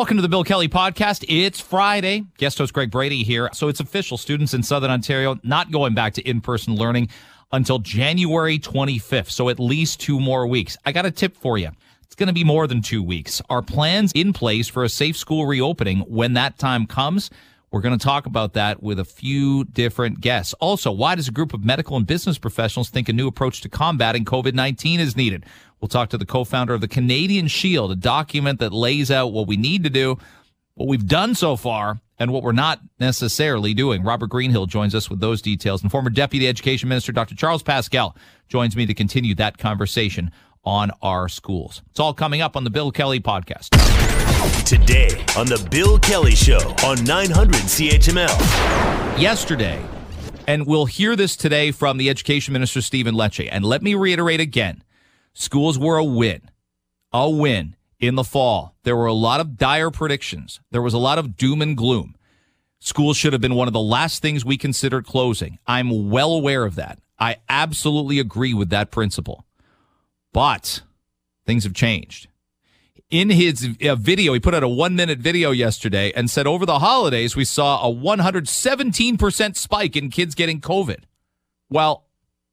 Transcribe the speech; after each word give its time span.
Welcome 0.00 0.16
to 0.16 0.22
the 0.22 0.30
Bill 0.30 0.44
Kelly 0.44 0.66
Podcast. 0.66 1.26
It's 1.28 1.60
Friday. 1.60 2.24
Guest 2.38 2.56
host 2.56 2.72
Greg 2.72 2.90
Brady 2.90 3.22
here. 3.22 3.50
So 3.52 3.68
it's 3.68 3.80
official. 3.80 4.16
Students 4.16 4.54
in 4.54 4.62
Southern 4.62 4.90
Ontario 4.90 5.38
not 5.42 5.70
going 5.70 5.92
back 5.92 6.14
to 6.14 6.22
in 6.26 6.40
person 6.40 6.74
learning 6.74 7.10
until 7.52 7.78
January 7.80 8.58
25th. 8.58 9.30
So 9.30 9.50
at 9.50 9.60
least 9.60 10.00
two 10.00 10.18
more 10.18 10.46
weeks. 10.46 10.78
I 10.86 10.92
got 10.92 11.04
a 11.04 11.10
tip 11.10 11.36
for 11.36 11.58
you. 11.58 11.68
It's 12.04 12.14
going 12.14 12.28
to 12.28 12.32
be 12.32 12.44
more 12.44 12.66
than 12.66 12.80
two 12.80 13.02
weeks. 13.02 13.42
Our 13.50 13.60
plans 13.60 14.10
in 14.12 14.32
place 14.32 14.68
for 14.68 14.84
a 14.84 14.88
safe 14.88 15.18
school 15.18 15.44
reopening 15.44 15.98
when 16.08 16.32
that 16.32 16.58
time 16.58 16.86
comes. 16.86 17.28
We're 17.70 17.82
going 17.82 17.96
to 17.96 18.04
talk 18.04 18.26
about 18.26 18.54
that 18.54 18.82
with 18.82 18.98
a 18.98 19.04
few 19.04 19.64
different 19.64 20.20
guests. 20.20 20.54
Also, 20.54 20.90
why 20.90 21.14
does 21.14 21.28
a 21.28 21.32
group 21.32 21.54
of 21.54 21.64
medical 21.64 21.96
and 21.96 22.04
business 22.04 22.36
professionals 22.36 22.90
think 22.90 23.08
a 23.08 23.12
new 23.12 23.28
approach 23.28 23.60
to 23.60 23.68
combating 23.68 24.24
COVID 24.24 24.54
19 24.54 24.98
is 24.98 25.16
needed? 25.16 25.46
We'll 25.80 25.88
talk 25.88 26.10
to 26.10 26.18
the 26.18 26.26
co 26.26 26.42
founder 26.42 26.74
of 26.74 26.80
the 26.80 26.88
Canadian 26.88 27.46
Shield, 27.46 27.92
a 27.92 27.96
document 27.96 28.58
that 28.58 28.72
lays 28.72 29.10
out 29.10 29.32
what 29.32 29.46
we 29.46 29.56
need 29.56 29.84
to 29.84 29.90
do, 29.90 30.18
what 30.74 30.88
we've 30.88 31.06
done 31.06 31.36
so 31.36 31.54
far, 31.56 32.00
and 32.18 32.32
what 32.32 32.42
we're 32.42 32.52
not 32.52 32.80
necessarily 32.98 33.72
doing. 33.72 34.02
Robert 34.02 34.28
Greenhill 34.28 34.66
joins 34.66 34.94
us 34.94 35.08
with 35.08 35.20
those 35.20 35.40
details. 35.40 35.80
And 35.80 35.92
former 35.92 36.10
Deputy 36.10 36.48
Education 36.48 36.88
Minister 36.88 37.12
Dr. 37.12 37.36
Charles 37.36 37.62
Pascal 37.62 38.16
joins 38.48 38.74
me 38.74 38.84
to 38.86 38.94
continue 38.94 39.34
that 39.36 39.58
conversation 39.58 40.32
on 40.64 40.90
our 41.02 41.28
schools. 41.28 41.82
It's 41.90 42.00
all 42.00 42.14
coming 42.14 42.40
up 42.40 42.56
on 42.56 42.64
the 42.64 42.70
Bill 42.70 42.90
Kelly 42.92 43.20
podcast. 43.20 43.70
Today 44.64 45.10
on 45.36 45.46
the 45.46 45.66
Bill 45.70 45.98
Kelly 45.98 46.34
Show 46.34 46.58
on 46.84 47.02
900 47.04 47.54
CHML. 47.62 49.20
Yesterday, 49.20 49.82
and 50.46 50.66
we'll 50.66 50.86
hear 50.86 51.16
this 51.16 51.36
today 51.36 51.70
from 51.70 51.98
the 51.98 52.08
Education 52.08 52.52
Minister 52.52 52.80
Stephen 52.80 53.14
Lecce. 53.14 53.48
And 53.50 53.64
let 53.64 53.82
me 53.82 53.94
reiterate 53.94 54.40
again 54.40 54.82
schools 55.32 55.78
were 55.78 55.96
a 55.96 56.04
win, 56.04 56.42
a 57.12 57.28
win 57.28 57.76
in 57.98 58.14
the 58.14 58.24
fall. 58.24 58.74
There 58.82 58.96
were 58.96 59.06
a 59.06 59.12
lot 59.12 59.40
of 59.40 59.56
dire 59.56 59.90
predictions, 59.90 60.60
there 60.70 60.82
was 60.82 60.94
a 60.94 60.98
lot 60.98 61.18
of 61.18 61.36
doom 61.36 61.62
and 61.62 61.76
gloom. 61.76 62.16
Schools 62.82 63.18
should 63.18 63.34
have 63.34 63.42
been 63.42 63.54
one 63.54 63.68
of 63.68 63.74
the 63.74 63.80
last 63.80 64.22
things 64.22 64.42
we 64.42 64.56
considered 64.56 65.04
closing. 65.04 65.58
I'm 65.66 66.08
well 66.08 66.32
aware 66.32 66.64
of 66.64 66.76
that. 66.76 66.98
I 67.18 67.36
absolutely 67.46 68.18
agree 68.18 68.54
with 68.54 68.70
that 68.70 68.90
principle. 68.90 69.44
But 70.32 70.82
things 71.46 71.64
have 71.64 71.74
changed. 71.74 72.28
In 73.10 73.30
his 73.30 73.76
uh, 73.84 73.96
video, 73.96 74.32
he 74.34 74.40
put 74.40 74.54
out 74.54 74.62
a 74.62 74.68
one 74.68 74.94
minute 74.94 75.18
video 75.18 75.50
yesterday 75.50 76.12
and 76.12 76.30
said 76.30 76.46
over 76.46 76.64
the 76.64 76.78
holidays, 76.78 77.34
we 77.34 77.44
saw 77.44 77.84
a 77.88 77.92
117% 77.92 79.56
spike 79.56 79.96
in 79.96 80.10
kids 80.10 80.36
getting 80.36 80.60
COVID. 80.60 81.00
Well, 81.68 82.04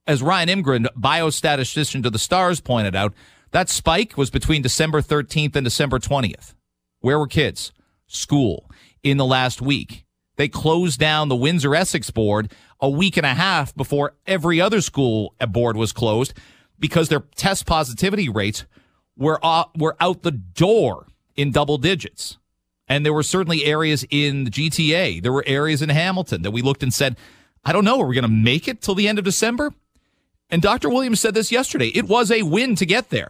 as 0.07 0.23
Ryan 0.23 0.49
Imgrund, 0.49 0.87
biostatistician 0.97 2.01
to 2.03 2.09
the 2.09 2.17
Stars, 2.17 2.59
pointed 2.59 2.95
out, 2.95 3.13
that 3.51 3.69
spike 3.69 4.17
was 4.17 4.31
between 4.31 4.63
December 4.63 5.01
13th 5.01 5.55
and 5.55 5.63
December 5.63 5.99
20th. 5.99 6.55
Where 7.01 7.19
were 7.19 7.27
kids? 7.27 7.71
School 8.07 8.71
in 9.03 9.17
the 9.17 9.25
last 9.25 9.61
week. 9.61 10.05
They 10.37 10.47
closed 10.47 10.99
down 10.99 11.29
the 11.29 11.35
Windsor 11.35 11.75
Essex 11.75 12.09
board 12.09 12.51
a 12.79 12.89
week 12.89 13.17
and 13.17 13.25
a 13.25 13.33
half 13.33 13.75
before 13.75 14.15
every 14.25 14.61
other 14.61 14.81
school 14.81 15.35
board 15.49 15.77
was 15.77 15.91
closed 15.91 16.33
because 16.79 17.09
their 17.09 17.23
test 17.35 17.65
positivity 17.65 18.29
rates 18.29 18.65
were 19.15 19.39
uh, 19.43 19.65
were 19.75 19.95
out 19.99 20.23
the 20.23 20.31
door 20.31 21.07
in 21.35 21.51
double 21.51 21.77
digits. 21.77 22.37
And 22.87 23.05
there 23.05 23.13
were 23.13 23.23
certainly 23.23 23.65
areas 23.65 24.05
in 24.09 24.45
the 24.45 24.51
GTA. 24.51 25.21
There 25.21 25.33
were 25.33 25.43
areas 25.45 25.81
in 25.81 25.89
Hamilton 25.89 26.41
that 26.43 26.51
we 26.51 26.61
looked 26.61 26.83
and 26.83 26.93
said, 26.93 27.17
I 27.65 27.73
don't 27.73 27.83
know, 27.83 27.99
are 27.99 28.07
we 28.07 28.15
going 28.15 28.23
to 28.23 28.29
make 28.29 28.67
it 28.67 28.81
till 28.81 28.95
the 28.95 29.09
end 29.09 29.19
of 29.19 29.25
December? 29.25 29.73
And 30.49 30.61
Dr. 30.61 30.89
Williams 30.89 31.19
said 31.19 31.33
this 31.33 31.51
yesterday. 31.51 31.87
It 31.89 32.07
was 32.07 32.31
a 32.31 32.43
win 32.43 32.75
to 32.75 32.85
get 32.85 33.09
there. 33.09 33.29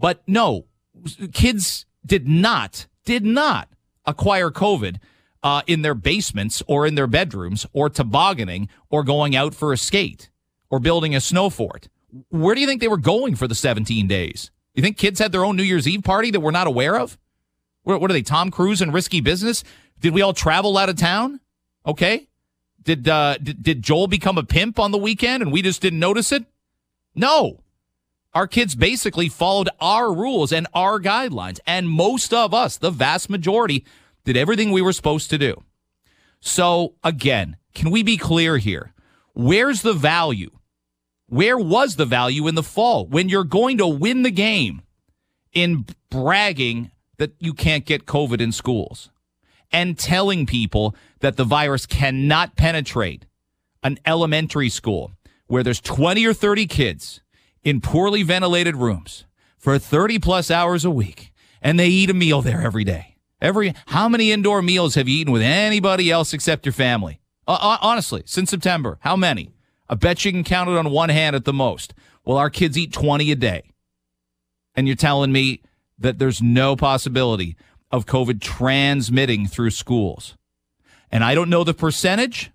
But 0.00 0.22
no, 0.26 0.66
kids 1.32 1.86
did 2.04 2.26
not, 2.26 2.86
did 3.04 3.24
not 3.24 3.68
acquire 4.04 4.50
COVID 4.50 4.96
uh, 5.42 5.62
in 5.66 5.82
their 5.82 5.94
basements 5.94 6.62
or 6.66 6.86
in 6.86 6.96
their 6.96 7.06
bedrooms 7.06 7.66
or 7.72 7.88
tobogganing 7.88 8.68
or 8.90 9.04
going 9.04 9.36
out 9.36 9.54
for 9.54 9.72
a 9.72 9.76
skate 9.76 10.30
or 10.70 10.80
building 10.80 11.14
a 11.14 11.20
snow 11.20 11.50
fort. 11.50 11.88
Where 12.30 12.54
do 12.54 12.60
you 12.60 12.66
think 12.66 12.80
they 12.80 12.88
were 12.88 12.96
going 12.96 13.34
for 13.34 13.46
the 13.46 13.54
17 13.54 14.06
days? 14.06 14.50
You 14.74 14.82
think 14.82 14.96
kids 14.96 15.18
had 15.18 15.32
their 15.32 15.44
own 15.44 15.56
New 15.56 15.62
Year's 15.62 15.88
Eve 15.88 16.04
party 16.04 16.30
that 16.30 16.40
we're 16.40 16.50
not 16.50 16.66
aware 16.66 16.98
of? 16.98 17.18
What, 17.82 18.02
are 18.02 18.12
they, 18.12 18.22
Tom 18.22 18.50
Cruise 18.50 18.80
and 18.80 18.92
risky 18.92 19.20
business? 19.20 19.64
Did 20.00 20.14
we 20.14 20.22
all 20.22 20.32
travel 20.32 20.76
out 20.78 20.88
of 20.88 20.96
town? 20.96 21.40
Okay. 21.86 22.28
Did, 22.82 23.08
uh, 23.08 23.38
did, 23.38 23.62
did 23.62 23.82
Joel 23.82 24.06
become 24.06 24.38
a 24.38 24.42
pimp 24.42 24.78
on 24.78 24.92
the 24.92 24.98
weekend 24.98 25.42
and 25.42 25.52
we 25.52 25.62
just 25.62 25.82
didn't 25.82 25.98
notice 25.98 26.32
it? 26.32 26.44
No. 27.14 27.60
Our 28.34 28.46
kids 28.46 28.74
basically 28.74 29.28
followed 29.28 29.68
our 29.80 30.12
rules 30.12 30.52
and 30.52 30.66
our 30.74 31.00
guidelines. 31.00 31.60
And 31.66 31.88
most 31.88 32.32
of 32.32 32.54
us, 32.54 32.76
the 32.76 32.90
vast 32.90 33.30
majority, 33.30 33.84
did 34.24 34.36
everything 34.36 34.70
we 34.70 34.82
were 34.82 34.92
supposed 34.92 35.30
to 35.30 35.38
do. 35.38 35.64
So, 36.40 36.94
again, 37.02 37.56
can 37.74 37.90
we 37.90 38.02
be 38.02 38.16
clear 38.16 38.58
here? 38.58 38.92
Where's 39.34 39.82
the 39.82 39.94
value? 39.94 40.50
Where 41.28 41.58
was 41.58 41.96
the 41.96 42.06
value 42.06 42.48
in 42.48 42.54
the 42.54 42.62
fall 42.62 43.06
when 43.06 43.28
you're 43.28 43.44
going 43.44 43.78
to 43.78 43.86
win 43.86 44.22
the 44.22 44.30
game 44.30 44.82
in 45.52 45.84
bragging 46.10 46.90
that 47.18 47.32
you 47.38 47.52
can't 47.52 47.84
get 47.84 48.06
COVID 48.06 48.40
in 48.40 48.50
schools 48.50 49.10
and 49.70 49.98
telling 49.98 50.46
people 50.46 50.96
that 51.20 51.36
the 51.36 51.44
virus 51.44 51.84
cannot 51.84 52.56
penetrate 52.56 53.26
an 53.82 53.98
elementary 54.06 54.70
school 54.70 55.12
where 55.46 55.62
there's 55.62 55.80
20 55.80 56.24
or 56.24 56.32
30 56.32 56.66
kids 56.66 57.20
in 57.62 57.80
poorly 57.80 58.22
ventilated 58.22 58.76
rooms 58.76 59.26
for 59.58 59.78
30 59.78 60.18
plus 60.18 60.50
hours 60.50 60.84
a 60.84 60.90
week 60.90 61.32
and 61.60 61.78
they 61.78 61.88
eat 61.88 62.08
a 62.08 62.14
meal 62.14 62.40
there 62.40 62.62
every 62.62 62.84
day. 62.84 63.16
Every 63.40 63.74
how 63.88 64.08
many 64.08 64.32
indoor 64.32 64.62
meals 64.62 64.94
have 64.94 65.08
you 65.08 65.18
eaten 65.18 65.32
with 65.32 65.42
anybody 65.42 66.10
else 66.10 66.32
except 66.32 66.64
your 66.64 66.72
family? 66.72 67.20
Uh, 67.46 67.76
honestly, 67.80 68.22
since 68.26 68.50
September, 68.50 68.98
how 69.02 69.16
many? 69.16 69.52
I 69.88 69.94
bet 69.94 70.24
you 70.24 70.32
can 70.32 70.44
count 70.44 70.70
it 70.70 70.76
on 70.76 70.90
one 70.90 71.08
hand 71.08 71.34
at 71.34 71.44
the 71.44 71.52
most. 71.52 71.94
Well, 72.24 72.36
our 72.36 72.50
kids 72.50 72.76
eat 72.76 72.92
20 72.92 73.30
a 73.30 73.36
day. 73.36 73.70
And 74.74 74.86
you're 74.86 74.96
telling 74.96 75.32
me 75.32 75.62
that 75.98 76.18
there's 76.18 76.42
no 76.42 76.76
possibility 76.76 77.56
of 77.90 78.06
COVID 78.06 78.40
transmitting 78.40 79.46
through 79.46 79.70
schools. 79.70 80.36
And 81.10 81.24
I 81.24 81.34
don't 81.34 81.50
know 81.50 81.64
the 81.64 81.74
percentage, 81.74 82.50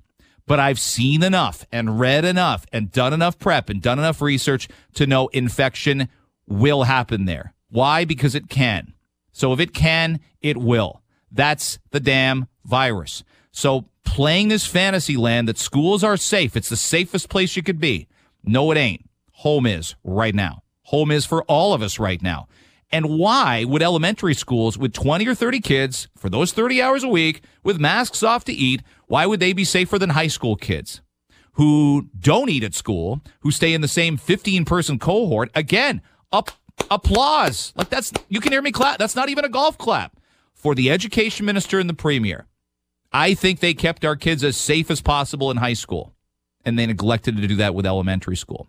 but 0.45 0.59
I've 0.59 0.79
seen 0.79 1.23
enough 1.23 1.65
and 1.71 1.99
read 1.99 2.23
enough 2.23 2.65
and 2.71 2.91
done 2.91 3.13
enough 3.13 3.39
prep 3.39 3.69
and 3.69 3.81
done 3.81 3.99
enough 3.99 4.21
research 4.21 4.67
to 4.93 5.07
know 5.07 5.27
infection 5.29 6.09
will 6.47 6.83
happen 6.83 7.25
there. 7.25 7.53
Why? 7.69 8.05
Because 8.05 8.35
it 8.35 8.49
can. 8.49 8.93
So 9.31 9.51
if 9.53 9.59
it 9.59 9.73
can, 9.73 10.19
it 10.41 10.57
will. 10.57 11.01
That's 11.31 11.79
the 11.89 11.99
damn 11.99 12.47
virus. 12.63 13.23
So 13.51 13.85
playing 14.03 14.47
this 14.47 14.65
fantasy 14.65 15.17
land 15.17 15.47
that 15.47 15.57
schools 15.57 16.03
are 16.03 16.17
safe, 16.17 16.55
it's 16.55 16.69
the 16.69 16.77
safest 16.77 17.29
place 17.29 17.55
you 17.55 17.63
could 17.63 17.79
be. 17.79 18.07
No, 18.43 18.71
it 18.71 18.77
ain't. 18.77 19.09
Home 19.37 19.65
is 19.65 19.95
right 20.03 20.35
now. 20.35 20.63
Home 20.83 21.11
is 21.11 21.25
for 21.25 21.43
all 21.43 21.73
of 21.73 21.81
us 21.81 21.99
right 21.99 22.21
now. 22.21 22.47
And 22.91 23.17
why 23.17 23.63
would 23.63 23.81
elementary 23.81 24.35
schools 24.35 24.77
with 24.77 24.93
20 24.93 25.27
or 25.27 25.33
30 25.33 25.59
kids 25.61 26.07
for 26.15 26.29
those 26.29 26.51
30 26.53 26.81
hours 26.81 27.03
a 27.03 27.07
week 27.07 27.43
with 27.63 27.79
masks 27.79 28.21
off 28.21 28.45
to 28.45 28.53
eat, 28.53 28.83
why 29.07 29.25
would 29.25 29.39
they 29.39 29.51
be 29.51 29.63
safer 29.63 29.97
than 29.97 30.11
high 30.11 30.27
school 30.27 30.55
kids 30.55 31.01
who 31.53 32.09
don't 32.19 32.49
eat 32.49 32.63
at 32.63 32.75
school, 32.75 33.21
who 33.39 33.49
stay 33.49 33.73
in 33.73 33.81
the 33.81 33.87
same 33.87 34.15
15 34.15 34.65
person 34.65 34.99
cohort? 34.99 35.49
Again, 35.55 36.03
up 36.31 36.51
applause. 36.91 37.73
Like 37.75 37.89
that's 37.89 38.13
you 38.29 38.39
can 38.39 38.51
hear 38.51 38.61
me 38.61 38.71
clap. 38.71 38.99
That's 38.99 39.15
not 39.15 39.29
even 39.29 39.43
a 39.43 39.49
golf 39.49 39.77
clap 39.77 40.19
for 40.53 40.75
the 40.75 40.91
education 40.91 41.45
minister 41.45 41.79
and 41.79 41.89
the 41.89 41.95
premier. 41.95 42.45
I 43.13 43.35
think 43.35 43.59
they 43.59 43.73
kept 43.73 44.03
our 44.03 44.15
kids 44.15 44.43
as 44.43 44.57
safe 44.57 44.89
as 44.89 45.01
possible 45.01 45.51
in 45.51 45.57
high 45.57 45.73
school, 45.73 46.13
and 46.65 46.77
they 46.77 46.87
neglected 46.87 47.37
to 47.37 47.47
do 47.47 47.55
that 47.57 47.75
with 47.75 47.85
elementary 47.85 48.35
school. 48.35 48.67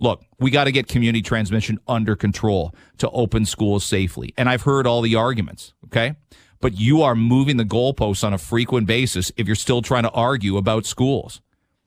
Look, 0.00 0.24
we 0.38 0.50
got 0.50 0.64
to 0.64 0.72
get 0.72 0.88
community 0.88 1.22
transmission 1.22 1.78
under 1.86 2.16
control 2.16 2.74
to 2.98 3.08
open 3.10 3.44
schools 3.44 3.84
safely. 3.84 4.32
And 4.36 4.48
I've 4.48 4.62
heard 4.62 4.86
all 4.86 5.02
the 5.02 5.14
arguments, 5.14 5.74
okay? 5.84 6.14
But 6.60 6.80
you 6.80 7.02
are 7.02 7.14
moving 7.14 7.58
the 7.58 7.64
goalposts 7.64 8.24
on 8.24 8.32
a 8.32 8.38
frequent 8.38 8.86
basis 8.86 9.30
if 9.36 9.46
you're 9.46 9.54
still 9.54 9.82
trying 9.82 10.04
to 10.04 10.10
argue 10.10 10.56
about 10.56 10.86
schools. 10.86 11.42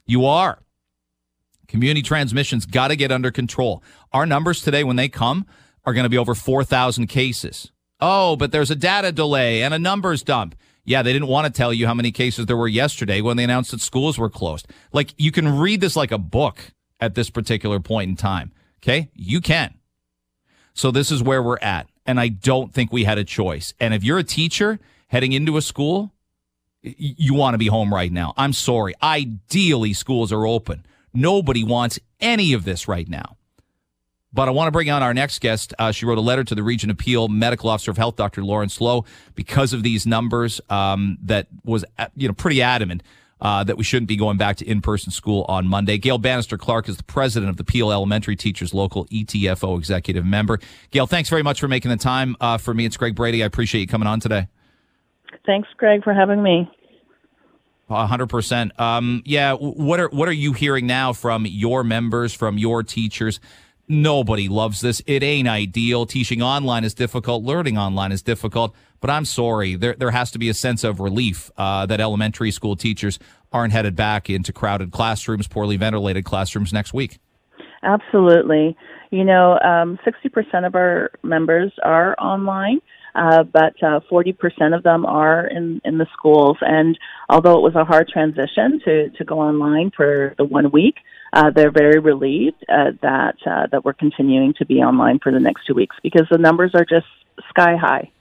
You 0.06 0.25
are. 0.25 0.60
Community 1.68 2.04
transmission's 2.04 2.68
got 2.68 2.90
to 2.90 2.96
get 2.96 3.12
under 3.12 3.31
control. 3.31 3.84
Our 4.12 4.28
numbers 4.28 4.62
today, 4.62 4.84
when 4.84 4.96
they 4.96 5.10
come, 5.10 5.48
are 5.86 5.94
going 5.94 6.04
to 6.04 6.10
be 6.10 6.18
over 6.18 6.36
4,000 6.36 7.08
cases. 7.08 7.72
Oh, 8.00 8.36
but 8.36 8.52
there's 8.52 8.72
a 8.72 8.75
data 8.75 9.12
delay 9.12 9.63
and 9.63 9.74
a 9.74 9.80
numbers 9.80 10.22
dump. 10.24 10.56
Yeah, 10.86 11.02
they 11.02 11.14
didn't 11.14 11.30
want 11.30 11.48
to 11.48 11.58
tell 11.58 11.74
you 11.74 11.88
how 11.88 11.94
many 11.94 12.12
cases 12.12 12.46
there 12.46 12.58
were 12.58 12.68
yesterday 12.68 13.22
when 13.22 13.38
they 13.38 13.44
announced 13.46 13.72
that 13.72 13.82
schools 13.82 14.18
were 14.18 14.30
closed. 14.30 14.68
Like, 14.92 15.14
you 15.18 15.32
can 15.32 15.58
read 15.58 15.80
this 15.80 15.96
like 15.96 16.12
a 16.12 16.18
book 16.18 16.74
at 17.00 17.16
this 17.16 17.30
particular 17.30 17.80
point 17.80 18.10
in 18.10 18.16
time. 18.16 18.52
Okay. 18.82 19.10
You 19.14 19.40
can. 19.40 19.76
So 20.74 20.92
this 20.92 21.12
is 21.12 21.24
where 21.24 21.42
we're 21.42 21.60
at. 21.60 21.88
And 22.06 22.20
I 22.20 22.28
don't 22.28 22.74
think 22.74 22.92
we 22.92 23.06
had 23.06 23.18
a 23.18 23.24
choice. 23.24 23.74
And 23.80 23.94
if 23.94 24.04
you're 24.04 24.18
a 24.18 24.24
teacher 24.24 24.80
heading 25.08 25.32
into 25.32 25.56
a 25.56 25.62
school, 25.62 26.12
you 26.82 27.34
want 27.34 27.54
to 27.54 27.58
be 27.58 27.68
home 27.68 27.94
right 27.94 28.12
now. 28.12 28.34
I'm 28.36 28.52
sorry. 28.52 28.94
Ideally, 29.02 29.94
schools 29.94 30.34
are 30.34 30.46
open. 30.46 30.86
Nobody 31.14 31.64
wants 31.64 31.98
any 32.20 32.52
of 32.52 32.66
this 32.66 32.88
right 32.90 33.08
now. 33.08 33.38
But 34.34 34.48
I 34.48 34.52
want 34.52 34.68
to 34.68 34.72
bring 34.72 34.90
on 34.90 35.04
our 35.04 35.14
next 35.14 35.40
guest. 35.40 35.74
Uh, 35.78 35.92
she 35.92 36.06
wrote 36.06 36.18
a 36.18 36.22
letter 36.22 36.44
to 36.44 36.56
the 36.56 36.64
Region 36.64 36.90
of 36.90 36.98
Peel 36.98 37.28
Medical 37.28 37.70
Officer 37.70 37.92
of 37.92 37.98
Health, 37.98 38.16
Dr. 38.16 38.44
Lawrence 38.44 38.82
Loh, 38.82 39.06
because 39.36 39.74
of 39.74 39.84
these 39.84 40.08
numbers 40.08 40.60
um, 40.70 41.18
that 41.22 41.48
was 41.64 41.86
uh, 42.00 42.08
you 42.16 42.28
know 42.28 42.34
pretty 42.34 42.62
adamant 42.62 43.04
uh, 43.42 43.64
that 43.64 43.78
we 43.78 43.84
shouldn't 43.84 44.08
be 44.08 44.16
going 44.16 44.38
back 44.38 44.56
to 44.56 44.66
in-person 44.66 45.12
school 45.12 45.46
on 45.50 45.68
Monday. 45.68 45.98
Gail 45.98 46.18
Bannister-Clarke 46.18 46.88
is 46.90 46.98
the 46.98 47.04
president 47.04 47.50
of 47.50 47.58
the 47.58 47.64
Peel 47.64 47.92
Elementary 47.92 48.36
Teachers 48.36 48.74
Local 48.74 49.06
ETFO 49.08 49.78
executive 49.78 50.26
member. 50.26 50.60
Gail, 50.92 51.06
thanks 51.06 51.30
very 51.30 51.44
much 51.44 51.60
for 51.60 51.68
making 51.68 51.92
the 51.92 51.98
time 51.98 52.36
uh, 52.40 52.58
for 52.58 52.74
me. 52.74 52.86
It's 52.86 52.98
Greg 52.98 53.16
Brady. 53.16 53.44
I 53.44 53.46
appreciate 53.46 53.82
you 53.82 53.88
coming 53.88 54.08
on 54.08 54.20
today. 54.20 54.48
Thanks, 55.46 55.68
Greg, 55.78 56.04
for 56.04 56.14
having 56.14 56.42
me. 56.42 56.72
hundred 57.90 58.24
um, 58.24 58.30
percent. 58.30 58.72
Yeah. 59.26 59.54
What 59.54 60.00
are 60.00 60.08
what 60.10 60.30
are 60.30 60.34
you 60.34 60.54
hearing 60.54 60.88
now 60.88 61.12
from 61.12 61.46
your 61.46 61.84
members, 61.84 62.34
from 62.34 62.58
your 62.58 62.82
teachers? 62.82 63.40
Nobody 63.88 64.48
loves 64.48 64.82
this. 64.82 65.02
It 65.06 65.24
ain't 65.24 65.48
ideal. 65.48 66.06
Teaching 66.06 66.42
online 66.42 66.84
is 66.84 66.94
difficult. 66.94 67.44
Learning 67.44 67.78
online 67.78 68.12
is 68.12 68.22
difficult. 68.22 68.74
But 69.02 69.10
I'm 69.10 69.26
sorry. 69.26 69.76
There, 69.76 69.94
there 69.94 70.12
has 70.12 70.32
to 70.32 70.40
be 70.40 70.48
a 70.48 70.54
sense 70.54 70.84
of 70.84 71.02
relief 71.02 71.52
uh, 71.58 71.86
that 71.88 72.00
elementary 72.00 72.52
school 72.52 72.78
teachers 72.78 73.20
aren't 73.52 73.74
headed 73.74 73.96
back 73.96 74.30
into 74.30 74.54
crowded 74.54 74.92
classrooms, 74.92 75.48
poorly 75.48 75.76
ventilated 75.76 76.24
classrooms 76.24 76.72
next 76.72 76.94
week. 76.94 77.20
Absolutely. 77.84 78.78
You 79.12 79.26
know, 79.26 79.60
um, 79.60 80.00
60% 80.08 80.66
of 80.66 80.76
our 80.76 81.12
members 81.22 81.72
are 81.84 82.16
online. 82.20 82.80
Uh, 83.15 83.44
but 83.44 83.81
uh, 83.83 84.00
40% 84.12 84.75
of 84.75 84.83
them 84.83 85.06
are 85.06 85.45
in, 85.45 85.81
in 85.86 85.98
the 85.98 86.07
schools. 86.13 86.57
And 86.62 86.98
although 87.30 87.57
it 87.57 87.62
was 87.62 87.75
a 87.75 87.86
hard 87.86 88.07
transition 88.07 88.81
to, 88.86 89.10
to 89.10 89.24
go 89.24 89.39
online 89.39 89.92
for 89.95 90.33
the 90.38 90.44
one 90.44 90.71
week, 90.71 90.95
uh, 91.33 91.50
they're 91.50 91.71
very 91.71 92.00
relieved 92.00 92.63
uh, 92.69 92.92
that 93.01 93.36
uh, 93.45 93.68
that 93.71 93.83
we're 93.83 93.94
continuing 93.94 94.54
to 94.54 94.65
be 94.65 94.75
online 94.75 95.19
for 95.19 95.31
the 95.31 95.39
next 95.39 95.65
two 95.65 95.74
weeks 95.74 95.95
because 96.04 96.27
the 96.30 96.38
numbers 96.38 96.71
are 96.75 96.86
just 96.86 97.07
sky 97.50 97.75
high. 97.75 98.12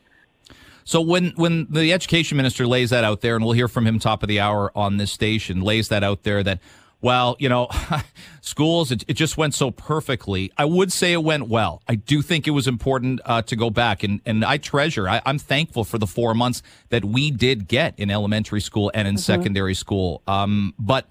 So 0.84 1.00
when 1.00 1.32
when 1.36 1.66
the 1.70 1.92
education 1.92 2.36
minister 2.36 2.66
lays 2.66 2.90
that 2.90 3.04
out 3.04 3.20
there, 3.20 3.36
and 3.36 3.44
we'll 3.44 3.52
hear 3.52 3.68
from 3.68 3.86
him 3.86 3.98
top 3.98 4.22
of 4.22 4.28
the 4.28 4.40
hour 4.40 4.72
on 4.74 4.96
this 4.96 5.12
station, 5.12 5.60
lays 5.60 5.88
that 5.88 6.02
out 6.02 6.22
there 6.22 6.42
that 6.42 6.60
well, 7.02 7.36
you 7.38 7.48
know, 7.48 7.68
schools, 8.40 8.90
it, 8.92 9.04
it, 9.08 9.14
just 9.14 9.36
went 9.36 9.54
so 9.54 9.70
perfectly. 9.70 10.52
I 10.56 10.64
would 10.64 10.92
say 10.92 11.12
it 11.12 11.22
went 11.22 11.48
well. 11.48 11.82
I 11.88 11.96
do 11.96 12.22
think 12.22 12.46
it 12.46 12.52
was 12.52 12.66
important 12.68 13.20
uh, 13.24 13.42
to 13.42 13.56
go 13.56 13.68
back, 13.68 14.02
and, 14.04 14.20
and 14.24 14.44
I 14.44 14.56
treasure, 14.56 15.08
I, 15.08 15.20
am 15.26 15.38
thankful 15.38 15.84
for 15.84 15.98
the 15.98 16.06
four 16.06 16.32
months 16.32 16.62
that 16.88 17.04
we 17.04 17.30
did 17.30 17.68
get 17.68 17.98
in 17.98 18.10
elementary 18.10 18.60
school 18.60 18.90
and 18.94 19.06
in 19.06 19.14
mm-hmm. 19.14 19.20
secondary 19.20 19.74
school. 19.74 20.22
Um, 20.26 20.74
but 20.78 21.06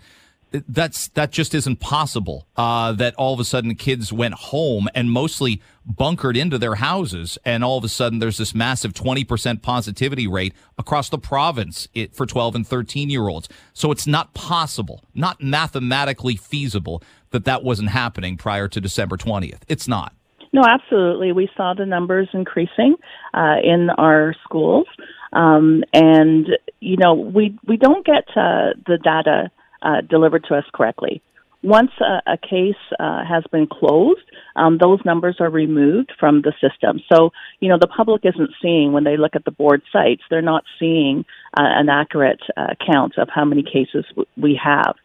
that's 0.51 1.07
that 1.09 1.31
just 1.31 1.53
isn't 1.53 1.80
possible. 1.80 2.48
Uh, 2.56 2.92
that 2.94 3.15
all 3.15 3.33
of 3.33 3.39
a 3.39 3.45
sudden 3.45 3.75
kids 3.75 4.12
went 4.12 4.33
home 4.33 4.88
and 4.94 5.12
mostly 5.12 5.62
bunkered 5.86 6.36
into 6.38 6.57
their 6.57 6.75
houses, 6.75 7.38
and 7.45 7.63
all 7.63 7.77
of 7.77 7.83
a 7.83 7.89
sudden 7.89 8.19
there's 8.19 8.38
this 8.38 8.53
massive 8.53 8.94
20% 8.94 9.62
positivity 9.62 10.27
rate 10.27 10.53
across 10.77 11.09
the 11.09 11.18
province 11.18 11.88
for 12.13 12.25
12 12.25 12.56
and 12.56 12.68
13 12.68 13.09
year 13.09 13.27
olds. 13.27 13.50
So 13.74 13.92
it's 13.92 14.06
not 14.06 14.33
possible, 14.33 15.03
not 15.13 15.42
mathematically 15.42 16.36
feasible, 16.36 17.01
that 17.31 17.45
that 17.45 17.63
wasn't 17.63 17.89
happening 17.89 18.38
prior 18.38 18.68
to 18.68 18.81
December 18.81 19.18
20th. 19.18 19.62
It's 19.68 19.88
not. 19.88 20.13
No, 20.53 20.63
absolutely. 20.68 21.31
We 21.31 21.50
saw 21.56 21.74
the 21.74 21.86
numbers 21.86 22.27
increasing 22.33 22.95
uh, 23.33 23.56
in 23.63 23.89
our 23.98 24.36
schools, 24.44 24.86
um, 25.31 25.83
and 25.94 26.48
you 26.81 26.98
know 26.98 27.13
we 27.13 27.57
we 27.65 27.77
don't 27.77 28.06
get 28.06 28.25
uh, 28.36 28.75
the 28.86 29.00
data 29.01 29.50
uh, 29.81 30.01
delivered 30.01 30.43
to 30.45 30.55
us 30.55 30.65
correctly. 30.73 31.21
Once 31.63 31.91
a, 31.99 32.33
a 32.33 32.37
case 32.37 32.73
uh, 32.99 33.23
has 33.23 33.43
been 33.51 33.67
closed, 33.67 34.25
um, 34.55 34.79
those 34.79 34.99
numbers 35.05 35.37
are 35.39 35.49
removed 35.49 36.11
from 36.19 36.41
the 36.41 36.53
system. 36.59 36.99
So, 37.11 37.29
you 37.59 37.69
know, 37.69 37.77
the 37.79 37.87
public 37.87 38.21
isn't 38.25 38.49
seeing 38.61 38.93
when 38.93 39.03
they 39.03 39.15
look 39.15 39.35
at 39.35 39.45
the 39.45 39.51
board 39.51 39.83
sites, 39.93 40.23
they're 40.29 40.41
not 40.41 40.63
seeing 40.79 41.23
uh, 41.55 41.61
an 41.61 41.87
accurate 41.87 42.41
uh, 42.57 42.73
count 42.91 43.13
of 43.19 43.29
how 43.29 43.45
many 43.45 43.61
cases 43.61 44.05
w- 44.09 44.25
we 44.35 44.59
have. 44.63 44.95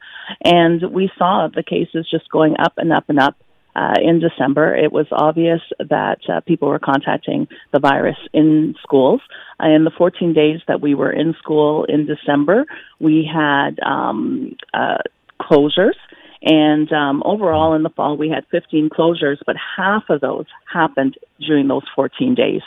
And 0.42 0.90
we 0.92 1.10
saw 1.18 1.48
the 1.54 1.62
cases 1.62 2.08
just 2.10 2.30
going 2.30 2.56
up 2.58 2.72
and 2.78 2.90
up 2.90 3.04
and 3.08 3.20
up 3.20 3.36
uh, 3.76 3.94
in 4.02 4.20
December, 4.20 4.74
it 4.74 4.90
was 4.90 5.06
obvious 5.12 5.60
that 5.78 6.18
uh, 6.28 6.40
people 6.40 6.68
were 6.68 6.78
contacting 6.78 7.46
the 7.72 7.78
virus 7.78 8.16
in 8.32 8.74
schools. 8.82 9.20
Uh, 9.62 9.68
in 9.68 9.84
the 9.84 9.90
14 9.90 10.32
days 10.32 10.60
that 10.66 10.80
we 10.80 10.94
were 10.94 11.12
in 11.12 11.34
school 11.38 11.84
in 11.84 12.06
December, 12.06 12.64
we 13.00 13.28
had 13.30 13.78
um, 13.80 14.56
uh, 14.72 14.98
closures. 15.40 15.98
And 16.42 16.90
um, 16.92 17.22
overall, 17.26 17.74
in 17.74 17.82
the 17.82 17.90
fall, 17.90 18.16
we 18.16 18.30
had 18.30 18.46
15 18.50 18.88
closures, 18.88 19.38
but 19.44 19.56
half 19.76 20.04
of 20.08 20.22
those 20.22 20.46
happened 20.72 21.18
during 21.38 21.68
those 21.68 21.84
14 21.94 22.34
days. 22.34 22.62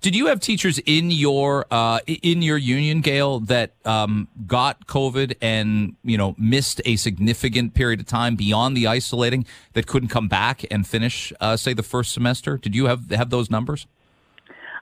Did 0.00 0.14
you 0.14 0.26
have 0.26 0.40
teachers 0.40 0.78
in 0.84 1.10
your 1.10 1.66
uh, 1.70 2.00
in 2.06 2.42
your 2.42 2.58
union, 2.58 3.00
Gail, 3.00 3.40
that 3.40 3.72
um, 3.84 4.28
got 4.46 4.86
COVID 4.86 5.36
and 5.40 5.96
you 6.02 6.18
know 6.18 6.34
missed 6.38 6.80
a 6.84 6.96
significant 6.96 7.74
period 7.74 8.00
of 8.00 8.06
time 8.06 8.36
beyond 8.36 8.76
the 8.76 8.86
isolating 8.86 9.46
that 9.72 9.86
couldn't 9.86 10.08
come 10.08 10.28
back 10.28 10.64
and 10.70 10.86
finish, 10.86 11.32
uh, 11.40 11.56
say, 11.56 11.72
the 11.72 11.82
first 11.82 12.12
semester? 12.12 12.58
Did 12.58 12.74
you 12.74 12.86
have 12.86 13.10
have 13.10 13.30
those 13.30 13.50
numbers? 13.50 13.86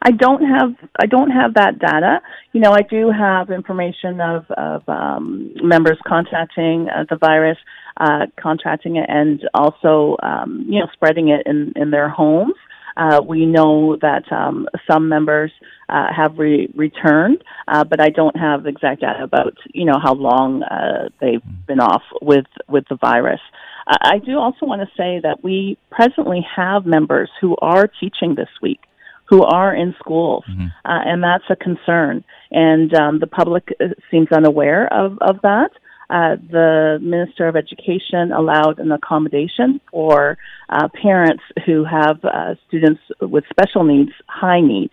I 0.02 0.12
don't 0.12 0.42
have 0.42 0.74
I 0.98 1.06
don't 1.06 1.30
have 1.30 1.54
that 1.54 1.78
data. 1.78 2.20
You 2.52 2.60
know, 2.60 2.72
I 2.72 2.82
do 2.82 3.10
have 3.10 3.50
information 3.50 4.20
of 4.20 4.50
of 4.50 4.88
um, 4.88 5.52
members 5.62 5.98
contracting 6.06 6.88
uh, 6.88 7.04
the 7.08 7.16
virus, 7.16 7.58
uh, 7.98 8.26
contracting 8.40 8.96
it, 8.96 9.06
and 9.08 9.46
also 9.52 10.16
um, 10.22 10.64
you 10.68 10.80
know 10.80 10.88
spreading 10.94 11.28
it 11.28 11.42
in 11.46 11.74
in 11.76 11.90
their 11.90 12.08
homes. 12.08 12.54
Uh, 12.96 13.20
we 13.26 13.46
know 13.46 13.96
that 14.00 14.30
um, 14.32 14.68
some 14.90 15.08
members 15.08 15.52
uh, 15.88 16.06
have 16.14 16.38
re- 16.38 16.72
returned, 16.74 17.42
uh, 17.68 17.84
but 17.84 18.00
I 18.00 18.10
don't 18.10 18.36
have 18.36 18.66
exact 18.66 19.00
data 19.00 19.22
about 19.22 19.54
you 19.72 19.84
know 19.84 19.98
how 20.02 20.14
long 20.14 20.62
uh, 20.62 21.08
they've 21.20 21.42
been 21.66 21.80
off 21.80 22.02
with 22.20 22.46
with 22.68 22.84
the 22.88 22.96
virus. 22.96 23.40
I 23.86 24.18
do 24.18 24.38
also 24.38 24.66
want 24.66 24.82
to 24.82 24.88
say 24.96 25.20
that 25.22 25.42
we 25.42 25.76
presently 25.90 26.46
have 26.54 26.86
members 26.86 27.28
who 27.40 27.56
are 27.60 27.88
teaching 27.88 28.36
this 28.36 28.48
week 28.62 28.80
who 29.30 29.42
are 29.44 29.74
in 29.74 29.94
schools, 29.98 30.44
mm-hmm. 30.50 30.66
uh, 30.84 31.00
and 31.06 31.22
that's 31.22 31.44
a 31.48 31.56
concern. 31.56 32.24
And 32.50 32.92
um, 32.94 33.20
the 33.20 33.28
public 33.28 33.68
uh, 33.80 33.86
seems 34.10 34.26
unaware 34.32 34.92
of, 34.92 35.18
of 35.20 35.40
that 35.42 35.70
uh, 36.10 36.36
the 36.50 36.98
Minister 37.00 37.46
of 37.46 37.54
Education 37.54 38.32
allowed 38.32 38.80
an 38.80 38.90
accommodation 38.90 39.80
for 39.92 40.36
uh, 40.68 40.88
parents 41.00 41.44
who 41.66 41.84
have 41.84 42.18
uh, 42.24 42.56
students 42.66 43.00
with 43.20 43.44
special 43.48 43.84
needs, 43.84 44.10
high 44.26 44.60
needs. 44.60 44.92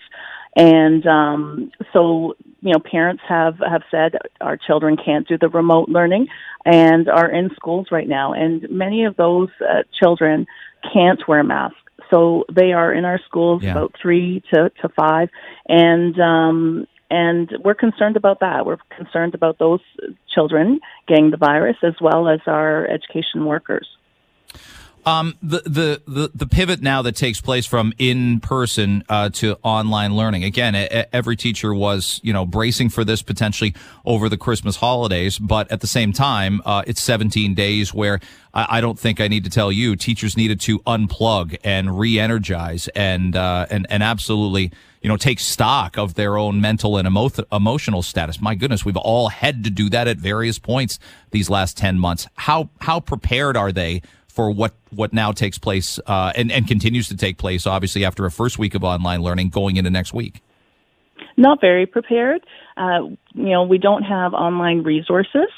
And 0.56 1.06
um, 1.08 1.72
so, 1.92 2.36
you 2.62 2.72
know, 2.72 2.80
parents 2.80 3.24
have, 3.28 3.58
have 3.68 3.82
said 3.90 4.18
our 4.42 4.58
children 4.58 4.96
can't 5.04 5.28
do 5.28 5.38
the 5.40 5.50
remote 5.50 5.90
learning 5.90 6.28
and 6.66 7.10
are 7.10 7.30
in 7.30 7.50
schools 7.56 7.88
right 7.92 8.08
now. 8.08 8.34
And 8.34 8.70
many 8.70 9.06
of 9.06 9.16
those 9.16 9.50
uh, 9.62 9.84
children 10.00 10.46
can't 10.94 11.22
wear 11.28 11.44
masks. 11.44 11.78
So 12.12 12.46
they 12.52 12.74
are 12.74 12.94
in 12.94 13.06
our 13.06 13.20
schools 13.28 13.64
yeah. 13.64 13.72
about 13.72 13.96
three 14.02 14.44
to, 14.54 14.72
to 14.82 14.90
five. 14.90 15.30
And, 15.68 16.20
um, 16.20 16.88
and 17.10 17.50
we're 17.64 17.76
concerned 17.76 18.18
about 18.18 18.42
that. 18.42 18.66
We're 18.66 18.78
concerned 18.96 19.34
about 19.34 19.60
those 19.60 19.80
children 20.34 20.80
getting 21.08 21.32
the 21.32 21.38
virus 21.38 21.78
as 21.84 21.94
well 22.02 22.28
as 22.28 22.40
our 22.48 22.86
education 22.88 23.46
workers. 23.46 23.88
Um, 25.08 25.38
the, 25.42 25.62
the, 25.62 26.02
the, 26.06 26.32
the 26.36 26.46
pivot 26.46 26.82
now 26.82 27.02
that 27.04 27.16
takes 27.16 27.40
place 27.40 27.66
from 27.66 27.94
in 27.98 28.42
person 28.42 29.06
uh, 29.08 29.30
to 29.36 29.58
online 29.64 30.18
learning. 30.18 30.44
Again, 30.44 30.76
a, 30.76 31.16
every 31.16 31.38
teacher 31.38 31.74
was, 31.74 32.20
you 32.24 32.34
know, 32.34 32.46
bracing 32.46 32.90
for 32.90 33.06
this 33.06 33.22
potentially 33.22 33.74
over 34.04 34.28
the 34.28 34.36
Christmas 34.36 34.76
holidays. 34.76 35.40
But 35.40 35.72
at 35.72 35.80
the 35.80 35.88
same 35.88 36.12
time, 36.12 36.62
uh, 36.66 36.84
it's 36.86 37.02
17 37.02 37.54
days 37.54 37.94
where 37.94 38.20
I, 38.54 38.80
I, 38.80 38.82
don't 38.82 39.00
think 39.00 39.22
I 39.22 39.30
need 39.30 39.46
to 39.46 39.50
tell 39.50 39.72
you 39.72 39.96
teachers 39.96 40.36
needed 40.36 40.60
to 40.62 40.80
unplug 40.80 41.56
and 41.64 41.98
re-energize 41.98 42.90
and, 42.90 43.34
uh, 43.34 43.66
and, 43.70 43.88
and 43.90 44.04
absolutely, 44.04 44.74
you 45.02 45.08
know, 45.08 45.16
take 45.16 45.40
stock 45.40 45.98
of 45.98 46.16
their 46.16 46.38
own 46.38 46.60
mental 46.60 46.98
and 46.98 47.08
emo- 47.08 47.32
emotional 47.50 48.02
status. 48.02 48.42
My 48.42 48.56
goodness, 48.56 48.84
we've 48.84 48.98
all 48.98 49.30
had 49.30 49.64
to 49.64 49.70
do 49.70 49.90
that 49.90 50.10
at 50.10 50.18
various 50.18 50.60
points 50.60 51.00
these 51.32 51.50
last 51.50 51.78
10 51.78 51.98
months. 51.98 52.28
How, 52.36 52.70
how 52.82 53.00
prepared 53.00 53.56
are 53.56 53.72
they 53.72 54.02
for 54.38 54.52
what 54.52 54.76
what 54.92 55.14
now 55.14 55.32
takes 55.32 55.58
place 55.58 56.00
uh, 56.06 56.32
and 56.36 56.52
and 56.52 56.68
continues 56.68 57.08
to 57.08 57.18
take 57.18 57.40
place. 57.40 57.66
Obviously, 57.66 58.06
after 58.06 58.24
a 58.28 58.32
first 58.32 58.60
week 58.60 58.76
of 58.76 58.84
online 58.84 59.24
learning, 59.24 59.50
going 59.50 59.78
into 59.78 59.90
next 59.90 60.14
week. 60.14 60.44
Not 61.38 61.60
very 61.60 61.88
prepared. 61.88 62.42
Uh, 62.78 63.00
you 63.34 63.52
know, 63.54 63.64
we 63.64 63.80
don't 63.80 64.04
have 64.04 64.36
online 64.36 64.84
resources. 64.84 65.50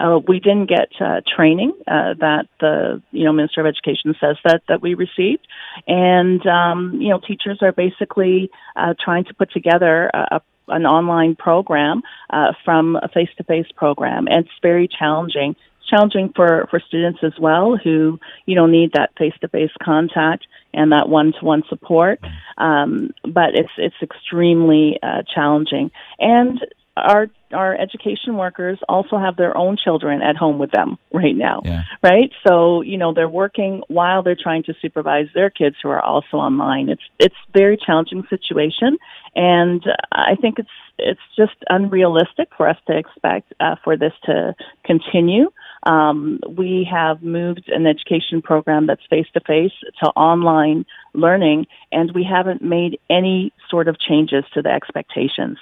Uh, 0.00 0.20
we 0.28 0.38
didn't 0.38 0.66
get 0.66 0.90
uh, 1.00 1.20
training 1.36 1.72
uh, 1.88 2.14
that 2.20 2.46
the 2.60 3.02
you 3.10 3.24
know 3.24 3.32
Minister 3.32 3.60
of 3.60 3.66
Education 3.66 4.14
says 4.20 4.36
that 4.44 4.62
that 4.68 4.80
we 4.80 4.94
received, 4.94 5.44
and 5.88 6.40
um, 6.46 6.96
you 7.00 7.08
know 7.08 7.18
teachers 7.18 7.58
are 7.60 7.72
basically 7.72 8.50
uh, 8.76 8.94
trying 9.04 9.24
to 9.24 9.34
put 9.34 9.50
together 9.50 10.08
a, 10.14 10.40
an 10.68 10.86
online 10.86 11.34
program 11.34 12.02
uh, 12.30 12.52
from 12.64 12.94
a 12.94 13.08
face-to-face 13.08 13.72
program, 13.74 14.28
and 14.28 14.44
it's 14.44 14.54
very 14.62 14.86
challenging 14.86 15.56
challenging 15.88 16.32
for, 16.34 16.66
for 16.70 16.80
students 16.80 17.20
as 17.22 17.32
well 17.40 17.76
who, 17.82 18.18
you 18.46 18.54
know, 18.54 18.66
need 18.66 18.92
that 18.92 19.10
face 19.18 19.34
to 19.40 19.48
face 19.48 19.70
contact 19.82 20.46
and 20.74 20.92
that 20.92 21.08
one 21.08 21.32
to 21.38 21.44
one 21.44 21.62
support. 21.68 22.20
Um, 22.58 23.10
but 23.22 23.54
it's, 23.54 23.72
it's 23.78 23.96
extremely 24.02 24.98
uh, 25.02 25.22
challenging. 25.34 25.90
And 26.18 26.60
our 26.98 27.28
our 27.52 27.74
education 27.74 28.36
workers 28.36 28.78
also 28.88 29.16
have 29.16 29.36
their 29.36 29.56
own 29.56 29.76
children 29.82 30.20
at 30.20 30.36
home 30.36 30.58
with 30.58 30.70
them 30.70 30.98
right 31.12 31.36
now 31.36 31.62
Yeah. 31.64 31.82
right 32.02 32.30
so 32.46 32.82
you 32.82 32.98
know 32.98 33.14
they're 33.14 33.28
working 33.28 33.82
while 33.88 34.22
they're 34.22 34.36
trying 34.40 34.64
to 34.64 34.74
supervise 34.82 35.28
their 35.34 35.48
kids 35.48 35.76
who 35.82 35.88
are 35.88 36.02
also 36.02 36.36
online 36.36 36.88
it's 36.88 37.02
it's 37.18 37.34
a 37.34 37.58
very 37.58 37.78
challenging 37.78 38.24
situation 38.28 38.98
and 39.34 39.82
i 40.12 40.34
think 40.40 40.58
it's 40.58 40.68
it's 40.98 41.20
just 41.36 41.54
unrealistic 41.70 42.48
for 42.56 42.68
us 42.68 42.76
to 42.88 42.96
expect 42.96 43.52
uh, 43.60 43.76
for 43.84 43.96
this 43.96 44.12
to 44.24 44.54
continue 44.84 45.50
um, 45.84 46.40
we 46.48 46.86
have 46.90 47.22
moved 47.22 47.68
an 47.68 47.86
education 47.86 48.42
program 48.42 48.86
that's 48.86 49.04
face 49.08 49.26
to 49.34 49.40
face 49.40 49.72
to 50.02 50.10
online 50.10 50.84
learning 51.14 51.66
and 51.92 52.12
we 52.14 52.24
haven't 52.24 52.62
made 52.62 52.98
any 53.08 53.52
sort 53.70 53.88
of 53.88 53.98
changes 53.98 54.44
to 54.54 54.62
the 54.62 54.70
expectations 54.70 55.58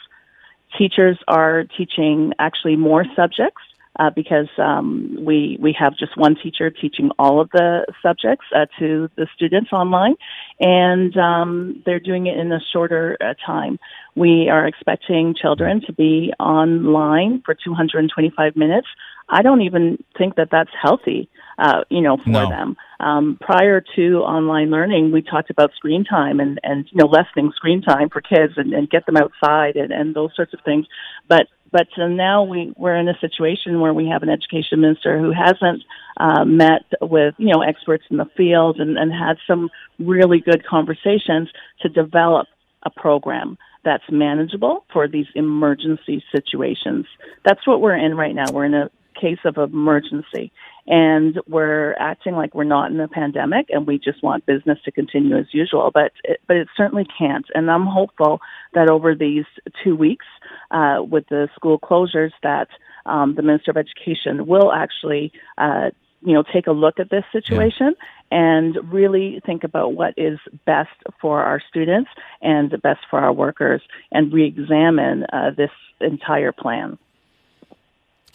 teachers 0.76 1.18
are 1.28 1.64
teaching 1.76 2.32
actually 2.38 2.76
more 2.76 3.04
subjects 3.14 3.62
uh, 3.98 4.10
because 4.10 4.48
um, 4.58 5.16
we 5.24 5.56
we 5.60 5.74
have 5.78 5.96
just 5.96 6.16
one 6.18 6.36
teacher 6.42 6.70
teaching 6.70 7.10
all 7.18 7.40
of 7.40 7.48
the 7.50 7.86
subjects 8.02 8.44
uh, 8.54 8.66
to 8.78 9.08
the 9.16 9.26
students 9.34 9.72
online, 9.72 10.14
and 10.60 11.16
um, 11.16 11.82
they're 11.86 12.00
doing 12.00 12.26
it 12.26 12.36
in 12.36 12.52
a 12.52 12.60
shorter 12.72 13.16
uh, 13.22 13.32
time. 13.44 13.78
We 14.14 14.50
are 14.50 14.66
expecting 14.66 15.34
children 15.34 15.80
to 15.86 15.94
be 15.94 16.32
online 16.38 17.42
for 17.44 17.54
225 17.54 18.54
minutes. 18.54 18.88
I 19.28 19.42
don't 19.42 19.62
even 19.62 20.02
think 20.16 20.36
that 20.36 20.48
that's 20.50 20.70
healthy, 20.80 21.28
uh, 21.58 21.82
you 21.88 22.00
know, 22.00 22.16
for 22.16 22.30
No. 22.30 22.48
them. 22.48 22.76
Um, 23.00 23.38
prior 23.40 23.82
to 23.96 24.18
online 24.20 24.70
learning, 24.70 25.12
we 25.12 25.22
talked 25.22 25.50
about 25.50 25.72
screen 25.74 26.04
time 26.04 26.40
and, 26.40 26.60
and 26.62 26.86
you 26.90 26.98
know 26.98 27.06
lessening 27.06 27.52
screen 27.54 27.82
time 27.82 28.08
for 28.08 28.20
kids 28.20 28.54
and, 28.56 28.72
and 28.72 28.88
get 28.88 29.04
them 29.06 29.16
outside 29.16 29.76
and, 29.76 29.92
and 29.92 30.14
those 30.14 30.34
sorts 30.34 30.54
of 30.54 30.60
things. 30.64 30.86
But 31.28 31.48
but 31.72 31.88
uh, 31.98 32.06
now 32.06 32.44
we 32.44 32.72
we're 32.76 32.96
in 32.96 33.08
a 33.08 33.18
situation 33.20 33.80
where 33.80 33.92
we 33.92 34.08
have 34.08 34.22
an 34.22 34.30
education 34.30 34.80
minister 34.80 35.18
who 35.18 35.32
hasn't 35.32 35.82
uh, 36.18 36.44
met 36.44 36.84
with 37.02 37.34
you 37.38 37.52
know 37.52 37.62
experts 37.62 38.04
in 38.10 38.16
the 38.18 38.26
field 38.36 38.78
and, 38.78 38.96
and 38.96 39.12
had 39.12 39.36
some 39.46 39.68
really 39.98 40.40
good 40.40 40.64
conversations 40.64 41.50
to 41.82 41.88
develop 41.88 42.46
a 42.84 42.90
program 42.90 43.58
that's 43.84 44.04
manageable 44.10 44.84
for 44.92 45.06
these 45.08 45.26
emergency 45.34 46.22
situations. 46.34 47.06
That's 47.44 47.66
what 47.66 47.80
we're 47.80 47.96
in 47.96 48.16
right 48.16 48.34
now. 48.34 48.46
We're 48.52 48.64
in 48.64 48.74
a 48.74 48.90
case 49.20 49.38
of 49.44 49.56
emergency. 49.56 50.52
And 50.86 51.40
we're 51.48 51.94
acting 51.98 52.34
like 52.34 52.54
we're 52.54 52.64
not 52.64 52.90
in 52.92 53.00
a 53.00 53.08
pandemic 53.08 53.66
and 53.70 53.86
we 53.86 53.98
just 53.98 54.22
want 54.22 54.46
business 54.46 54.78
to 54.84 54.92
continue 54.92 55.36
as 55.36 55.46
usual. 55.52 55.90
But 55.92 56.12
it, 56.22 56.40
but 56.46 56.56
it 56.56 56.68
certainly 56.76 57.06
can't. 57.18 57.46
And 57.54 57.70
i'm 57.70 57.86
hopeful 57.86 58.40
that 58.74 58.88
over 58.88 59.14
these 59.14 59.44
two 59.82 59.96
weeks 59.96 60.26
uh, 60.70 60.98
with 61.02 61.24
the 61.28 61.48
school 61.54 61.78
closures 61.78 62.32
that 62.42 62.68
um, 63.06 63.34
the 63.34 63.42
minister 63.42 63.70
of 63.70 63.76
education 63.76 64.46
will 64.46 64.72
actually 64.72 65.32
uh, 65.58 65.90
you 66.22 66.34
know 66.34 66.42
take 66.52 66.66
a 66.66 66.72
look 66.72 66.98
at 66.98 67.10
this 67.10 67.24
situation 67.32 67.94
and 68.30 68.76
really 68.92 69.40
think 69.46 69.64
about 69.64 69.94
what 69.94 70.14
is 70.16 70.38
best 70.64 70.90
for 71.20 71.42
our 71.42 71.60
students 71.68 72.10
and 72.42 72.70
best 72.82 73.00
for 73.08 73.20
our 73.20 73.32
workers 73.32 73.80
and 74.10 74.32
re-examine 74.32 75.24
uh, 75.32 75.50
this 75.56 75.70
entire 76.00 76.52
plan 76.52 76.98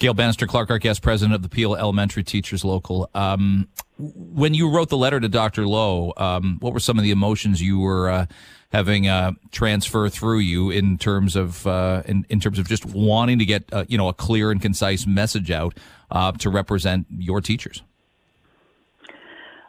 Gail 0.01 0.15
Bannister-Clarke, 0.15 0.71
our 0.71 0.79
guest 0.79 1.03
president 1.03 1.35
of 1.35 1.43
the 1.43 1.47
Peel 1.47 1.75
Elementary 1.75 2.23
Teachers 2.23 2.65
Local. 2.65 3.07
Um, 3.13 3.67
when 3.99 4.55
you 4.55 4.67
wrote 4.67 4.89
the 4.89 4.97
letter 4.97 5.19
to 5.19 5.29
Dr. 5.29 5.67
Loh, 5.67 6.11
um, 6.17 6.57
what 6.59 6.73
were 6.73 6.79
some 6.79 6.97
of 6.97 7.03
the 7.03 7.11
emotions 7.11 7.61
you 7.61 7.77
were 7.77 8.09
uh, 8.09 8.25
having 8.71 9.07
uh, 9.07 9.33
transfer 9.51 10.09
through 10.09 10.39
you 10.39 10.71
in 10.71 10.97
terms 10.97 11.35
of 11.35 11.67
uh, 11.67 12.01
in, 12.07 12.25
in 12.29 12.39
terms 12.39 12.57
of 12.57 12.67
just 12.67 12.83
wanting 12.83 13.37
to 13.37 13.45
get 13.45 13.71
uh, 13.71 13.85
you 13.87 13.95
know 13.95 14.07
a 14.07 14.13
clear 14.13 14.49
and 14.49 14.59
concise 14.59 15.05
message 15.05 15.51
out 15.51 15.77
uh, 16.09 16.31
to 16.31 16.49
represent 16.49 17.05
your 17.15 17.39
teachers? 17.39 17.83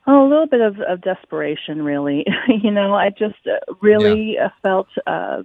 Oh, 0.07 0.27
a 0.27 0.29
little 0.29 0.47
bit 0.47 0.63
of, 0.63 0.81
of 0.81 1.03
desperation, 1.03 1.83
really. 1.83 2.25
you 2.49 2.71
know, 2.71 2.95
I 2.95 3.11
just 3.11 3.47
uh, 3.47 3.73
really 3.83 4.39
uh, 4.39 4.49
felt 4.63 4.89
uh, 5.07 5.43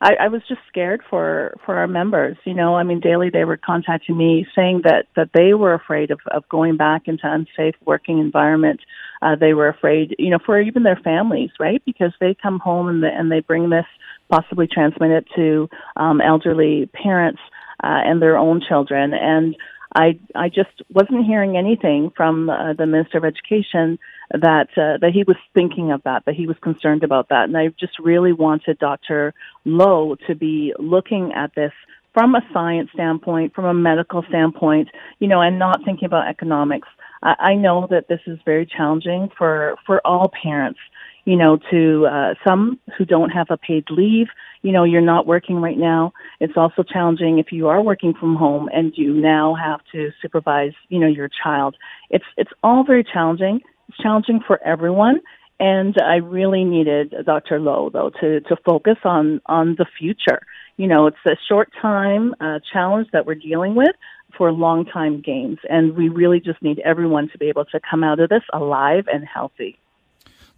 I, 0.00 0.14
I 0.20 0.28
was 0.28 0.42
just 0.48 0.60
scared 0.68 1.02
for 1.08 1.56
for 1.64 1.76
our 1.76 1.86
members. 1.86 2.36
You 2.44 2.54
know, 2.54 2.76
I 2.76 2.82
mean, 2.82 3.00
daily 3.00 3.30
they 3.30 3.44
were 3.44 3.56
contacting 3.56 4.16
me 4.16 4.46
saying 4.54 4.82
that 4.84 5.06
that 5.16 5.30
they 5.32 5.54
were 5.54 5.74
afraid 5.74 6.10
of 6.10 6.20
of 6.30 6.48
going 6.48 6.76
back 6.76 7.02
into 7.06 7.22
unsafe 7.24 7.74
working 7.84 8.18
environment. 8.18 8.80
Uh, 9.22 9.36
they 9.36 9.54
were 9.54 9.68
afraid, 9.68 10.14
you 10.18 10.30
know, 10.30 10.38
for 10.44 10.60
even 10.60 10.82
their 10.82 11.00
families, 11.02 11.50
right? 11.58 11.82
Because 11.86 12.12
they 12.20 12.36
come 12.42 12.60
home 12.60 12.88
and 12.88 13.02
the, 13.02 13.08
and 13.08 13.32
they 13.32 13.40
bring 13.40 13.70
this 13.70 13.86
possibly 14.30 14.66
transmit 14.66 15.10
it 15.10 15.26
to 15.34 15.68
um, 15.96 16.20
elderly 16.20 16.90
parents 16.92 17.40
uh, 17.82 18.02
and 18.04 18.20
their 18.20 18.36
own 18.36 18.60
children 18.66 19.14
and 19.14 19.56
I 19.94 20.18
I 20.34 20.48
just 20.48 20.82
wasn't 20.92 21.24
hearing 21.24 21.56
anything 21.56 22.10
from 22.14 22.50
uh, 22.50 22.74
the 22.74 22.86
Minister 22.86 23.18
of 23.18 23.24
Education 23.24 23.98
that 24.32 24.68
uh, 24.76 24.98
that 25.00 25.12
he 25.12 25.24
was 25.24 25.36
thinking 25.54 25.92
of 25.92 26.02
that, 26.04 26.24
that 26.24 26.34
he 26.34 26.46
was 26.46 26.56
concerned 26.58 27.04
about 27.04 27.28
that, 27.28 27.44
and 27.44 27.56
I 27.56 27.68
just 27.78 27.98
really 27.98 28.32
wanted 28.32 28.78
Dr. 28.78 29.34
Loh 29.64 30.16
to 30.26 30.34
be 30.34 30.74
looking 30.78 31.32
at 31.32 31.54
this 31.54 31.72
from 32.12 32.34
a 32.34 32.40
science 32.52 32.90
standpoint, 32.94 33.54
from 33.54 33.66
a 33.66 33.74
medical 33.74 34.22
standpoint, 34.28 34.88
you 35.18 35.28
know, 35.28 35.40
and 35.40 35.58
not 35.58 35.84
thinking 35.84 36.06
about 36.06 36.28
economics. 36.28 36.88
I, 37.22 37.34
I 37.38 37.54
know 37.54 37.86
that 37.90 38.08
this 38.08 38.20
is 38.26 38.38
very 38.44 38.66
challenging 38.66 39.30
for 39.36 39.76
for 39.86 40.00
all 40.06 40.30
parents 40.42 40.80
you 41.26 41.34
know, 41.36 41.58
to 41.72 42.06
uh, 42.06 42.34
some 42.46 42.78
who 42.96 43.04
don't 43.04 43.30
have 43.30 43.48
a 43.50 43.56
paid 43.56 43.84
leave. 43.90 44.28
You 44.62 44.70
know, 44.72 44.84
you're 44.84 45.00
not 45.00 45.26
working 45.26 45.56
right 45.56 45.76
now. 45.76 46.12
It's 46.40 46.56
also 46.56 46.84
challenging 46.84 47.38
if 47.38 47.50
you 47.50 47.66
are 47.66 47.82
working 47.82 48.14
from 48.14 48.36
home 48.36 48.70
and 48.72 48.92
you 48.96 49.12
now 49.12 49.54
have 49.54 49.80
to 49.90 50.12
supervise, 50.22 50.72
you 50.88 51.00
know, 51.00 51.08
your 51.08 51.28
child. 51.28 51.76
It's 52.10 52.24
it's 52.36 52.52
all 52.62 52.84
very 52.84 53.04
challenging. 53.04 53.60
Challenging 54.02 54.40
for 54.46 54.62
everyone. 54.64 55.20
And 55.58 55.94
I 56.02 56.16
really 56.16 56.64
needed 56.64 57.14
Dr. 57.24 57.58
Loh 57.58 57.88
though 57.90 58.10
to 58.20 58.40
to 58.40 58.56
focus 58.64 58.96
on 59.04 59.40
on 59.46 59.76
the 59.78 59.86
future. 59.98 60.40
You 60.76 60.86
know, 60.86 61.06
it's 61.06 61.16
a 61.24 61.36
short 61.48 61.70
time 61.80 62.34
uh, 62.40 62.58
challenge 62.72 63.08
that 63.12 63.24
we're 63.24 63.36
dealing 63.36 63.74
with 63.74 63.94
for 64.36 64.52
long 64.52 64.84
time 64.84 65.22
gains, 65.22 65.58
and 65.70 65.96
we 65.96 66.10
really 66.10 66.40
just 66.40 66.62
need 66.62 66.78
everyone 66.80 67.30
to 67.30 67.38
be 67.38 67.48
able 67.48 67.64
to 67.66 67.80
come 67.90 68.04
out 68.04 68.20
of 68.20 68.28
this 68.28 68.42
alive 68.52 69.04
and 69.10 69.24
healthy. 69.24 69.78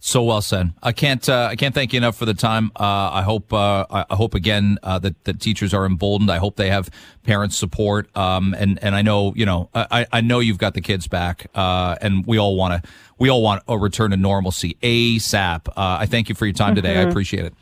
So 0.01 0.23
well 0.23 0.41
said. 0.41 0.71
I 0.81 0.93
can't. 0.93 1.27
Uh, 1.27 1.49
I 1.51 1.57
can't 1.57 1.75
thank 1.75 1.91
you 1.91 1.97
enough 1.97 2.15
for 2.15 2.25
the 2.25 2.33
time. 2.33 2.71
Uh, 2.75 3.11
I 3.11 3.21
hope. 3.21 3.51
Uh, 3.51 3.85
I 3.89 4.15
hope 4.15 4.33
again 4.33 4.77
uh, 4.81 4.97
that 4.99 5.21
that 5.25 5.41
teachers 5.41 5.73
are 5.73 5.85
emboldened. 5.85 6.31
I 6.31 6.37
hope 6.37 6.55
they 6.55 6.69
have 6.69 6.89
parents 7.23 7.57
support. 7.57 8.15
Um, 8.15 8.55
and 8.57 8.81
and 8.81 8.95
I 8.95 9.01
know 9.01 9.33
you 9.35 9.45
know. 9.45 9.69
I 9.75 10.05
I 10.11 10.21
know 10.21 10.39
you've 10.39 10.57
got 10.57 10.73
the 10.73 10.81
kids 10.81 11.07
back. 11.07 11.47
Uh, 11.53 11.97
and 12.01 12.25
we 12.25 12.37
all 12.37 12.55
want 12.55 12.81
to. 12.81 12.89
We 13.17 13.27
all 13.27 13.43
want 13.43 13.63
a 13.67 13.77
return 13.77 14.11
to 14.11 14.17
normalcy 14.17 14.77
ASAP. 14.81 15.67
Uh, 15.67 15.73
I 15.75 16.05
thank 16.05 16.29
you 16.29 16.35
for 16.35 16.45
your 16.45 16.53
time 16.53 16.75
today. 16.75 16.97
I 16.97 17.01
appreciate 17.01 17.43
it. 17.43 17.53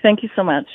Thank 0.00 0.22
you 0.22 0.30
so 0.34 0.42
much. 0.42 0.66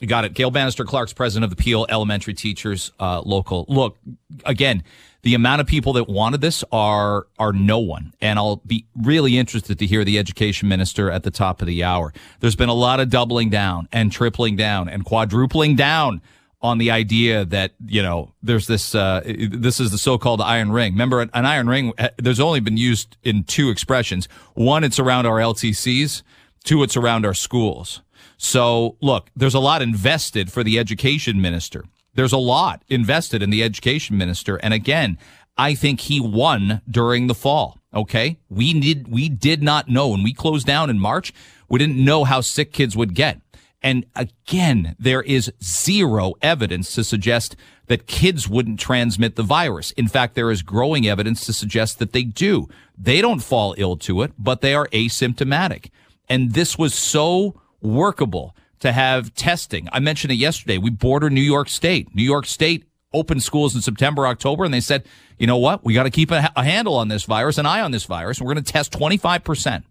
You 0.00 0.08
got 0.08 0.24
it. 0.24 0.34
Gail 0.34 0.50
Bannister-Clarke's 0.50 1.14
president 1.14 1.50
of 1.50 1.56
the 1.56 1.62
Peel 1.62 1.86
Elementary 1.88 2.34
Teachers 2.34 2.92
uh, 3.00 3.22
Local. 3.22 3.64
Look, 3.68 3.96
again, 4.44 4.82
the 5.24 5.34
amount 5.34 5.62
of 5.62 5.66
people 5.66 5.94
that 5.94 6.08
wanted 6.08 6.40
this 6.42 6.62
are 6.70 7.26
are 7.38 7.52
no 7.52 7.78
one, 7.78 8.12
and 8.20 8.38
I'll 8.38 8.62
be 8.66 8.86
really 8.94 9.38
interested 9.38 9.78
to 9.78 9.86
hear 9.86 10.04
the 10.04 10.18
education 10.18 10.68
minister 10.68 11.10
at 11.10 11.22
the 11.22 11.30
top 11.30 11.60
of 11.62 11.66
the 11.66 11.82
hour. 11.82 12.12
There's 12.40 12.56
been 12.56 12.68
a 12.68 12.74
lot 12.74 13.00
of 13.00 13.08
doubling 13.08 13.48
down 13.50 13.88
and 13.90 14.12
tripling 14.12 14.54
down 14.54 14.88
and 14.88 15.04
quadrupling 15.04 15.76
down 15.76 16.20
on 16.60 16.76
the 16.78 16.90
idea 16.90 17.44
that 17.46 17.72
you 17.86 18.02
know 18.02 18.32
there's 18.42 18.66
this 18.66 18.94
uh, 18.94 19.22
this 19.24 19.80
is 19.80 19.90
the 19.90 19.98
so-called 19.98 20.42
iron 20.42 20.70
ring. 20.70 20.92
Remember, 20.92 21.20
an 21.22 21.30
iron 21.46 21.68
ring. 21.68 21.92
uh, 21.98 22.10
There's 22.18 22.40
only 22.40 22.60
been 22.60 22.76
used 22.76 23.16
in 23.22 23.44
two 23.44 23.70
expressions. 23.70 24.28
One, 24.52 24.84
it's 24.84 24.98
around 24.98 25.26
our 25.26 25.38
LTCs. 25.38 26.22
Two, 26.64 26.82
it's 26.82 26.96
around 26.96 27.24
our 27.26 27.34
schools. 27.34 28.02
So, 28.36 28.96
look, 29.00 29.30
there's 29.34 29.54
a 29.54 29.60
lot 29.60 29.80
invested 29.80 30.52
for 30.52 30.62
the 30.62 30.78
education 30.78 31.40
minister. 31.40 31.84
There's 32.14 32.32
a 32.32 32.38
lot 32.38 32.82
invested 32.88 33.42
in 33.42 33.50
the 33.50 33.62
education 33.62 34.16
minister. 34.16 34.56
And 34.56 34.74
again, 34.74 35.18
I 35.56 35.74
think 35.74 36.00
he 36.00 36.20
won 36.20 36.80
during 36.88 37.26
the 37.26 37.34
fall. 37.34 37.78
Okay. 37.92 38.38
We 38.48 38.78
did, 38.78 39.08
we 39.08 39.28
did 39.28 39.62
not 39.62 39.88
know 39.88 40.08
when 40.08 40.22
we 40.22 40.32
closed 40.32 40.66
down 40.66 40.90
in 40.90 40.98
March, 40.98 41.32
we 41.68 41.78
didn't 41.78 42.04
know 42.04 42.24
how 42.24 42.40
sick 42.40 42.72
kids 42.72 42.96
would 42.96 43.14
get. 43.14 43.40
And 43.82 44.06
again, 44.16 44.96
there 44.98 45.22
is 45.22 45.52
zero 45.62 46.34
evidence 46.40 46.94
to 46.94 47.04
suggest 47.04 47.54
that 47.86 48.06
kids 48.06 48.48
wouldn't 48.48 48.80
transmit 48.80 49.36
the 49.36 49.42
virus. 49.42 49.90
In 49.92 50.08
fact, 50.08 50.34
there 50.34 50.50
is 50.50 50.62
growing 50.62 51.06
evidence 51.06 51.44
to 51.46 51.52
suggest 51.52 51.98
that 51.98 52.12
they 52.12 52.22
do. 52.22 52.66
They 52.96 53.20
don't 53.20 53.42
fall 53.42 53.74
ill 53.76 53.98
to 53.98 54.22
it, 54.22 54.32
but 54.38 54.62
they 54.62 54.74
are 54.74 54.88
asymptomatic. 54.88 55.90
And 56.30 56.54
this 56.54 56.78
was 56.78 56.94
so 56.94 57.60
workable 57.82 58.56
to 58.84 58.92
have 58.92 59.34
testing. 59.34 59.88
I 59.92 59.98
mentioned 59.98 60.30
it 60.30 60.36
yesterday. 60.36 60.76
We 60.76 60.90
border 60.90 61.30
New 61.30 61.40
York 61.40 61.70
State. 61.70 62.14
New 62.14 62.22
York 62.22 62.44
State 62.44 62.84
opened 63.14 63.42
schools 63.42 63.74
in 63.74 63.80
September, 63.80 64.26
October, 64.26 64.62
and 64.62 64.74
they 64.74 64.80
said, 64.80 65.06
you 65.38 65.46
know 65.46 65.56
what? 65.56 65.82
We 65.84 65.94
got 65.94 66.02
to 66.02 66.10
keep 66.10 66.30
a, 66.30 66.52
a, 66.54 66.62
handle 66.62 66.94
on 66.94 67.08
this 67.08 67.24
virus, 67.24 67.56
an 67.56 67.64
eye 67.64 67.80
on 67.80 67.92
this 67.92 68.04
virus. 68.04 68.38
And 68.38 68.46
we're 68.46 68.52
going 68.52 68.64
to 68.64 68.72
test 68.72 68.92
25% 68.92 69.84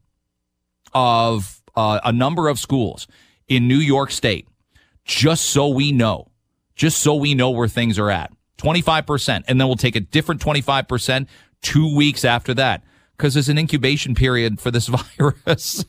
of 0.93 1.63
uh, 1.75 2.01
a 2.03 2.12
number 2.12 2.50
of 2.50 2.59
schools 2.59 3.07
in 3.47 3.67
New 3.67 3.77
York 3.77 4.12
State 4.12 4.47
just 5.05 5.45
so 5.45 5.69
we 5.69 5.91
know, 5.91 6.29
just 6.75 7.00
so 7.00 7.15
we 7.15 7.33
know 7.33 7.50
where 7.50 7.67
things 7.67 7.97
are 7.97 8.12
at. 8.12 8.31
25%. 8.59 9.43
And 9.47 9.59
then 9.59 9.67
we'll 9.67 9.75
take 9.75 9.95
a 9.95 10.01
different 10.01 10.39
25% 10.39 11.25
two 11.63 11.95
weeks 11.95 12.23
after 12.23 12.53
that 12.53 12.83
because 13.17 13.33
there's 13.33 13.50
an 13.50 13.57
incubation 13.57 14.13
period 14.13 14.59
for 14.59 14.69
this 14.69 14.88
virus. 15.17 15.83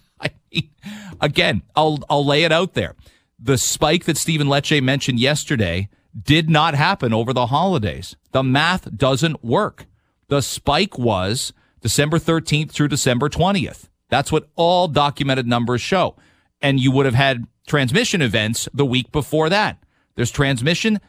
Again, 1.21 1.63
I'll, 1.77 1.99
I'll 2.09 2.25
lay 2.25 2.45
it 2.45 2.53
out 2.53 2.75
there. 2.75 2.95
The 3.39 3.59
spike 3.59 4.05
that 4.05 4.17
Stephen 4.17 4.47
Lecce 4.47 4.83
mentioned 4.83 5.21
yesterday 5.21 5.89
did 6.21 6.49
not 6.49 6.75
happen 6.75 7.13
over 7.13 7.33
the 7.33 7.47
holidays. 7.47 8.17
The 8.33 8.43
math 8.43 8.97
doesn't 8.97 9.45
work. 9.45 9.87
The 10.29 10.41
spike 10.41 10.99
was 10.99 11.53
December 11.81 12.19
13th 12.19 12.71
through 12.71 12.89
December 12.89 13.29
20th. 13.29 13.89
That's 14.09 14.31
what 14.31 14.49
all 14.55 14.89
documented 14.89 15.47
numbers 15.47 15.81
show. 15.81 16.17
And 16.63 16.79
you 16.81 16.93
would 16.93 17.07
have 17.07 17.15
had 17.15 17.47
transmission 17.67 18.23
events 18.23 18.69
the 18.73 18.87
week 18.87 19.11
before 19.13 19.49
that. 19.49 19.79
There's 20.15 20.31
transmission, 20.31 21.01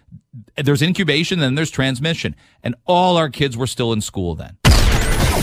there's 0.58 0.82
incubation, 0.82 1.40
then 1.40 1.56
there's 1.56 1.72
transmission. 1.72 2.36
And 2.64 2.76
all 2.86 3.18
our 3.18 3.30
kids 3.30 3.56
were 3.56 3.68
still 3.68 3.94
in 3.94 4.02
school 4.02 4.36
then. 4.36 4.58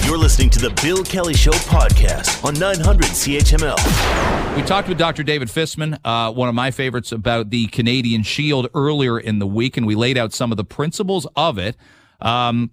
You're 0.01 0.17
listening 0.17 0.49
to 0.51 0.59
the 0.59 0.71
Bill 0.83 1.05
Kelly 1.05 1.35
Show 1.35 1.51
podcast 1.51 2.43
on 2.45 2.55
900 2.55 3.05
CHML. 3.09 4.57
We 4.57 4.63
talked 4.63 4.89
with 4.89 4.97
Dr. 4.97 5.23
David 5.23 5.49
Fisman, 5.49 5.99
uh, 6.03 6.33
one 6.33 6.49
of 6.49 6.55
my 6.55 6.71
favorites, 6.71 7.13
about 7.13 7.51
the 7.51 7.67
Canadian 7.67 8.23
Shield 8.23 8.69
earlier 8.75 9.21
in 9.21 9.39
the 9.39 9.47
week, 9.47 9.77
and 9.77 9.87
we 9.87 9.95
laid 9.95 10.17
out 10.17 10.33
some 10.33 10.51
of 10.51 10.57
the 10.57 10.65
principles 10.65 11.27
of 11.37 11.59
it. 11.59 11.77
Um, 12.23 12.71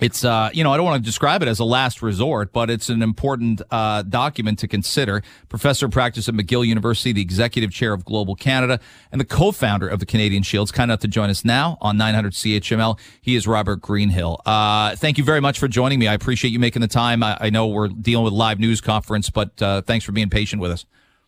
it's 0.00 0.24
uh, 0.24 0.50
you 0.52 0.64
know 0.64 0.72
I 0.72 0.76
don't 0.76 0.86
want 0.86 1.02
to 1.02 1.06
describe 1.06 1.42
it 1.42 1.48
as 1.48 1.58
a 1.58 1.64
last 1.64 2.02
resort, 2.02 2.52
but 2.52 2.70
it's 2.70 2.88
an 2.88 3.02
important 3.02 3.62
uh, 3.70 4.02
document 4.02 4.58
to 4.60 4.68
consider. 4.68 5.22
Professor 5.48 5.86
of 5.86 5.92
practice 5.92 6.28
at 6.28 6.34
McGill 6.34 6.66
University, 6.66 7.12
the 7.12 7.22
executive 7.22 7.70
chair 7.70 7.92
of 7.92 8.04
Global 8.04 8.34
Canada, 8.34 8.80
and 9.12 9.20
the 9.20 9.24
co-founder 9.24 9.86
of 9.88 10.00
the 10.00 10.06
Canadian 10.06 10.42
Shields. 10.42 10.72
Kind 10.72 10.90
enough 10.90 11.00
to 11.00 11.08
join 11.08 11.30
us 11.30 11.44
now 11.44 11.78
on 11.80 11.96
900 11.96 12.32
CHML. 12.32 12.98
He 13.20 13.36
is 13.36 13.46
Robert 13.46 13.80
Greenhill. 13.80 14.40
Uh, 14.44 14.96
thank 14.96 15.18
you 15.18 15.24
very 15.24 15.40
much 15.40 15.58
for 15.58 15.68
joining 15.68 15.98
me. 15.98 16.08
I 16.08 16.14
appreciate 16.14 16.50
you 16.50 16.58
making 16.58 16.82
the 16.82 16.88
time. 16.88 17.22
I, 17.22 17.38
I 17.40 17.50
know 17.50 17.68
we're 17.68 17.88
dealing 17.88 18.24
with 18.24 18.32
live 18.32 18.58
news 18.58 18.80
conference, 18.80 19.30
but 19.30 19.60
uh, 19.62 19.82
thanks 19.82 20.04
for 20.04 20.12
being 20.12 20.30
patient 20.30 20.60
with 20.60 20.72
us. 20.72 20.84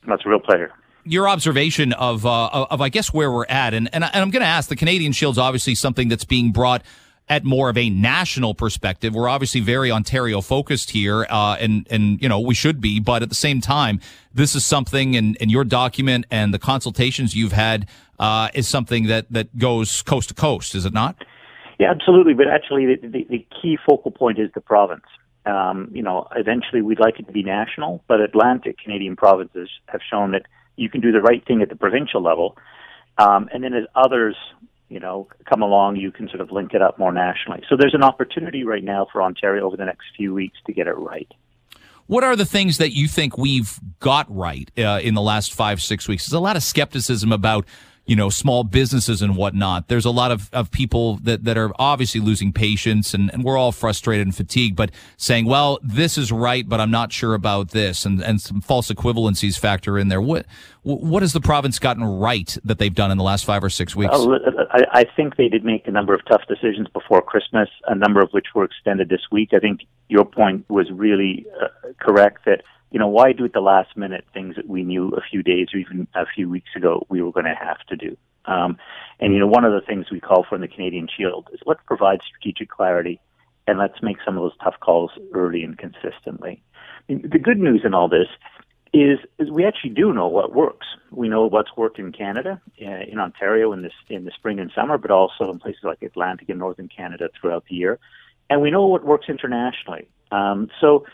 That's 0.06 0.25
a 0.25 0.28
real 0.28 0.40
pleasure 0.40 0.73
your 1.08 1.28
observation 1.28 1.92
of, 1.92 2.26
uh, 2.26 2.66
of, 2.68 2.80
I 2.80 2.88
guess 2.88 3.14
where 3.14 3.30
we're 3.30 3.46
at, 3.46 3.75
and 3.75 3.88
and, 3.92 4.02
and 4.02 4.16
I'm 4.16 4.30
going 4.30 4.40
to 4.40 4.49
ask 4.49 4.68
the 4.68 4.75
Canadian 4.75 5.12
Shield's 5.12 5.38
obviously 5.38 5.76
something 5.76 6.08
that's 6.08 6.25
being 6.25 6.50
brought 6.50 6.82
at 7.28 7.45
more 7.45 7.68
of 7.68 7.76
a 7.76 7.90
national 7.90 8.54
perspective. 8.54 9.14
We're 9.14 9.28
obviously 9.28 9.61
very 9.61 9.90
Ontario 9.90 10.40
focused 10.40 10.90
here, 10.90 11.26
uh, 11.28 11.56
and 11.59 11.87
and 11.90 12.21
you 12.23 12.28
know 12.28 12.40
we 12.40 12.54
should 12.54 12.80
be, 12.80 13.00
but 13.00 13.23
at 13.23 13.28
the 13.28 13.35
same 13.35 13.61
time, 13.61 14.00
this 14.33 14.54
is 14.54 14.64
something, 14.64 15.16
and 15.16 15.37
and 15.40 15.50
your 15.50 15.64
document 15.64 16.26
and 16.30 16.54
the 16.54 16.59
consultations 16.59 17.35
you've 17.35 17.52
had 17.52 17.88
uh, 18.18 18.49
is 18.54 18.68
something 18.68 19.06
that 19.06 19.26
that 19.30 19.59
goes 19.59 20.02
coast 20.02 20.28
to 20.28 20.35
coast, 20.35 20.75
is 20.75 20.85
it 20.85 20.92
not? 20.92 21.16
Yeah, 21.78 21.90
absolutely. 21.90 22.35
But 22.35 22.49
actually, 22.49 22.87
the, 22.87 23.09
the, 23.09 23.26
the 23.28 23.47
key 23.61 23.76
focal 23.87 24.11
point 24.11 24.38
is 24.38 24.50
the 24.54 24.61
province. 24.61 25.04
Um, 25.45 25.90
you 25.92 26.02
know, 26.02 26.26
eventually 26.35 26.83
we'd 26.83 26.99
like 26.99 27.21
it 27.21 27.26
to 27.26 27.33
be 27.33 27.42
national, 27.42 28.02
but 28.09 28.21
Atlantic 28.21 28.78
Canadian 28.78 29.14
provinces 29.14 29.68
have 29.88 30.00
shown 30.09 30.33
that 30.33 30.42
you 30.76 30.90
can 30.90 31.00
do 31.00 31.12
the 31.12 31.21
right 31.21 31.45
thing 31.47 31.62
at 31.62 31.68
the 31.68 31.76
provincial 31.76 32.23
level. 32.23 32.56
Um, 33.18 33.49
and 33.52 33.62
then 33.62 33.73
as 33.73 33.85
others 33.95 34.37
you 34.88 35.00
know, 35.00 35.28
come 35.49 35.62
along, 35.62 35.97
you 35.97 36.12
can 36.12 36.28
sort 36.28 36.40
of 36.40 36.52
link 36.52 36.75
it 36.75 36.83
up 36.83 36.99
more 36.99 37.12
nationally. 37.12 37.62
So 37.69 37.76
there's 37.76 37.95
an 37.95 38.02
opportunity 38.02 38.64
right 38.64 38.85
now 38.85 39.07
for 39.11 39.23
Ontario 39.23 39.64
over 39.66 39.76
the 39.76 39.85
next 39.85 40.05
few 40.16 40.33
weeks 40.33 40.59
to 40.66 40.73
get 40.73 40.87
it 40.87 40.97
right. 40.97 41.31
What 42.07 42.23
are 42.23 42.37
the 42.37 42.45
things 42.45 42.78
that 42.78 42.93
you 42.93 43.09
think 43.09 43.37
we've 43.37 43.81
got 43.99 44.26
right 44.35 44.71
uh, 44.78 45.00
in 45.02 45.14
the 45.14 45.23
last 45.23 45.52
five, 45.52 45.83
six 45.83 46.07
weeks? 46.07 46.26
There's 46.26 46.38
a 46.38 46.40
lot 46.40 46.57
of 46.57 46.62
skepticism 46.62 47.33
about 47.33 47.66
you 48.06 48.14
know, 48.14 48.30
small 48.30 48.62
businesses 48.62 49.20
and 49.20 49.36
whatnot. 49.36 49.88
There's 49.88 50.04
a 50.04 50.10
lot 50.10 50.30
of, 50.30 50.48
of 50.52 50.70
people 50.70 51.16
that, 51.25 51.45
that 51.45 51.58
are 51.58 51.73
obviously 51.78 52.21
losing 52.21 52.52
patience 52.52 53.14
and, 53.14 53.32
and 53.32 53.42
we're 53.42 53.56
all 53.56 53.73
frustrated 53.73 54.26
and 54.26 54.34
fatigued, 54.34 54.76
but 54.76 54.92
saying, 55.16 55.47
well, 55.47 55.80
this 55.82 56.16
is 56.16 56.30
right, 56.30 56.69
but 56.69 56.80
I'm 56.80 56.90
not 56.90 57.12
sure 57.12 57.34
about 57.34 57.71
this 57.71 58.06
and, 58.06 58.23
and 58.23 58.40
some 58.40 58.60
false 58.60 58.90
equivalencies 58.90 59.58
factor 59.58 59.99
in 59.99 60.06
there. 60.08 60.21
What, 60.21 60.47
what 60.82 61.25
has 61.25 61.32
the 61.32 61.40
province 61.40 61.80
gotten 61.80 62.04
right 62.04 62.56
that 62.64 62.78
they've 62.78 62.95
done 62.95 63.10
in 63.10 63.19
the 63.19 63.25
last 63.25 63.45
five 63.45 63.64
or 63.64 63.71
six 63.71 63.97
weeks? 63.97 64.14
I, 64.14 64.84
I 64.92 65.04
think 65.16 65.36
they 65.36 65.49
did 65.49 65.64
make 65.64 65.88
a 65.88 65.90
number 65.90 66.14
of 66.14 66.25
tough 66.26 66.42
decisions 66.49 66.86
before 66.92 67.21
Christmas, 67.23 67.69
a 67.88 67.95
number 67.97 68.21
of 68.21 68.30
which 68.30 68.47
were 68.54 68.64
extended 68.64 69.08
this 69.08 69.23
week. 69.32 69.50
I 69.52 69.58
think 69.58 69.80
your 70.08 70.25
point 70.25 70.64
was 70.71 70.88
really 70.92 71.45
uh, 71.60 71.69
correct 71.99 72.45
that 72.45 72.62
you 72.90 72.99
know, 72.99 73.08
why 73.08 73.32
do 73.32 73.44
at 73.44 73.52
the 73.52 73.60
last 73.60 73.96
minute 73.96 74.25
things 74.32 74.56
that 74.56 74.68
we 74.68 74.82
knew 74.82 75.08
a 75.08 75.20
few 75.20 75.42
days 75.42 75.68
or 75.75 75.78
even 75.78 76.06
a 76.14 76.25
few 76.26 76.49
weeks 76.49 76.70
ago 76.76 77.06
we 77.08 77.22
were 77.22 77.32
going 77.32 77.46
to 77.46 77.54
have 77.54 77.78
to 77.88 77.96
do? 77.96 78.16
Um, 78.44 78.78
and, 79.18 79.32
you 79.32 79.40
know, 79.40 79.46
one 79.46 79.64
of 79.64 79.72
the 79.72 79.80
things 79.80 80.06
we 80.10 80.20
call 80.20 80.44
for 80.49 80.54
in 80.54 80.60
the 80.60 80.68
Canadian 80.68 81.08
Shield 81.14 81.49
is 81.52 81.60
let's 81.66 81.80
provide 81.86 82.20
strategic 82.22 82.70
clarity 82.70 83.20
and 83.66 83.78
let's 83.78 84.00
make 84.02 84.18
some 84.25 84.36
of 84.36 84.42
those 84.42 84.56
tough 84.62 84.76
calls 84.80 85.10
early 85.34 85.62
and 85.64 85.76
consistently. 85.76 86.62
The 87.08 87.38
good 87.38 87.58
news 87.58 87.82
in 87.84 87.94
all 87.94 88.08
this 88.08 88.28
is, 88.92 89.18
is 89.38 89.50
we 89.50 89.64
actually 89.64 89.90
do 89.90 90.12
know 90.12 90.28
what 90.28 90.54
works. 90.54 90.86
We 91.10 91.28
know 91.28 91.46
what's 91.46 91.76
worked 91.76 91.99
in 91.99 92.12
Canada, 92.12 92.60
uh, 92.80 93.02
in 93.08 93.18
Ontario 93.18 93.72
in 93.72 93.82
this 93.82 93.92
in 94.08 94.25
the 94.25 94.30
spring 94.30 94.58
and 94.58 94.70
summer, 94.75 94.99
but 94.99 95.10
also 95.10 95.50
in 95.50 95.58
places 95.58 95.82
like 95.82 96.02
Atlantic 96.02 96.49
and 96.49 96.58
Northern 96.58 96.88
Canada 96.88 97.28
throughout 97.38 97.64
the 97.68 97.75
year, 97.75 97.99
and 98.49 98.62
we 98.62 98.70
know 98.70 98.86
what 98.86 99.04
works 99.04 99.26
internationally. 99.28 100.08
Um, 100.30 100.68
so 100.80 101.04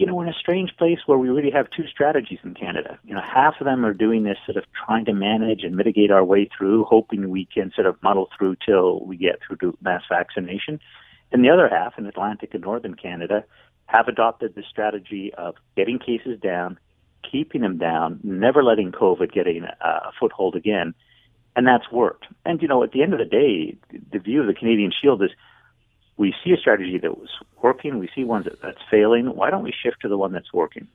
you 0.00 0.06
know, 0.06 0.14
we're 0.14 0.24
in 0.24 0.30
a 0.30 0.38
strange 0.38 0.74
place 0.78 1.00
where 1.04 1.18
we 1.18 1.28
really 1.28 1.50
have 1.50 1.68
two 1.68 1.86
strategies 1.86 2.38
in 2.42 2.54
Canada. 2.54 2.98
You 3.04 3.14
know, 3.14 3.20
half 3.20 3.56
of 3.60 3.66
them 3.66 3.84
are 3.84 3.92
doing 3.92 4.22
this 4.22 4.38
sort 4.46 4.56
of 4.56 4.64
trying 4.86 5.04
to 5.04 5.12
manage 5.12 5.62
and 5.62 5.76
mitigate 5.76 6.10
our 6.10 6.24
way 6.24 6.48
through, 6.56 6.84
hoping 6.84 7.28
we 7.28 7.44
can 7.44 7.70
sort 7.74 7.86
of 7.86 8.02
muddle 8.02 8.30
through 8.36 8.56
till 8.64 9.04
we 9.04 9.18
get 9.18 9.40
through 9.46 9.56
to 9.58 9.76
mass 9.82 10.00
vaccination. 10.08 10.80
And 11.32 11.44
the 11.44 11.50
other 11.50 11.68
half, 11.68 11.98
in 11.98 12.06
Atlantic 12.06 12.54
and 12.54 12.62
Northern 12.62 12.94
Canada, 12.94 13.44
have 13.84 14.08
adopted 14.08 14.54
the 14.54 14.62
strategy 14.70 15.34
of 15.36 15.56
getting 15.76 15.98
cases 15.98 16.40
down, 16.40 16.78
keeping 17.30 17.60
them 17.60 17.76
down, 17.76 18.20
never 18.22 18.64
letting 18.64 18.92
COVID 18.92 19.30
get 19.30 19.46
a, 19.46 19.76
uh, 19.86 20.08
a 20.08 20.12
foothold 20.18 20.56
again. 20.56 20.94
And 21.56 21.66
that's 21.66 21.92
worked. 21.92 22.24
And, 22.46 22.62
you 22.62 22.68
know, 22.68 22.82
at 22.82 22.92
the 22.92 23.02
end 23.02 23.12
of 23.12 23.18
the 23.18 23.26
day, 23.26 23.76
the 24.12 24.18
view 24.18 24.40
of 24.40 24.46
the 24.46 24.54
Canadian 24.54 24.92
Shield 24.98 25.22
is 25.22 25.30
we 26.20 26.34
see 26.44 26.52
a 26.52 26.56
strategy 26.58 26.98
that 26.98 27.16
was 27.16 27.30
working, 27.62 27.98
we 27.98 28.10
see 28.14 28.24
one 28.24 28.42
that, 28.42 28.60
that's 28.60 28.78
failing. 28.90 29.24
Why 29.34 29.48
don't 29.50 29.62
we 29.62 29.72
shift 29.72 30.02
to 30.02 30.08
the 30.08 30.18
one 30.18 30.32
that's 30.32 30.52
working? 30.52 30.86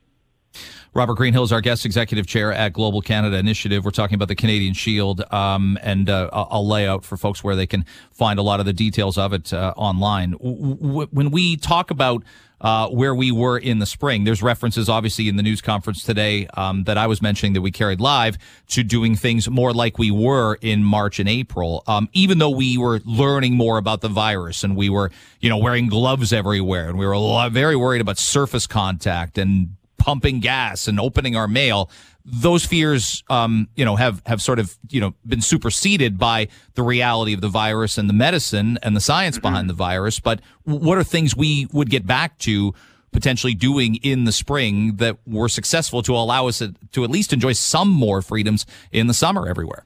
Robert 0.95 1.15
Greenhill 1.15 1.43
is 1.43 1.51
our 1.51 1.59
guest 1.59 1.85
executive 1.85 2.25
chair 2.25 2.53
at 2.53 2.71
Global 2.71 3.01
Canada 3.01 3.35
Initiative. 3.35 3.83
We're 3.83 3.91
talking 3.91 4.15
about 4.15 4.29
the 4.29 4.35
Canadian 4.35 4.73
Shield, 4.73 5.21
um, 5.33 5.77
and 5.83 6.09
uh, 6.09 6.29
I'll 6.31 6.65
lay 6.65 6.87
out 6.87 7.03
for 7.03 7.17
folks 7.17 7.43
where 7.43 7.53
they 7.53 7.67
can 7.67 7.83
find 8.13 8.39
a 8.39 8.41
lot 8.41 8.61
of 8.61 8.65
the 8.65 8.71
details 8.71 9.17
of 9.17 9.33
it 9.33 9.51
uh, 9.51 9.73
online. 9.75 10.31
W- 10.31 11.07
when 11.11 11.31
we 11.31 11.57
talk 11.57 11.91
about 11.91 12.23
uh, 12.61 12.87
where 12.87 13.13
we 13.13 13.29
were 13.29 13.57
in 13.57 13.79
the 13.79 13.85
spring. 13.85 14.23
There's 14.23 14.41
references, 14.41 14.87
obviously, 14.87 15.27
in 15.27 15.35
the 15.35 15.43
news 15.43 15.61
conference 15.61 16.01
today 16.01 16.47
um, 16.53 16.85
that 16.85 16.97
I 16.97 17.05
was 17.07 17.21
mentioning 17.21 17.51
that 17.53 17.61
we 17.61 17.69
carried 17.69 17.99
live 17.99 18.37
to 18.69 18.81
doing 18.81 19.17
things 19.17 19.49
more 19.49 19.73
like 19.73 19.99
we 19.99 20.09
were 20.09 20.57
in 20.61 20.81
March 20.81 21.19
and 21.19 21.27
April. 21.27 21.83
Um, 21.85 22.07
even 22.13 22.37
though 22.37 22.49
we 22.49 22.77
were 22.77 23.01
learning 23.03 23.55
more 23.55 23.77
about 23.77 23.99
the 23.99 24.07
virus 24.07 24.63
and 24.63 24.77
we 24.77 24.89
were, 24.89 25.11
you 25.41 25.49
know, 25.49 25.57
wearing 25.57 25.89
gloves 25.89 26.31
everywhere 26.31 26.87
and 26.87 26.97
we 26.97 27.05
were 27.05 27.49
very 27.49 27.75
worried 27.75 27.99
about 27.99 28.17
surface 28.17 28.65
contact 28.65 29.37
and 29.37 29.75
pumping 29.97 30.39
gas 30.39 30.87
and 30.87 30.99
opening 30.99 31.35
our 31.35 31.47
mail 31.47 31.89
those 32.25 32.65
fears, 32.65 33.23
um, 33.29 33.69
you 33.75 33.85
know, 33.85 33.95
have, 33.95 34.21
have 34.25 34.41
sort 34.41 34.57
of, 34.57 34.75
you 34.89 34.99
know, 34.99 35.13
been 35.25 35.41
superseded 35.41 36.17
by 36.17 36.47
the 36.73 36.81
reality 36.81 37.33
of 37.33 37.41
the 37.41 37.47
virus 37.47 37.97
and 37.97 38.09
the 38.09 38.13
medicine 38.13 38.79
and 38.81 38.95
the 38.95 38.99
science 38.99 39.35
mm-hmm. 39.37 39.43
behind 39.43 39.69
the 39.69 39.73
virus. 39.73 40.19
But 40.19 40.41
what 40.63 40.97
are 40.97 41.03
things 41.03 41.35
we 41.35 41.67
would 41.71 41.89
get 41.89 42.07
back 42.07 42.37
to 42.39 42.73
potentially 43.11 43.53
doing 43.53 43.95
in 43.97 44.25
the 44.25 44.31
spring 44.31 44.95
that 44.97 45.17
were 45.25 45.47
successful 45.47 46.01
to 46.01 46.13
allow 46.13 46.47
us 46.47 46.61
to 46.91 47.03
at 47.03 47.09
least 47.09 47.31
enjoy 47.31 47.53
some 47.53 47.89
more 47.89 48.21
freedoms 48.21 48.65
in 48.91 49.07
the 49.07 49.13
summer 49.13 49.47
everywhere? 49.47 49.85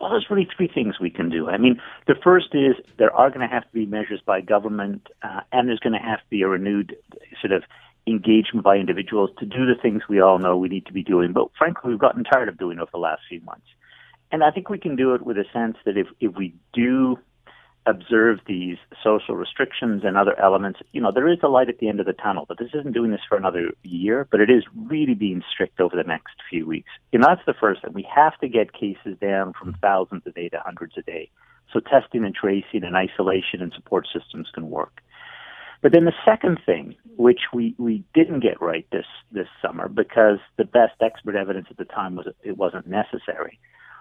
Well, 0.00 0.10
there's 0.10 0.26
really 0.30 0.48
three 0.56 0.70
things 0.72 1.00
we 1.00 1.10
can 1.10 1.28
do. 1.28 1.48
I 1.48 1.58
mean, 1.58 1.80
the 2.06 2.14
first 2.22 2.54
is 2.54 2.76
there 2.98 3.12
are 3.12 3.30
going 3.30 3.40
to 3.40 3.52
have 3.52 3.64
to 3.64 3.72
be 3.72 3.84
measures 3.84 4.20
by 4.24 4.40
government, 4.40 5.08
uh, 5.22 5.40
and 5.50 5.68
there's 5.68 5.80
going 5.80 5.92
to 5.92 5.98
have 5.98 6.20
to 6.20 6.26
be 6.30 6.42
a 6.42 6.48
renewed 6.48 6.96
sort 7.42 7.52
of 7.52 7.64
engagement 8.08 8.64
by 8.64 8.76
individuals 8.76 9.30
to 9.38 9.46
do 9.46 9.66
the 9.66 9.80
things 9.80 10.02
we 10.08 10.20
all 10.20 10.38
know 10.38 10.56
we 10.56 10.68
need 10.68 10.86
to 10.86 10.92
be 10.92 11.02
doing, 11.02 11.32
but 11.32 11.48
frankly, 11.56 11.90
we've 11.90 12.00
gotten 12.00 12.24
tired 12.24 12.48
of 12.48 12.58
doing 12.58 12.78
over 12.78 12.90
the 12.92 12.98
last 12.98 13.22
few 13.28 13.40
months. 13.42 13.66
And 14.30 14.42
I 14.44 14.50
think 14.50 14.68
we 14.68 14.78
can 14.78 14.96
do 14.96 15.14
it 15.14 15.22
with 15.22 15.38
a 15.38 15.44
sense 15.52 15.76
that 15.84 15.96
if, 15.96 16.06
if 16.20 16.34
we 16.36 16.54
do 16.72 17.18
observe 17.86 18.40
these 18.46 18.76
social 19.02 19.34
restrictions 19.34 20.02
and 20.04 20.16
other 20.16 20.38
elements, 20.38 20.80
you 20.92 21.00
know, 21.00 21.10
there 21.10 21.28
is 21.28 21.38
a 21.42 21.48
light 21.48 21.68
at 21.70 21.78
the 21.78 21.88
end 21.88 22.00
of 22.00 22.06
the 22.06 22.12
tunnel, 22.12 22.44
but 22.46 22.58
this 22.58 22.70
isn't 22.74 22.92
doing 22.92 23.10
this 23.10 23.20
for 23.26 23.38
another 23.38 23.70
year, 23.82 24.28
but 24.30 24.40
it 24.40 24.50
is 24.50 24.64
really 24.76 25.14
being 25.14 25.42
strict 25.50 25.80
over 25.80 25.96
the 25.96 26.02
next 26.06 26.34
few 26.50 26.66
weeks. 26.66 26.90
And 27.12 27.22
that's 27.22 27.40
the 27.46 27.54
first 27.54 27.82
thing. 27.82 27.92
We 27.94 28.06
have 28.14 28.38
to 28.40 28.48
get 28.48 28.72
cases 28.72 29.16
down 29.20 29.54
from 29.54 29.74
thousands 29.80 30.22
a 30.26 30.30
day 30.30 30.50
to 30.50 30.60
hundreds 30.60 30.98
a 30.98 31.02
day. 31.02 31.30
So 31.72 31.80
testing 31.80 32.24
and 32.24 32.34
tracing 32.34 32.84
and 32.84 32.96
isolation 32.96 33.62
and 33.62 33.72
support 33.74 34.06
systems 34.12 34.48
can 34.52 34.68
work. 34.68 35.00
But 35.80 35.92
then 35.92 36.04
the 36.04 36.12
second 36.24 36.58
thing, 36.66 36.96
which 37.16 37.40
we, 37.52 37.74
we 37.78 38.04
didn't 38.14 38.40
get 38.40 38.60
right 38.60 38.86
this, 38.90 39.06
this 39.30 39.46
summer 39.62 39.88
because 39.88 40.38
the 40.56 40.64
best 40.64 40.94
expert 41.00 41.36
evidence 41.36 41.68
at 41.70 41.76
the 41.76 41.84
time 41.84 42.16
was 42.16 42.26
it 42.42 42.56
wasn't 42.56 42.88
necessary, 42.88 43.58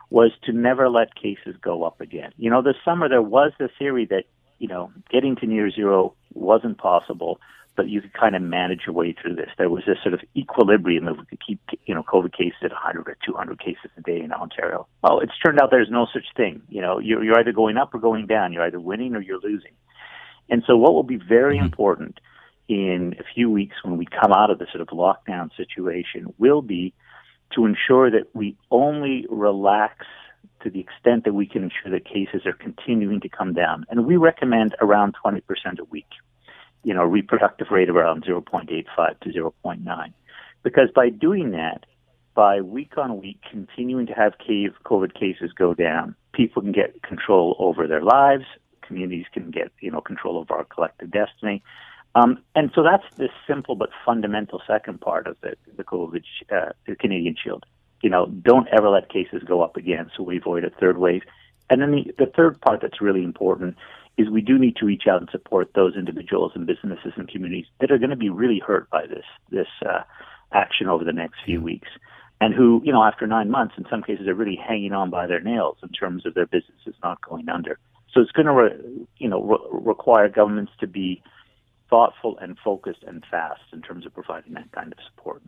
was 0.09 0.31
to 0.43 0.53
never 0.53 0.89
let 0.89 1.15
cases 1.15 1.55
go 1.61 1.83
up 1.83 2.01
again. 2.01 2.31
You 2.37 2.49
know, 2.49 2.61
this 2.61 2.77
summer 2.83 3.07
there 3.09 3.21
was 3.21 3.51
the 3.59 3.69
theory 3.77 4.05
that, 4.05 4.23
you 4.57 4.67
know, 4.67 4.91
getting 5.11 5.35
to 5.37 5.45
near 5.45 5.69
zero 5.69 6.15
wasn't 6.33 6.77
possible, 6.77 7.39
but 7.75 7.89
you 7.89 8.01
could 8.01 8.13
kind 8.13 8.35
of 8.35 8.41
manage 8.41 8.81
your 8.87 8.95
way 8.95 9.13
through 9.13 9.35
this. 9.35 9.49
There 9.57 9.69
was 9.69 9.83
this 9.85 9.97
sort 10.01 10.15
of 10.15 10.21
equilibrium 10.35 11.05
that 11.05 11.17
we 11.17 11.25
could 11.25 11.45
keep, 11.45 11.59
you 11.85 11.93
know, 11.93 12.01
COVID 12.01 12.33
cases 12.33 12.57
at 12.63 12.71
100 12.71 13.07
or 13.07 13.17
200 13.23 13.59
cases 13.59 13.91
a 13.95 14.01
day 14.01 14.19
in 14.19 14.31
Ontario. 14.31 14.87
Well, 15.03 15.19
it's 15.19 15.37
turned 15.45 15.61
out 15.61 15.69
there's 15.69 15.91
no 15.91 16.07
such 16.11 16.25
thing. 16.35 16.63
You 16.69 16.81
know, 16.81 16.97
you're, 16.97 17.23
you're 17.23 17.39
either 17.39 17.51
going 17.51 17.77
up 17.77 17.93
or 17.93 17.99
going 17.99 18.25
down. 18.25 18.51
You're 18.51 18.63
either 18.63 18.79
winning 18.79 19.15
or 19.15 19.21
you're 19.21 19.39
losing. 19.39 19.73
And 20.49 20.63
so 20.65 20.77
what 20.77 20.93
will 20.93 21.03
be 21.03 21.17
very 21.17 21.57
mm-hmm. 21.57 21.65
important 21.65 22.19
in 22.67 23.15
a 23.19 23.23
few 23.33 23.49
weeks 23.49 23.75
when 23.83 23.97
we 23.97 24.05
come 24.05 24.33
out 24.33 24.49
of 24.49 24.59
the 24.59 24.67
sort 24.71 24.81
of 24.81 24.87
lockdown 24.89 25.49
situation 25.55 26.33
will 26.37 26.61
be 26.61 26.93
to 27.55 27.65
ensure 27.65 28.11
that 28.11 28.27
we 28.33 28.57
only 28.71 29.25
relax 29.29 30.05
to 30.63 30.69
the 30.69 30.79
extent 30.79 31.23
that 31.23 31.33
we 31.33 31.45
can 31.45 31.63
ensure 31.63 31.91
that 31.91 32.05
cases 32.05 32.45
are 32.45 32.53
continuing 32.53 33.21
to 33.21 33.29
come 33.29 33.53
down. 33.53 33.85
And 33.89 34.05
we 34.05 34.17
recommend 34.17 34.75
around 34.81 35.15
20% 35.23 35.41
a 35.79 35.83
week, 35.85 36.07
you 36.83 36.93
know, 36.93 37.01
a 37.01 37.07
reproductive 37.07 37.67
rate 37.71 37.89
of 37.89 37.95
around 37.95 38.25
0.85 38.25 39.19
to 39.21 39.29
0.9. 39.29 40.13
Because 40.63 40.89
by 40.93 41.09
doing 41.09 41.51
that, 41.51 41.85
by 42.33 42.61
week 42.61 42.97
on 42.97 43.19
week 43.21 43.39
continuing 43.49 44.07
to 44.07 44.13
have 44.13 44.33
COVID 44.85 45.13
cases 45.13 45.51
go 45.57 45.73
down, 45.73 46.15
people 46.33 46.61
can 46.61 46.71
get 46.71 47.01
control 47.01 47.55
over 47.59 47.87
their 47.87 48.03
lives, 48.03 48.45
communities 48.87 49.25
can 49.33 49.51
get 49.51 49.71
you 49.79 49.91
know 49.91 50.01
control 50.01 50.41
of 50.41 50.51
our 50.51 50.63
collective 50.63 51.11
destiny. 51.11 51.63
Um, 52.15 52.39
and 52.55 52.71
so 52.73 52.81
that's 52.83 53.03
the 53.17 53.29
simple 53.45 53.75
but 53.75 53.89
fundamental 54.05 54.61
second 54.65 55.01
part 55.01 55.27
of 55.27 55.37
the, 55.41 55.55
the 55.75 55.83
COVID, 55.83 56.23
uh, 56.51 56.71
the 56.87 56.95
Canadian 56.95 57.35
Shield. 57.41 57.65
You 58.01 58.09
know, 58.09 58.25
don't 58.25 58.67
ever 58.69 58.89
let 58.89 59.09
cases 59.09 59.43
go 59.45 59.61
up 59.61 59.77
again 59.77 60.09
so 60.15 60.23
we 60.23 60.37
avoid 60.37 60.63
a 60.63 60.69
third 60.69 60.97
wave. 60.97 61.21
And 61.69 61.81
then 61.81 61.91
the, 61.91 62.25
the 62.25 62.31
third 62.31 62.59
part 62.61 62.81
that's 62.81 63.01
really 63.01 63.23
important 63.23 63.75
is 64.17 64.29
we 64.29 64.41
do 64.41 64.57
need 64.57 64.75
to 64.77 64.85
reach 64.85 65.03
out 65.07 65.21
and 65.21 65.29
support 65.29 65.71
those 65.75 65.95
individuals 65.95 66.53
and 66.55 66.65
businesses 66.65 67.13
and 67.17 67.29
communities 67.29 67.65
that 67.79 67.91
are 67.91 67.99
going 67.99 68.09
to 68.09 68.15
be 68.15 68.29
really 68.29 68.59
hurt 68.65 68.89
by 68.89 69.05
this 69.05 69.25
this 69.51 69.67
uh, 69.87 70.01
action 70.51 70.87
over 70.87 71.03
the 71.03 71.13
next 71.13 71.35
few 71.45 71.61
weeks, 71.61 71.89
and 72.41 72.53
who, 72.53 72.81
you 72.83 72.91
know, 72.91 73.03
after 73.03 73.27
nine 73.27 73.51
months, 73.51 73.75
in 73.77 73.85
some 73.89 74.01
cases, 74.01 74.27
are 74.27 74.33
really 74.33 74.55
hanging 74.55 74.93
on 74.93 75.09
by 75.09 75.27
their 75.27 75.41
nails 75.41 75.77
in 75.83 75.89
terms 75.89 76.25
of 76.25 76.33
their 76.33 76.47
businesses 76.47 76.95
not 77.03 77.21
going 77.21 77.47
under. 77.49 77.77
So 78.17 78.21
it's 78.23 78.31
going 78.31 78.47
to, 78.47 78.51
re, 78.51 78.71
you 79.17 79.29
know, 79.29 79.43
re- 79.43 79.57
require 79.69 80.27
governments 80.27 80.71
to 80.79 80.87
be 80.87 81.21
thoughtful 81.87 82.35
and 82.39 82.57
focused 82.65 83.03
and 83.05 83.23
fast 83.29 83.61
in 83.71 83.83
terms 83.83 84.07
of 84.07 84.13
providing 84.15 84.53
that 84.53 84.71
kind 84.71 84.91
of 84.91 84.97
support. 85.07 85.43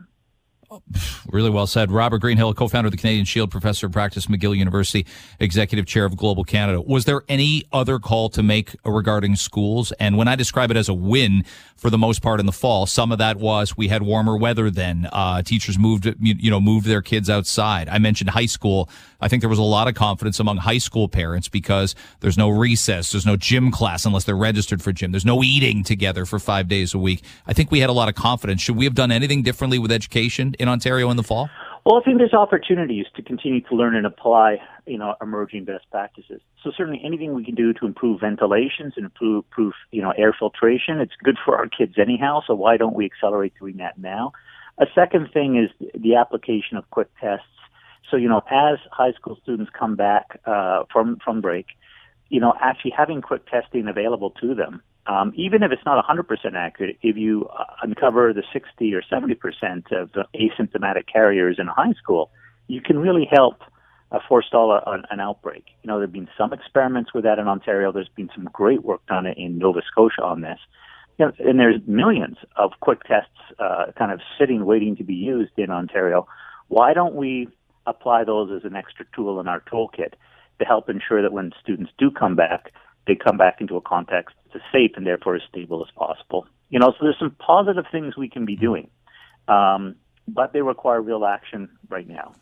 Really 1.31 1.49
well 1.49 1.65
said. 1.65 1.91
Robert 1.91 2.19
Greenhill, 2.19 2.53
co-founder 2.53 2.87
of 2.87 2.91
the 2.91 2.97
Canadian 2.97 3.25
Shield, 3.25 3.49
professor 3.49 3.87
of 3.87 3.91
practice, 3.91 4.27
McGill 4.27 4.55
University, 4.55 5.07
executive 5.39 5.87
chair 5.87 6.05
of 6.05 6.15
Global 6.15 6.43
Canada. 6.43 6.79
Was 6.79 7.05
there 7.05 7.23
any 7.27 7.63
other 7.73 7.97
call 7.97 8.29
to 8.29 8.43
make 8.43 8.75
regarding 8.85 9.35
schools? 9.35 9.91
And 9.93 10.15
when 10.15 10.27
I 10.27 10.35
describe 10.35 10.69
it 10.69 10.77
as 10.77 10.87
a 10.87 10.93
win, 10.93 11.43
for 11.75 11.89
the 11.89 11.97
most 11.97 12.21
part 12.21 12.39
in 12.39 12.45
the 12.45 12.51
fall, 12.51 12.85
some 12.85 13.11
of 13.11 13.17
that 13.17 13.37
was 13.37 13.77
we 13.77 13.87
had 13.87 14.03
warmer 14.03 14.37
weather 14.37 14.69
then. 14.69 15.09
Uh, 15.11 15.41
teachers 15.41 15.79
moved, 15.79 16.13
you 16.19 16.51
know, 16.51 16.61
moved 16.61 16.85
their 16.85 17.01
kids 17.01 17.31
outside. 17.31 17.89
I 17.89 17.97
mentioned 17.97 18.29
high 18.29 18.45
school. 18.45 18.89
I 19.21 19.27
think 19.27 19.41
there 19.41 19.49
was 19.49 19.59
a 19.59 19.63
lot 19.63 19.87
of 19.87 19.95
confidence 19.95 20.39
among 20.39 20.57
high 20.57 20.77
school 20.77 21.09
parents 21.09 21.49
because 21.49 21.95
there's 22.21 22.37
no 22.37 22.49
recess, 22.49 23.11
there's 23.11 23.25
no 23.25 23.35
gym 23.35 23.71
class 23.71 24.05
unless 24.05 24.23
they're 24.23 24.35
registered 24.35 24.81
for 24.81 24.91
gym. 24.91 25.11
There's 25.11 25.25
no 25.25 25.43
eating 25.43 25.83
together 25.83 26.25
for 26.25 26.39
five 26.39 26.67
days 26.67 26.93
a 26.93 26.99
week. 26.99 27.23
I 27.47 27.53
think 27.53 27.71
we 27.71 27.79
had 27.79 27.89
a 27.89 27.93
lot 27.93 28.09
of 28.09 28.15
confidence. 28.15 28.61
Should 28.61 28.77
we 28.77 28.85
have 28.85 28.95
done 28.95 29.11
anything 29.11 29.43
differently 29.43 29.79
with 29.79 29.91
education 29.91 30.55
in 30.59 30.67
Ontario 30.67 31.09
in 31.09 31.17
the 31.17 31.23
fall? 31.23 31.49
Well, 31.85 31.99
I 31.99 32.03
think 32.03 32.17
there's 32.17 32.33
opportunities 32.33 33.05
to 33.15 33.21
continue 33.21 33.61
to 33.61 33.75
learn 33.75 33.95
and 33.95 34.05
apply, 34.05 34.57
you 34.85 34.97
know, 34.97 35.15
emerging 35.21 35.65
best 35.65 35.89
practices. 35.89 36.41
So 36.63 36.71
certainly 36.75 37.01
anything 37.03 37.33
we 37.33 37.45
can 37.45 37.55
do 37.55 37.73
to 37.73 37.85
improve 37.85 38.19
ventilations 38.19 38.93
and 38.95 39.05
improve, 39.05 39.45
improve, 39.45 39.73
you 39.91 40.01
know, 40.01 40.11
air 40.11 40.35
filtration, 40.37 40.99
it's 40.99 41.13
good 41.23 41.37
for 41.43 41.57
our 41.57 41.67
kids 41.67 41.95
anyhow. 41.97 42.41
So 42.45 42.53
why 42.53 42.77
don't 42.77 42.95
we 42.95 43.05
accelerate 43.05 43.53
doing 43.59 43.77
that 43.77 43.97
now? 43.97 44.33
A 44.77 44.85
second 44.93 45.29
thing 45.33 45.57
is 45.57 45.89
the 45.99 46.15
application 46.15 46.77
of 46.77 46.89
quick 46.89 47.09
tests. 47.19 47.45
So, 48.09 48.17
you 48.17 48.27
know, 48.27 48.41
as 48.49 48.79
high 48.91 49.11
school 49.13 49.37
students 49.43 49.71
come 49.77 49.95
back 49.95 50.39
uh, 50.45 50.83
from 50.91 51.17
from 51.23 51.41
break, 51.41 51.67
you 52.29 52.39
know, 52.39 52.53
actually 52.61 52.91
having 52.91 53.21
quick 53.21 53.45
testing 53.47 53.87
available 53.87 54.31
to 54.41 54.55
them 54.55 54.81
um, 55.09 55.33
even 55.35 55.63
if 55.63 55.71
it's 55.71 55.85
not 55.85 56.03
100% 56.05 56.27
accurate, 56.55 56.97
if 57.01 57.17
you 57.17 57.47
uh, 57.47 57.65
uncover 57.81 58.31
the 58.31 58.43
60 58.53 58.93
or 58.93 59.01
70% 59.01 59.35
of 59.91 60.11
the 60.11 60.25
asymptomatic 60.35 61.05
carriers 61.11 61.57
in 61.57 61.65
high 61.65 61.93
school, 61.93 62.29
you 62.67 62.79
can 62.79 62.99
really 62.99 63.27
help 63.29 63.61
uh, 64.11 64.19
forestall 64.27 64.71
a, 64.71 64.83
an, 64.91 65.03
an 65.09 65.19
outbreak. 65.19 65.65
You 65.81 65.87
know, 65.87 65.95
there 65.95 66.05
have 66.05 66.13
been 66.13 66.29
some 66.37 66.53
experiments 66.53 67.11
with 67.13 67.23
that 67.23 67.39
in 67.39 67.47
Ontario. 67.47 67.91
There's 67.91 68.09
been 68.09 68.29
some 68.35 68.45
great 68.53 68.83
work 68.83 69.03
done 69.07 69.25
in 69.25 69.57
Nova 69.57 69.81
Scotia 69.87 70.23
on 70.23 70.41
this. 70.41 70.59
You 71.17 71.25
know, 71.25 71.31
and 71.39 71.59
there's 71.59 71.81
millions 71.87 72.37
of 72.55 72.71
quick 72.79 73.03
tests 73.03 73.31
uh, 73.57 73.87
kind 73.97 74.11
of 74.11 74.21
sitting 74.37 74.63
waiting 74.65 74.95
to 74.97 75.03
be 75.03 75.15
used 75.15 75.57
in 75.57 75.71
Ontario. 75.71 76.27
Why 76.67 76.93
don't 76.93 77.15
we 77.15 77.47
apply 77.85 78.23
those 78.23 78.51
as 78.51 78.69
an 78.69 78.75
extra 78.75 79.05
tool 79.15 79.39
in 79.39 79.47
our 79.47 79.61
toolkit 79.61 80.13
to 80.59 80.65
help 80.65 80.89
ensure 80.89 81.21
that 81.21 81.31
when 81.31 81.51
students 81.61 81.91
do 81.97 82.11
come 82.11 82.35
back, 82.35 82.71
they 83.07 83.15
come 83.15 83.37
back 83.37 83.61
into 83.61 83.75
a 83.75 83.81
context 83.81 84.35
that's 84.45 84.63
as 84.63 84.71
safe 84.71 84.91
and 84.95 85.05
therefore 85.05 85.35
as 85.35 85.41
stable 85.49 85.83
as 85.85 85.91
possible. 85.95 86.45
You 86.69 86.79
know, 86.79 86.91
so 86.91 86.97
there's 87.01 87.19
some 87.19 87.35
positive 87.39 87.85
things 87.91 88.15
we 88.15 88.29
can 88.29 88.45
be 88.45 88.55
doing, 88.55 88.89
um, 89.47 89.95
but 90.27 90.53
they 90.53 90.61
require 90.61 91.01
real 91.01 91.25
action 91.25 91.69
right 91.89 92.07
now. 92.07 92.35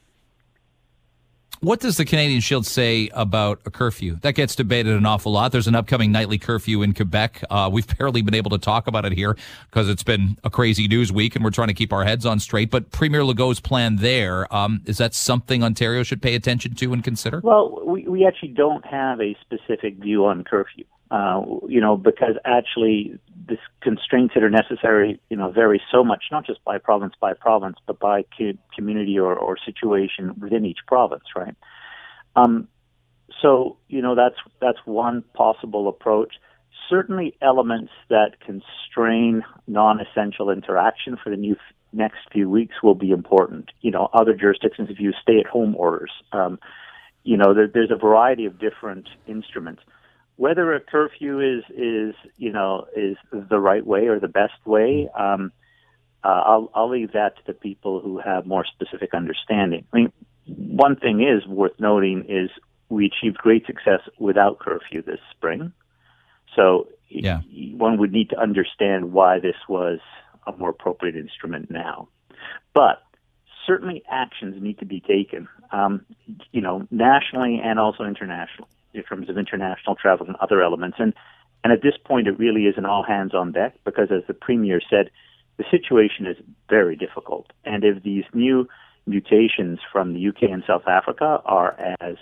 What 1.62 1.80
does 1.80 1.98
the 1.98 2.06
Canadian 2.06 2.40
Shield 2.40 2.68
say 2.68 3.10
about 3.14 3.62
a 3.66 3.72
curfew? 3.72 4.18
That 4.22 4.36
gets 4.36 4.56
debated 4.56 4.96
an 4.96 5.08
awful 5.08 5.32
lot. 5.32 5.52
There's 5.52 5.66
an 5.66 5.74
upcoming 5.74 6.12
nightly 6.12 6.38
curfew 6.38 6.84
in 6.84 6.94
Quebec. 6.94 7.44
Uh, 7.50 7.68
we've 7.72 7.88
barely 7.98 8.22
been 8.22 8.36
able 8.36 8.52
to 8.52 8.60
talk 8.60 8.86
about 8.86 9.06
it 9.06 9.14
here 9.14 9.36
because 9.72 9.90
it's 9.90 10.04
been 10.04 10.38
a 10.44 10.52
crazy 10.52 10.88
news 10.88 11.12
week 11.12 11.36
and 11.36 11.44
we're 11.44 11.50
trying 11.50 11.70
to 11.70 11.74
keep 11.74 11.92
our 11.92 12.04
heads 12.04 12.28
on 12.28 12.40
straight. 12.40 12.70
But 12.70 12.92
Premier 12.92 13.22
Legault's 13.22 13.60
plan 13.60 13.96
there 13.96 14.54
um, 14.54 14.84
is 14.86 15.00
that 15.00 15.16
something 15.16 15.64
Ontario 15.64 16.04
should 16.04 16.22
pay 16.22 16.36
attention 16.36 16.76
to 16.76 16.94
and 16.94 17.04
consider? 17.04 17.42
Well, 17.44 17.82
we, 17.84 18.08
we 18.08 18.26
actually 18.26 18.50
don't 18.50 18.86
have 18.86 19.20
a 19.20 19.36
specific 19.42 19.96
view 19.98 20.26
on 20.26 20.44
curfew. 20.44 20.86
Uh, 21.10 21.42
you 21.70 21.80
know, 21.80 21.96
because 21.96 22.36
actually 22.44 23.18
the 23.48 23.58
constraints 23.82 24.34
that 24.34 24.44
are 24.44 24.50
necessary, 24.50 25.22
you 25.30 25.38
know, 25.38 25.50
vary 25.50 25.82
so 25.90 26.04
much, 26.04 26.26
not 26.32 26.46
just 26.46 26.62
by 26.66 26.78
province 26.78 27.14
by 27.22 27.34
province, 27.34 27.78
but 27.86 27.98
by 27.98 28.24
co- 28.38 28.58
community 28.76 29.18
or, 29.18 29.34
or 29.34 29.56
situation 29.58 30.34
within 30.42 30.66
each 30.66 30.80
province, 30.86 31.24
right? 31.34 31.56
Um, 32.36 32.68
so, 33.42 33.78
you 33.88 34.02
know, 34.02 34.16
that's 34.16 34.36
that's 34.60 34.80
one 34.84 35.24
possible 35.34 35.88
approach. 35.88 36.36
Certainly, 36.90 37.38
elements 37.42 37.92
that 38.10 38.40
constrain 38.46 39.44
non-essential 39.66 40.50
interaction 40.50 41.18
for 41.22 41.30
the 41.30 41.38
new 41.38 41.56
next 41.94 42.20
few 42.34 42.50
weeks 42.50 42.76
will 42.84 42.96
be 42.96 43.12
important. 43.12 43.72
You 43.80 43.92
know, 43.92 44.10
other 44.14 44.34
jurisdictions 44.34 44.90
have 44.90 45.00
used 45.00 45.18
stay-at-home 45.22 45.76
orders. 45.78 46.12
Um, 46.34 46.60
you 47.24 47.38
know, 47.38 47.54
there, 47.54 47.68
there's 47.68 47.92
a 47.92 47.98
variety 47.98 48.46
of 48.46 48.60
different 48.60 49.08
instruments 49.26 49.82
whether 50.38 50.74
a 50.74 50.80
curfew 50.80 51.40
is 51.40 51.64
is 51.76 52.16
you 52.38 52.52
know 52.52 52.88
is 52.96 53.18
the 53.32 53.60
right 53.60 53.86
way 53.86 54.08
or 54.08 54.20
the 54.20 54.28
best 54.28 54.66
way, 54.66 55.10
um, 55.18 55.52
uh, 56.24 56.28
I'll 56.46 56.72
I'll 56.74 56.90
leave 56.90 57.12
that 57.14 57.36
to 57.38 57.42
the 57.46 57.54
people 57.54 58.00
who 58.00 58.20
have 58.20 58.46
more 58.46 58.66
specific 58.66 59.14
understanding. 59.14 59.86
I 59.92 59.98
mean, 59.98 60.14
one 60.46 60.96
thing 60.96 61.22
is 61.22 61.46
worth 61.48 61.80
noting 61.80 62.26
is 62.30 62.50
we 62.90 63.08
achieved 63.08 63.38
great 63.38 63.66
success 63.66 64.02
without 64.20 64.60
curfew 64.60 65.02
this 65.02 65.20
spring, 65.32 65.74
so 66.56 66.88
yeah. 67.10 67.42
one 67.76 67.98
would 67.98 68.14
need 68.14 68.30
to 68.30 68.40
understand 68.40 69.12
why 69.12 69.40
this 69.40 69.56
was 69.68 70.00
a 70.46 70.52
more 70.54 70.70
appropriate 70.70 71.18
instrument 71.18 71.70
now, 71.70 72.08
but. 72.74 73.02
Certainly, 73.66 74.02
actions 74.10 74.64
need 74.64 74.80
to 74.80 74.86
be 74.86 75.02
taken, 75.02 75.50
um, 75.74 76.06
you 76.54 76.62
know, 76.62 76.88
nationally 76.90 77.60
and 77.62 77.78
also 77.78 78.06
internationally 78.06 78.70
in 78.94 79.04
terms 79.04 79.30
of 79.30 79.38
international 79.38 79.96
travel 79.96 80.28
and 80.28 80.36
other 80.38 80.62
elements. 80.62 80.98
And 81.00 81.14
and 81.64 81.74
at 81.74 81.82
this 81.82 81.96
point, 82.06 82.28
it 82.28 82.38
really 82.40 82.64
is 82.64 82.76
an 82.78 82.86
all 82.86 83.04
hands 83.04 83.34
on 83.34 83.52
deck 83.52 83.76
because, 83.84 84.10
as 84.12 84.24
the 84.28 84.34
premier 84.34 84.80
said, 84.90 85.10
the 85.58 85.66
situation 85.72 86.26
is 86.28 86.38
very 86.70 86.96
difficult. 86.96 87.52
And 87.66 87.84
if 87.84 88.04
these 88.04 88.24
new 88.34 88.68
mutations 89.06 89.80
from 89.92 90.14
the 90.14 90.28
UK 90.28 90.44
and 90.44 90.64
South 90.68 90.88
Africa 90.88 91.42
are 91.46 91.76
as 92.00 92.16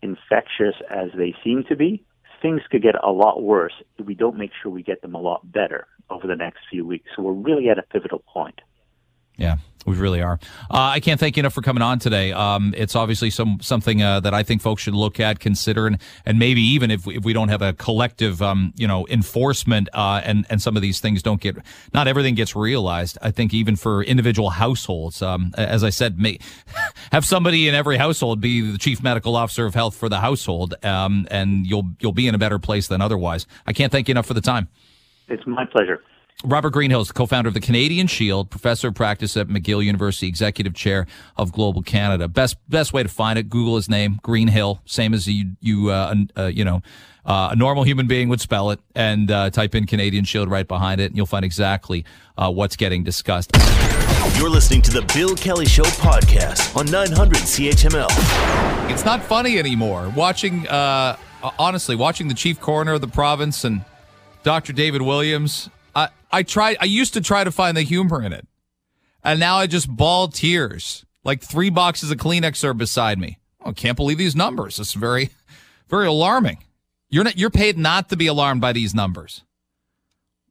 infectious 0.00 0.74
as 0.90 1.10
they 1.16 1.34
seem 1.44 1.64
to 1.68 1.76
be, 1.76 2.04
things 2.40 2.62
could 2.70 2.82
get 2.82 2.94
a 3.02 3.10
lot 3.10 3.42
worse 3.42 3.74
if 3.98 4.06
we 4.06 4.14
don't 4.14 4.36
make 4.36 4.50
sure 4.60 4.72
we 4.72 4.82
get 4.82 5.02
them 5.02 5.14
a 5.14 5.20
lot 5.20 5.50
better 5.52 5.86
over 6.10 6.26
the 6.26 6.36
next 6.36 6.60
few 6.70 6.86
weeks. 6.86 7.10
So 7.14 7.22
we're 7.22 7.32
really 7.32 7.68
at 7.68 7.78
a 7.78 7.82
pivotal 7.82 8.22
point. 8.26 8.60
Yeah. 9.36 9.56
We 9.86 9.96
really 9.96 10.22
are. 10.22 10.38
Uh, 10.70 10.94
I 10.94 11.00
can't 11.00 11.18
thank 11.18 11.36
you 11.36 11.40
enough 11.40 11.54
for 11.54 11.62
coming 11.62 11.82
on 11.82 11.98
today. 11.98 12.32
Um, 12.32 12.72
it's 12.76 12.94
obviously 12.94 13.30
some 13.30 13.58
something 13.60 14.00
uh, 14.02 14.20
that 14.20 14.32
I 14.32 14.42
think 14.42 14.62
folks 14.62 14.82
should 14.82 14.94
look 14.94 15.18
at, 15.18 15.40
consider, 15.40 15.86
and, 15.86 15.98
and 16.24 16.38
maybe 16.38 16.60
even 16.60 16.90
if 16.90 17.04
we, 17.04 17.16
if 17.16 17.24
we 17.24 17.32
don't 17.32 17.48
have 17.48 17.62
a 17.62 17.72
collective, 17.72 18.40
um, 18.42 18.72
you 18.76 18.86
know, 18.86 19.06
enforcement 19.08 19.88
uh, 19.92 20.20
and 20.24 20.46
and 20.50 20.62
some 20.62 20.76
of 20.76 20.82
these 20.82 21.00
things 21.00 21.22
don't 21.22 21.40
get, 21.40 21.56
not 21.92 22.06
everything 22.06 22.34
gets 22.34 22.54
realized. 22.54 23.18
I 23.22 23.32
think 23.32 23.52
even 23.52 23.74
for 23.74 24.04
individual 24.04 24.50
households, 24.50 25.20
um, 25.20 25.52
as 25.58 25.82
I 25.82 25.90
said, 25.90 26.18
may, 26.18 26.38
have 27.12 27.24
somebody 27.24 27.66
in 27.66 27.74
every 27.74 27.96
household 27.96 28.40
be 28.40 28.60
the 28.60 28.78
chief 28.78 29.02
medical 29.02 29.34
officer 29.34 29.66
of 29.66 29.74
health 29.74 29.96
for 29.96 30.08
the 30.08 30.20
household, 30.20 30.74
um, 30.84 31.26
and 31.30 31.66
you'll 31.66 31.88
you'll 31.98 32.12
be 32.12 32.28
in 32.28 32.34
a 32.36 32.38
better 32.38 32.60
place 32.60 32.86
than 32.86 33.00
otherwise. 33.00 33.46
I 33.66 33.72
can't 33.72 33.90
thank 33.90 34.06
you 34.06 34.12
enough 34.12 34.26
for 34.26 34.34
the 34.34 34.40
time. 34.40 34.68
It's 35.28 35.46
my 35.46 35.64
pleasure. 35.64 36.02
Robert 36.44 36.70
Greenhill 36.70 37.02
Greenhills, 37.02 37.14
co-founder 37.14 37.48
of 37.48 37.54
the 37.54 37.60
Canadian 37.60 38.06
Shield, 38.06 38.50
professor 38.50 38.88
of 38.88 38.94
practice 38.94 39.36
at 39.36 39.48
McGill 39.48 39.84
University, 39.84 40.26
executive 40.26 40.74
chair 40.74 41.06
of 41.36 41.52
Global 41.52 41.82
Canada. 41.82 42.28
Best 42.28 42.56
best 42.68 42.92
way 42.92 43.02
to 43.02 43.08
find 43.08 43.38
it: 43.38 43.48
Google 43.48 43.76
his 43.76 43.88
name, 43.88 44.18
Greenhill, 44.22 44.80
same 44.84 45.14
as 45.14 45.26
you 45.26 45.52
you 45.60 45.90
uh, 45.90 46.14
uh, 46.36 46.46
you 46.46 46.64
know 46.64 46.82
uh, 47.24 47.50
a 47.52 47.56
normal 47.56 47.84
human 47.84 48.06
being 48.06 48.28
would 48.28 48.40
spell 48.40 48.70
it, 48.70 48.80
and 48.94 49.30
uh, 49.30 49.50
type 49.50 49.74
in 49.74 49.86
Canadian 49.86 50.24
Shield 50.24 50.50
right 50.50 50.66
behind 50.66 51.00
it, 51.00 51.06
and 51.06 51.16
you'll 51.16 51.26
find 51.26 51.44
exactly 51.44 52.04
uh, 52.36 52.50
what's 52.50 52.76
getting 52.76 53.04
discussed. 53.04 53.52
You're 54.36 54.50
listening 54.50 54.82
to 54.82 54.90
the 54.90 55.02
Bill 55.14 55.34
Kelly 55.36 55.66
Show 55.66 55.82
podcast 55.82 56.76
on 56.76 56.86
900 56.86 57.38
CHML. 57.38 58.90
It's 58.90 59.04
not 59.04 59.22
funny 59.22 59.58
anymore. 59.58 60.12
Watching, 60.16 60.66
uh, 60.68 61.16
honestly, 61.58 61.96
watching 61.96 62.28
the 62.28 62.34
chief 62.34 62.60
coroner 62.60 62.94
of 62.94 63.00
the 63.00 63.08
province 63.08 63.64
and 63.64 63.84
Dr. 64.42 64.72
David 64.72 65.02
Williams 65.02 65.68
I 65.94 66.08
I 66.30 66.42
tried. 66.42 66.76
I 66.80 66.86
used 66.86 67.14
to 67.14 67.20
try 67.20 67.44
to 67.44 67.50
find 67.50 67.76
the 67.76 67.82
humor 67.82 68.22
in 68.22 68.32
it, 68.32 68.46
and 69.22 69.40
now 69.40 69.56
I 69.56 69.66
just 69.66 69.88
ball 69.88 70.28
tears. 70.28 71.04
Like 71.24 71.42
three 71.42 71.70
boxes 71.70 72.10
of 72.10 72.18
Kleenex 72.18 72.64
are 72.64 72.74
beside 72.74 73.18
me. 73.18 73.38
Oh, 73.64 73.70
I 73.70 73.72
can't 73.72 73.96
believe 73.96 74.18
these 74.18 74.34
numbers. 74.34 74.80
It's 74.80 74.94
very, 74.94 75.30
very 75.88 76.06
alarming. 76.06 76.58
You're 77.08 77.24
not. 77.24 77.36
You're 77.36 77.50
paid 77.50 77.78
not 77.78 78.08
to 78.08 78.16
be 78.16 78.26
alarmed 78.26 78.60
by 78.60 78.72
these 78.72 78.94
numbers. 78.94 79.44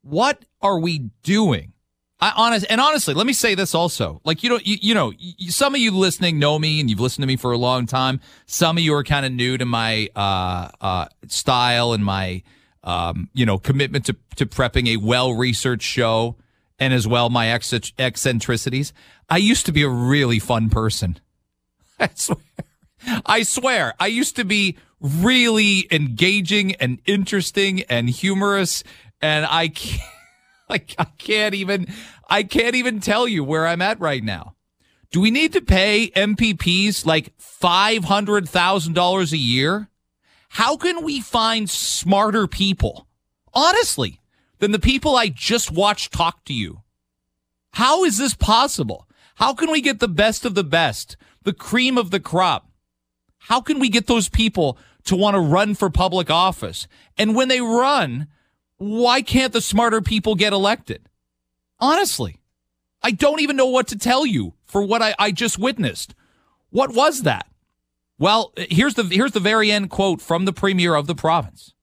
What 0.01 0.45
are 0.61 0.79
we 0.79 1.09
doing? 1.23 1.73
I 2.21 2.31
honest 2.35 2.67
and 2.69 2.79
honestly, 2.79 3.15
let 3.15 3.25
me 3.25 3.33
say 3.33 3.55
this 3.55 3.73
also. 3.73 4.21
Like 4.23 4.43
you 4.43 4.49
know, 4.49 4.59
you, 4.63 4.77
you 4.79 4.93
know, 4.93 5.11
you, 5.17 5.49
some 5.49 5.73
of 5.73 5.81
you 5.81 5.91
listening 5.91 6.37
know 6.37 6.59
me 6.59 6.79
and 6.79 6.87
you've 6.87 6.99
listened 6.99 7.23
to 7.23 7.27
me 7.27 7.35
for 7.35 7.51
a 7.51 7.57
long 7.57 7.87
time. 7.87 8.21
Some 8.45 8.77
of 8.77 8.83
you 8.83 8.93
are 8.93 9.03
kind 9.03 9.25
of 9.25 9.31
new 9.31 9.57
to 9.57 9.65
my 9.65 10.07
uh, 10.15 10.69
uh, 10.79 11.05
style 11.27 11.93
and 11.93 12.05
my 12.05 12.43
um, 12.83 13.29
you 13.33 13.45
know, 13.45 13.57
commitment 13.57 14.05
to, 14.05 14.15
to 14.35 14.45
prepping 14.45 14.87
a 14.87 14.97
well 14.97 15.33
researched 15.33 15.87
show 15.87 16.37
and 16.79 16.93
as 16.93 17.07
well 17.07 17.29
my 17.29 17.51
eccentricities. 17.51 18.93
I 19.29 19.37
used 19.37 19.65
to 19.67 19.71
be 19.71 19.83
a 19.83 19.89
really 19.89 20.39
fun 20.39 20.69
person. 20.69 21.19
I 21.99 22.09
swear. 22.15 22.37
I 23.25 23.43
swear. 23.43 23.93
I 23.99 24.07
used 24.07 24.35
to 24.37 24.45
be 24.45 24.77
really 24.99 25.87
engaging 25.91 26.75
and 26.75 26.99
interesting 27.05 27.81
and 27.83 28.09
humorous. 28.09 28.83
And 29.21 29.45
I 29.45 29.67
can't, 29.69 30.01
like, 30.69 30.95
I 30.97 31.05
can't 31.17 31.53
even, 31.53 31.87
I 32.29 32.43
can't 32.43 32.75
even 32.75 32.99
tell 32.99 33.27
you 33.27 33.43
where 33.43 33.67
I'm 33.67 33.81
at 33.81 33.99
right 33.99 34.23
now. 34.23 34.55
Do 35.11 35.19
we 35.19 35.29
need 35.29 35.53
to 35.53 35.61
pay 35.61 36.09
MPPs 36.15 37.05
like 37.05 37.37
$500,000 37.37 39.31
a 39.31 39.37
year? 39.37 39.89
How 40.55 40.75
can 40.75 41.05
we 41.05 41.21
find 41.21 41.69
smarter 41.69 42.45
people, 42.45 43.07
honestly, 43.53 44.19
than 44.59 44.71
the 44.71 44.79
people 44.79 45.15
I 45.15 45.29
just 45.29 45.71
watched 45.71 46.11
talk 46.11 46.43
to 46.43 46.53
you? 46.53 46.81
How 47.71 48.03
is 48.03 48.17
this 48.17 48.33
possible? 48.33 49.07
How 49.35 49.53
can 49.53 49.71
we 49.71 49.79
get 49.79 50.01
the 50.01 50.09
best 50.09 50.43
of 50.43 50.53
the 50.53 50.65
best, 50.65 51.15
the 51.43 51.53
cream 51.53 51.97
of 51.97 52.11
the 52.11 52.19
crop? 52.19 52.69
How 53.37 53.61
can 53.61 53.79
we 53.79 53.87
get 53.87 54.07
those 54.07 54.27
people 54.27 54.77
to 55.05 55.15
want 55.15 55.35
to 55.35 55.39
run 55.39 55.73
for 55.73 55.89
public 55.89 56.29
office? 56.29 56.85
And 57.17 57.33
when 57.33 57.47
they 57.47 57.61
run, 57.61 58.27
why 58.75 59.21
can't 59.21 59.53
the 59.53 59.61
smarter 59.61 60.01
people 60.01 60.35
get 60.35 60.51
elected? 60.51 61.07
Honestly, 61.79 62.41
I 63.01 63.11
don't 63.11 63.39
even 63.39 63.55
know 63.55 63.67
what 63.67 63.87
to 63.87 63.97
tell 63.97 64.25
you 64.25 64.55
for 64.65 64.83
what 64.83 65.01
I, 65.01 65.15
I 65.17 65.31
just 65.31 65.57
witnessed. 65.57 66.13
What 66.71 66.93
was 66.93 67.21
that? 67.21 67.47
Well, 68.21 68.53
here's 68.55 68.93
the 68.93 69.01
here's 69.01 69.31
the 69.31 69.39
very 69.39 69.71
end 69.71 69.89
quote 69.89 70.21
from 70.21 70.45
the 70.45 70.53
premier 70.53 70.93
of 70.93 71.07
the 71.07 71.15
province, 71.15 71.73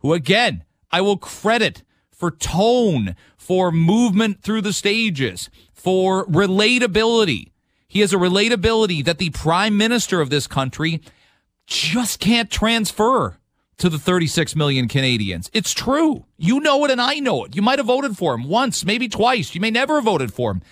who 0.00 0.12
again 0.12 0.64
I 0.92 1.00
will 1.00 1.16
credit 1.16 1.82
for 2.10 2.30
tone, 2.30 3.16
for 3.38 3.72
movement 3.72 4.42
through 4.42 4.60
the 4.60 4.74
stages, 4.74 5.48
for 5.72 6.26
relatability. 6.26 7.52
He 7.86 8.00
has 8.00 8.12
a 8.12 8.18
relatability 8.18 9.02
that 9.06 9.16
the 9.16 9.30
prime 9.30 9.78
minister 9.78 10.20
of 10.20 10.28
this 10.28 10.46
country 10.46 11.00
just 11.66 12.20
can't 12.20 12.50
transfer 12.50 13.38
to 13.78 13.88
the 13.88 13.98
36 13.98 14.54
million 14.54 14.88
Canadians. 14.88 15.48
It's 15.54 15.72
true. 15.72 16.26
You 16.36 16.60
know 16.60 16.84
it 16.84 16.90
and 16.90 17.00
I 17.00 17.14
know 17.14 17.44
it. 17.46 17.56
You 17.56 17.62
might 17.62 17.78
have 17.78 17.86
voted 17.86 18.14
for 18.14 18.34
him 18.34 18.44
once, 18.44 18.84
maybe 18.84 19.08
twice. 19.08 19.54
You 19.54 19.62
may 19.62 19.70
never 19.70 19.94
have 19.94 20.04
voted 20.04 20.34
for 20.34 20.50
him. 20.50 20.62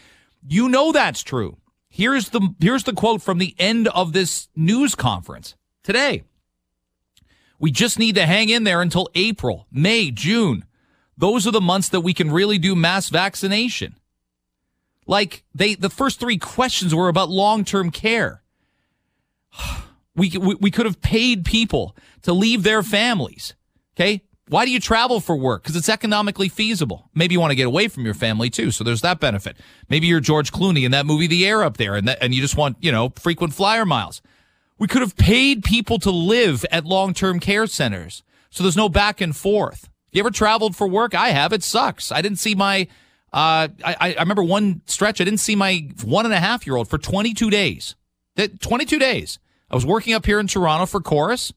You 0.47 0.69
know 0.69 0.93
that's 0.93 1.23
true. 1.23 1.57
Here's 1.97 2.29
the 2.29 2.55
here's 2.61 2.85
the 2.85 2.93
quote 2.93 3.23
from 3.23 3.39
the 3.39 3.55
end 3.59 3.89
of 3.89 4.13
this 4.13 4.49
news 4.55 4.95
conference 4.95 5.55
today. 5.83 6.25
We 7.59 7.71
just 7.71 7.99
need 7.99 8.17
to 8.17 8.27
hang 8.27 8.51
in 8.51 8.65
there 8.65 8.83
until 8.83 9.09
April, 9.15 9.67
May, 9.73 10.11
June. 10.11 10.67
Those 11.17 11.47
are 11.47 11.53
the 11.53 11.61
months 11.63 11.89
that 11.89 12.03
we 12.03 12.13
can 12.13 12.31
really 12.31 12.59
do 12.59 12.77
mass 12.77 13.09
vaccination. 13.09 13.97
Like 15.07 15.43
they 15.55 15.75
the 15.75 15.89
first 15.89 16.21
3 16.21 16.37
questions 16.37 16.95
were 16.95 17.09
about 17.09 17.31
long-term 17.31 17.91
care. 17.91 18.43
We, 20.19 20.31
we, 20.31 20.55
we 20.55 20.71
could 20.71 20.87
have 20.87 21.03
paid 21.03 21.45
people 21.45 21.95
to 22.23 22.33
leave 22.33 22.63
their 22.63 22.83
families. 22.83 23.53
Okay? 23.95 24.23
Why 24.49 24.65
do 24.65 24.71
you 24.71 24.79
travel 24.79 25.19
for 25.19 25.37
work? 25.37 25.63
Because 25.63 25.75
it's 25.75 25.89
economically 25.89 26.49
feasible. 26.49 27.11
Maybe 27.15 27.35
you 27.35 27.41
want 27.41 27.51
to 27.51 27.57
get 27.57 27.67
away 27.67 27.89
from 27.89 28.05
your 28.05 28.15
family 28.15 28.49
too, 28.49 28.71
so 28.71 28.85
there's 28.85 29.01
that 29.01 29.19
benefit. 29.19 29.57
Maybe 29.89 30.07
you're 30.07 30.21
George 30.21 30.53
Clooney 30.53 30.85
in 30.85 30.93
that 30.93 31.05
movie 31.05 31.27
The 31.27 31.45
Air 31.47 31.65
up 31.65 31.79
there, 31.79 31.97
and 31.97 32.07
that, 32.07 32.19
and 32.23 32.33
you 32.33 32.41
just 32.41 32.57
want 32.57 32.77
you 32.81 32.93
know 32.93 33.13
frequent 33.17 33.55
flyer 33.55 33.85
miles. 33.85 34.23
We 34.79 34.87
could 34.87 35.03
have 35.03 35.17
paid 35.17 35.65
people 35.65 35.99
to 36.01 36.11
live 36.11 36.65
at 36.71 36.85
long 36.85 37.13
term 37.13 37.41
care 37.41 37.67
centers, 37.67 38.23
so 38.51 38.63
there's 38.63 38.77
no 38.77 38.89
back 38.89 39.21
and 39.21 39.35
forth. 39.35 39.89
You 40.13 40.21
ever 40.21 40.31
traveled 40.31 40.77
for 40.77 40.87
work? 40.87 41.15
I 41.15 41.31
have. 41.31 41.53
It 41.53 41.65
sucks. 41.65 42.13
I 42.13 42.23
didn't 42.23 42.39
see 42.39 42.55
my. 42.55 42.87
Uh, 43.33 43.69
I, 43.85 44.15
I 44.17 44.21
remember 44.21 44.45
one 44.45 44.81
stretch. 44.87 45.21
I 45.21 45.25
didn't 45.25 45.41
see 45.41 45.57
my 45.57 45.89
one 46.05 46.25
and 46.25 46.33
a 46.33 46.41
half 46.41 46.67
year 46.67 46.77
old 46.77 46.89
for 46.89 46.99
22 46.99 47.51
days. 47.51 47.97
That 48.37 48.61
22 48.61 48.99
days. 48.99 49.41
I 49.71 49.75
was 49.75 49.85
working 49.85 50.15
up 50.15 50.25
here 50.25 50.39
in 50.39 50.47
Toronto 50.47 50.87
for 50.87 51.01
Corus. 51.01 51.53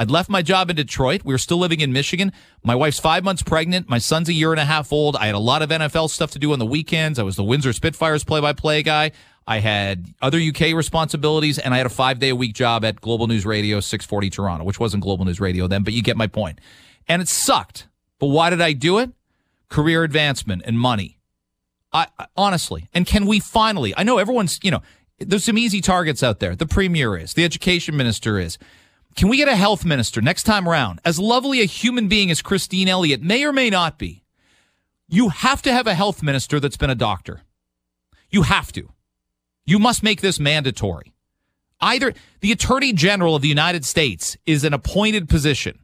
I'd 0.00 0.10
left 0.10 0.30
my 0.30 0.40
job 0.40 0.70
in 0.70 0.76
Detroit. 0.76 1.26
We 1.26 1.34
were 1.34 1.38
still 1.38 1.58
living 1.58 1.80
in 1.80 1.92
Michigan. 1.92 2.32
My 2.64 2.74
wife's 2.74 2.98
five 2.98 3.22
months 3.22 3.42
pregnant. 3.42 3.86
My 3.86 3.98
son's 3.98 4.30
a 4.30 4.32
year 4.32 4.50
and 4.50 4.58
a 4.58 4.64
half 4.64 4.94
old. 4.94 5.14
I 5.14 5.26
had 5.26 5.34
a 5.34 5.38
lot 5.38 5.60
of 5.60 5.68
NFL 5.68 6.08
stuff 6.08 6.30
to 6.30 6.38
do 6.38 6.54
on 6.54 6.58
the 6.58 6.64
weekends. 6.64 7.18
I 7.18 7.22
was 7.22 7.36
the 7.36 7.44
Windsor 7.44 7.74
Spitfires 7.74 8.24
play 8.24 8.40
by 8.40 8.54
play 8.54 8.82
guy. 8.82 9.10
I 9.46 9.58
had 9.58 10.06
other 10.22 10.38
UK 10.40 10.74
responsibilities, 10.74 11.58
and 11.58 11.74
I 11.74 11.76
had 11.76 11.84
a 11.84 11.90
five 11.90 12.18
day 12.18 12.30
a 12.30 12.34
week 12.34 12.54
job 12.54 12.82
at 12.82 13.02
Global 13.02 13.26
News 13.26 13.44
Radio 13.44 13.78
640 13.78 14.30
Toronto, 14.30 14.64
which 14.64 14.80
wasn't 14.80 15.02
Global 15.02 15.26
News 15.26 15.38
Radio 15.38 15.66
then, 15.66 15.82
but 15.82 15.92
you 15.92 16.02
get 16.02 16.16
my 16.16 16.26
point. 16.26 16.62
And 17.06 17.20
it 17.20 17.28
sucked. 17.28 17.86
But 18.18 18.28
why 18.28 18.48
did 18.48 18.62
I 18.62 18.72
do 18.72 18.96
it? 19.00 19.10
Career 19.68 20.02
advancement 20.02 20.62
and 20.64 20.80
money. 20.80 21.18
I, 21.92 22.06
I 22.18 22.26
honestly, 22.38 22.88
and 22.94 23.04
can 23.04 23.26
we 23.26 23.38
finally? 23.38 23.92
I 23.98 24.02
know 24.04 24.16
everyone's, 24.16 24.60
you 24.62 24.70
know, 24.70 24.80
there's 25.18 25.44
some 25.44 25.58
easy 25.58 25.82
targets 25.82 26.22
out 26.22 26.40
there. 26.40 26.56
The 26.56 26.64
premier 26.64 27.18
is, 27.18 27.34
the 27.34 27.44
education 27.44 27.98
minister 27.98 28.38
is. 28.38 28.56
Can 29.16 29.28
we 29.28 29.36
get 29.36 29.48
a 29.48 29.56
health 29.56 29.84
minister 29.84 30.20
next 30.20 30.44
time 30.44 30.68
around? 30.68 31.00
As 31.04 31.18
lovely 31.18 31.60
a 31.60 31.66
human 31.66 32.08
being 32.08 32.30
as 32.30 32.42
Christine 32.42 32.88
Elliott 32.88 33.22
may 33.22 33.44
or 33.44 33.52
may 33.52 33.70
not 33.70 33.98
be, 33.98 34.24
you 35.08 35.28
have 35.28 35.62
to 35.62 35.72
have 35.72 35.86
a 35.86 35.94
health 35.94 36.22
minister 36.22 36.60
that's 36.60 36.76
been 36.76 36.90
a 36.90 36.94
doctor. 36.94 37.42
You 38.30 38.42
have 38.42 38.72
to. 38.72 38.90
You 39.66 39.78
must 39.78 40.02
make 40.02 40.20
this 40.20 40.38
mandatory. 40.38 41.12
Either 41.80 42.14
the 42.40 42.52
Attorney 42.52 42.92
General 42.92 43.34
of 43.34 43.42
the 43.42 43.48
United 43.48 43.84
States 43.84 44.36
is 44.46 44.64
an 44.64 44.72
appointed 44.72 45.28
position, 45.28 45.80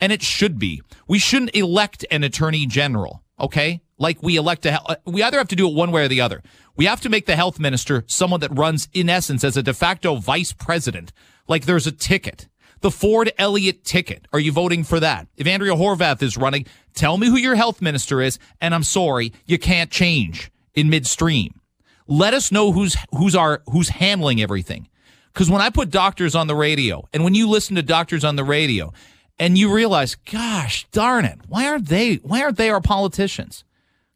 and 0.00 0.12
it 0.12 0.22
should 0.22 0.58
be. 0.58 0.82
We 1.06 1.18
shouldn't 1.18 1.54
elect 1.54 2.06
an 2.10 2.24
Attorney 2.24 2.66
General, 2.66 3.22
okay? 3.38 3.82
Like 3.98 4.22
we 4.22 4.36
elect 4.36 4.64
a, 4.66 4.80
uh, 4.82 4.96
we 5.04 5.22
either 5.22 5.38
have 5.38 5.48
to 5.48 5.56
do 5.56 5.68
it 5.68 5.74
one 5.74 5.92
way 5.92 6.04
or 6.04 6.08
the 6.08 6.20
other. 6.20 6.42
We 6.76 6.86
have 6.86 7.00
to 7.02 7.08
make 7.08 7.26
the 7.26 7.36
health 7.36 7.60
minister 7.60 8.04
someone 8.06 8.40
that 8.40 8.56
runs, 8.56 8.88
in 8.92 9.08
essence, 9.08 9.44
as 9.44 9.56
a 9.56 9.62
de 9.62 9.74
facto 9.74 10.16
vice 10.16 10.52
president, 10.52 11.12
like 11.46 11.66
there's 11.66 11.86
a 11.86 11.92
ticket 11.92 12.48
the 12.82 12.90
Ford 12.90 13.32
Elliott 13.38 13.84
ticket. 13.84 14.26
Are 14.32 14.38
you 14.38 14.52
voting 14.52 14.84
for 14.84 15.00
that? 15.00 15.26
If 15.36 15.46
Andrea 15.46 15.72
Horwath 15.72 16.22
is 16.22 16.36
running, 16.36 16.66
tell 16.94 17.16
me 17.16 17.28
who 17.28 17.36
your 17.36 17.54
health 17.54 17.80
minister 17.80 18.20
is, 18.20 18.38
and 18.60 18.74
I'm 18.74 18.82
sorry, 18.82 19.32
you 19.46 19.58
can't 19.58 19.90
change 19.90 20.50
in 20.74 20.90
midstream. 20.90 21.60
Let 22.06 22.34
us 22.34 22.52
know 22.52 22.72
who's 22.72 22.96
who's 23.16 23.34
our 23.34 23.62
who's 23.70 23.88
handling 23.88 24.42
everything. 24.42 24.88
Because 25.32 25.50
when 25.50 25.62
I 25.62 25.70
put 25.70 25.90
doctors 25.90 26.34
on 26.34 26.46
the 26.46 26.54
radio, 26.54 27.08
and 27.14 27.24
when 27.24 27.34
you 27.34 27.48
listen 27.48 27.76
to 27.76 27.82
doctors 27.82 28.24
on 28.24 28.36
the 28.36 28.44
radio, 28.44 28.92
and 29.38 29.56
you 29.56 29.72
realize, 29.72 30.14
gosh 30.14 30.86
darn 30.90 31.24
it, 31.24 31.38
why 31.48 31.66
aren't 31.66 31.88
they 31.88 32.16
why 32.16 32.42
aren't 32.42 32.58
they 32.58 32.70
our 32.70 32.80
politicians? 32.80 33.64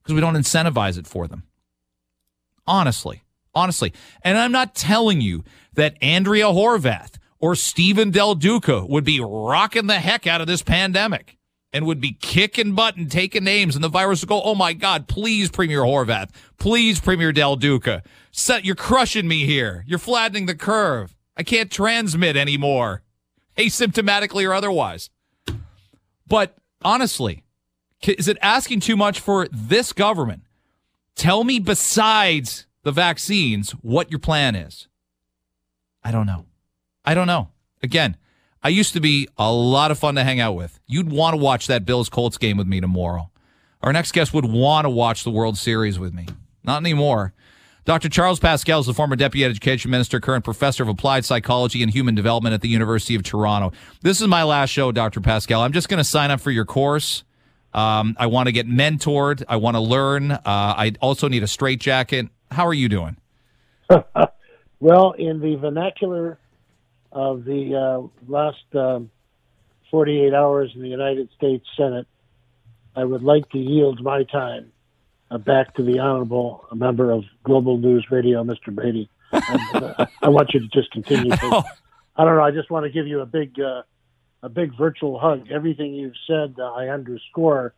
Because 0.02 0.14
we 0.14 0.20
don't 0.20 0.34
incentivize 0.34 0.98
it 0.98 1.06
for 1.06 1.26
them. 1.26 1.44
Honestly. 2.66 3.22
Honestly. 3.54 3.92
And 4.22 4.36
I'm 4.36 4.52
not 4.52 4.74
telling 4.74 5.20
you 5.20 5.42
that 5.74 5.96
Andrea 6.02 6.46
Horwath 6.46 7.14
or 7.38 7.54
Stephen 7.54 8.10
Del 8.10 8.34
Duca 8.34 8.84
would 8.86 9.04
be 9.04 9.20
rocking 9.20 9.86
the 9.86 10.00
heck 10.00 10.26
out 10.26 10.40
of 10.40 10.46
this 10.46 10.62
pandemic 10.62 11.36
and 11.72 11.86
would 11.86 12.00
be 12.00 12.12
kicking 12.12 12.74
butt 12.74 12.96
and 12.96 13.10
taking 13.10 13.44
names, 13.44 13.74
and 13.74 13.84
the 13.84 13.88
virus 13.88 14.22
would 14.22 14.28
go, 14.28 14.40
oh 14.42 14.54
my 14.54 14.72
God, 14.72 15.08
please, 15.08 15.50
Premier 15.50 15.82
Horwath, 15.82 16.30
please, 16.58 17.00
Premier 17.00 17.32
Del 17.32 17.56
Duca, 17.56 18.02
set, 18.30 18.64
you're 18.64 18.74
crushing 18.74 19.28
me 19.28 19.44
here. 19.44 19.84
You're 19.86 19.98
flattening 19.98 20.46
the 20.46 20.54
curve. 20.54 21.14
I 21.36 21.42
can't 21.42 21.70
transmit 21.70 22.36
anymore, 22.36 23.02
asymptomatically 23.58 24.48
or 24.48 24.54
otherwise. 24.54 25.10
But 26.26 26.56
honestly, 26.82 27.44
is 28.02 28.28
it 28.28 28.38
asking 28.40 28.80
too 28.80 28.96
much 28.96 29.20
for 29.20 29.46
this 29.52 29.92
government? 29.92 30.44
Tell 31.14 31.44
me, 31.44 31.58
besides 31.58 32.66
the 32.84 32.92
vaccines, 32.92 33.72
what 33.72 34.10
your 34.10 34.20
plan 34.20 34.54
is. 34.54 34.88
I 36.02 36.10
don't 36.10 36.26
know. 36.26 36.46
I 37.06 37.14
don't 37.14 37.26
know. 37.26 37.48
Again, 37.82 38.16
I 38.62 38.68
used 38.68 38.92
to 38.94 39.00
be 39.00 39.28
a 39.38 39.52
lot 39.52 39.90
of 39.90 39.98
fun 39.98 40.16
to 40.16 40.24
hang 40.24 40.40
out 40.40 40.54
with. 40.54 40.80
You'd 40.86 41.10
want 41.10 41.34
to 41.34 41.38
watch 41.38 41.68
that 41.68 41.84
Bills 41.84 42.08
Colts 42.08 42.36
game 42.36 42.56
with 42.56 42.66
me 42.66 42.80
tomorrow. 42.80 43.30
Our 43.82 43.92
next 43.92 44.12
guest 44.12 44.34
would 44.34 44.44
want 44.44 44.84
to 44.84 44.90
watch 44.90 45.22
the 45.22 45.30
World 45.30 45.56
Series 45.56 45.98
with 45.98 46.12
me. 46.12 46.26
Not 46.64 46.82
anymore. 46.82 47.32
Dr. 47.84 48.08
Charles 48.08 48.40
Pascal 48.40 48.80
is 48.80 48.86
the 48.86 48.94
former 48.94 49.14
Deputy 49.14 49.44
Education 49.44 49.92
Minister, 49.92 50.18
current 50.18 50.44
Professor 50.44 50.82
of 50.82 50.88
Applied 50.88 51.24
Psychology 51.24 51.84
and 51.84 51.92
Human 51.92 52.16
Development 52.16 52.52
at 52.52 52.60
the 52.60 52.68
University 52.68 53.14
of 53.14 53.22
Toronto. 53.22 53.72
This 54.02 54.20
is 54.20 54.26
my 54.26 54.42
last 54.42 54.70
show, 54.70 54.90
Dr. 54.90 55.20
Pascal. 55.20 55.62
I'm 55.62 55.72
just 55.72 55.88
going 55.88 55.98
to 55.98 56.04
sign 56.04 56.32
up 56.32 56.40
for 56.40 56.50
your 56.50 56.64
course. 56.64 57.22
Um, 57.72 58.16
I 58.18 58.26
want 58.26 58.48
to 58.48 58.52
get 58.52 58.66
mentored. 58.66 59.44
I 59.48 59.56
want 59.56 59.76
to 59.76 59.80
learn. 59.80 60.32
Uh, 60.32 60.40
I 60.44 60.94
also 61.00 61.28
need 61.28 61.44
a 61.44 61.46
straitjacket. 61.46 62.26
How 62.50 62.66
are 62.66 62.74
you 62.74 62.88
doing? 62.88 63.18
well, 64.80 65.12
in 65.12 65.38
the 65.38 65.54
vernacular 65.54 66.40
of 67.12 67.44
the 67.44 67.74
uh, 67.74 68.30
last 68.30 68.64
um, 68.74 69.10
48 69.90 70.34
hours 70.34 70.72
in 70.74 70.82
the 70.82 70.88
United 70.88 71.28
States 71.36 71.66
Senate, 71.76 72.06
I 72.94 73.04
would 73.04 73.22
like 73.22 73.48
to 73.50 73.58
yield 73.58 74.02
my 74.02 74.24
time 74.24 74.72
uh, 75.30 75.38
back 75.38 75.74
to 75.74 75.82
the 75.82 75.98
honorable 75.98 76.66
member 76.72 77.10
of 77.10 77.24
Global 77.44 77.78
News 77.78 78.06
Radio, 78.10 78.42
Mr. 78.44 78.74
Brady. 78.74 79.10
And, 79.32 79.84
uh, 79.84 80.06
I 80.22 80.28
want 80.28 80.54
you 80.54 80.60
to 80.60 80.68
just 80.68 80.90
continue. 80.92 81.32
I 81.32 82.24
don't 82.24 82.36
know. 82.36 82.42
I 82.42 82.50
just 82.50 82.70
want 82.70 82.84
to 82.84 82.90
give 82.90 83.06
you 83.06 83.20
a 83.20 83.26
big, 83.26 83.58
uh, 83.60 83.82
a 84.42 84.48
big 84.48 84.76
virtual 84.76 85.18
hug. 85.18 85.50
Everything 85.50 85.94
you've 85.94 86.14
said, 86.26 86.56
uh, 86.58 86.72
I 86.72 86.88
underscore. 86.88 87.74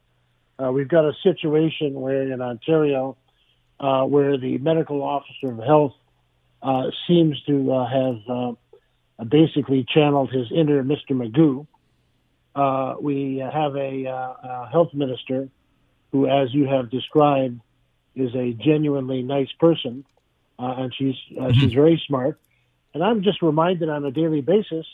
Uh, 0.63 0.71
we've 0.73 0.89
got 0.89 1.05
a 1.05 1.13
situation 1.23 1.95
where 1.95 2.31
in 2.31 2.41
Ontario, 2.41 3.17
where 3.79 4.37
the 4.37 4.59
medical 4.59 5.03
officer 5.03 5.53
of 5.53 5.59
health 5.59 5.95
seems 7.07 7.41
to 7.47 7.71
have 7.71 8.19
uh, 8.29 8.53
basically 9.25 9.85
channeled 9.89 10.31
his 10.31 10.51
inner 10.53 10.83
Mr. 10.83 11.11
Magoo. 11.11 11.67
Uh, 12.55 12.97
we 13.01 13.39
have 13.39 13.77
a, 13.77 14.07
uh, 14.07 14.13
a, 14.13 14.69
health 14.71 14.93
minister 14.95 15.49
who, 16.13 16.27
as 16.27 16.53
you 16.53 16.67
have 16.67 16.91
described, 16.91 17.61
is 18.15 18.35
a 18.35 18.53
genuinely 18.53 19.23
nice 19.23 19.51
person, 19.61 20.05
uh, 20.59 20.75
and 20.79 20.95
she's 20.95 21.15
uh, 21.37 21.43
mm-hmm. 21.43 21.61
she's 21.61 21.73
very 21.73 22.03
smart. 22.07 22.41
And 22.95 23.05
I'm 23.05 23.23
just 23.23 23.43
reminded 23.43 23.89
on 23.89 24.05
a 24.05 24.11
daily 24.11 24.41
basis 24.41 24.87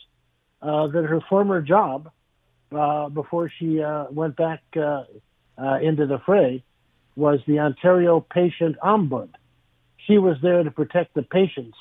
uh, 0.61 0.89
that 0.89 1.05
her 1.05 1.21
former 1.29 1.63
job, 1.63 2.11
before 2.71 3.51
she 3.57 3.81
went 4.11 4.37
back 4.37 4.63
into 4.75 6.07
the 6.07 6.21
fray, 6.27 6.65
was 7.15 7.41
the 7.47 7.61
Ontario 7.61 8.21
Patient 8.21 8.77
Ombud. 8.83 9.31
She 9.97 10.19
was 10.19 10.37
there 10.43 10.63
to 10.63 10.71
protect 10.71 11.15
the 11.15 11.23
patients 11.23 11.77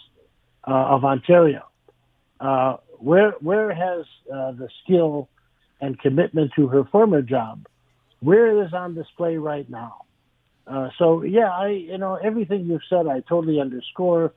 of 0.64 1.04
Ontario. 1.04 1.64
Uh, 2.44 2.76
where 2.98 3.32
where 3.40 3.74
has 3.74 4.06
uh, 4.30 4.52
the 4.52 4.68
skill 4.84 5.30
and 5.80 5.98
commitment 6.00 6.52
to 6.58 6.68
her 6.68 6.84
former 6.92 7.22
job? 7.22 7.66
Where 8.20 8.66
is 8.66 8.74
on 8.74 8.96
display 8.96 9.38
right 9.38 9.70
now? 9.70 10.02
Uh, 10.68 10.90
so 11.00 11.24
yeah, 11.24 11.50
I 11.50 11.70
you 11.70 11.98
know 11.98 12.16
everything 12.16 12.66
you've 12.66 12.82
said, 12.90 13.08
I 13.08 13.22
totally 13.22 13.62
underscore. 13.62 14.34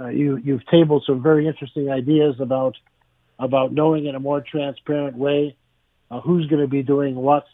Uh, 0.00 0.08
you 0.08 0.36
you've 0.36 0.64
tabled 0.66 1.02
some 1.04 1.24
very 1.24 1.48
interesting 1.48 1.90
ideas 1.90 2.36
about 2.38 2.76
about 3.40 3.72
knowing 3.72 4.06
in 4.06 4.14
a 4.14 4.20
more 4.20 4.40
transparent 4.40 5.16
way 5.16 5.56
uh, 6.08 6.20
who's 6.20 6.46
going 6.46 6.62
to 6.62 6.68
be 6.68 6.84
doing 6.84 7.16
what. 7.16 7.46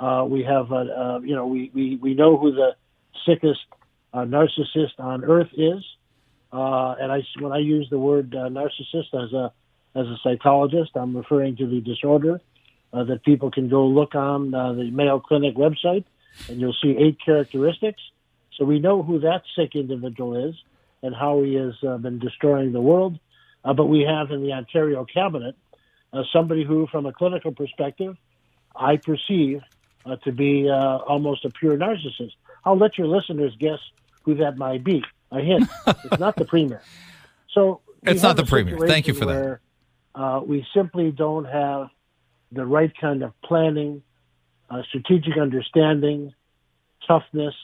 We 0.00 0.44
have 0.44 0.68
you 1.22 1.34
know 1.34 1.46
we, 1.48 1.70
we 1.74 1.96
we 1.96 2.14
know 2.14 2.38
who 2.38 2.52
the 2.52 2.76
sickest 3.26 3.60
narcissist 4.14 4.98
on 4.98 5.22
earth 5.24 5.50
is. 5.52 5.84
Uh, 6.52 6.94
and 7.00 7.12
I, 7.12 7.22
when 7.40 7.52
I 7.52 7.58
use 7.58 7.88
the 7.90 7.98
word 7.98 8.34
uh, 8.34 8.48
narcissist 8.48 9.12
as 9.14 9.32
a 9.32 9.52
as 9.94 10.06
a 10.06 10.16
psychologist, 10.22 10.92
I'm 10.94 11.16
referring 11.16 11.56
to 11.56 11.66
the 11.66 11.80
disorder 11.80 12.40
uh, 12.92 13.04
that 13.04 13.24
people 13.24 13.50
can 13.50 13.68
go 13.68 13.86
look 13.86 14.14
on 14.14 14.54
uh, 14.54 14.72
the 14.74 14.90
Mayo 14.90 15.18
Clinic 15.18 15.56
website, 15.56 16.04
and 16.48 16.60
you'll 16.60 16.76
see 16.80 16.96
eight 16.98 17.18
characteristics. 17.24 18.00
So 18.56 18.64
we 18.64 18.78
know 18.78 19.02
who 19.02 19.20
that 19.20 19.42
sick 19.56 19.74
individual 19.74 20.48
is 20.48 20.54
and 21.02 21.14
how 21.14 21.42
he 21.42 21.54
has 21.54 21.74
uh, 21.86 21.96
been 21.96 22.18
destroying 22.18 22.72
the 22.72 22.80
world. 22.80 23.18
Uh, 23.64 23.72
but 23.72 23.86
we 23.86 24.02
have 24.02 24.30
in 24.30 24.42
the 24.42 24.52
Ontario 24.52 25.04
cabinet 25.04 25.56
somebody 26.32 26.64
who, 26.64 26.86
from 26.86 27.06
a 27.06 27.12
clinical 27.12 27.52
perspective, 27.52 28.16
I 28.74 28.96
perceive 28.96 29.62
to 30.24 30.32
be 30.32 30.70
almost 30.70 31.44
a 31.44 31.50
pure 31.50 31.76
narcissist. 31.76 32.32
I'll 32.64 32.78
let 32.78 32.96
your 32.96 33.08
listeners 33.08 33.54
guess 33.58 33.78
who 34.22 34.36
that 34.36 34.56
might 34.56 34.84
be 34.84 35.04
a 35.30 35.40
hint. 35.40 35.68
it's 35.86 36.18
not 36.18 36.36
the 36.36 36.44
premier. 36.44 36.82
So 37.52 37.80
it's 38.02 38.22
not 38.22 38.36
the 38.36 38.44
premier. 38.44 38.78
Thank 38.78 39.06
you 39.06 39.14
for 39.14 39.26
where, 39.26 39.60
that. 40.14 40.20
Uh, 40.20 40.40
we 40.40 40.66
simply 40.74 41.10
don't 41.10 41.44
have 41.44 41.88
the 42.52 42.64
right 42.64 42.92
kind 43.00 43.22
of 43.22 43.32
planning, 43.42 44.02
uh, 44.70 44.82
strategic 44.88 45.36
understanding, 45.36 46.34
toughness, 47.06 47.54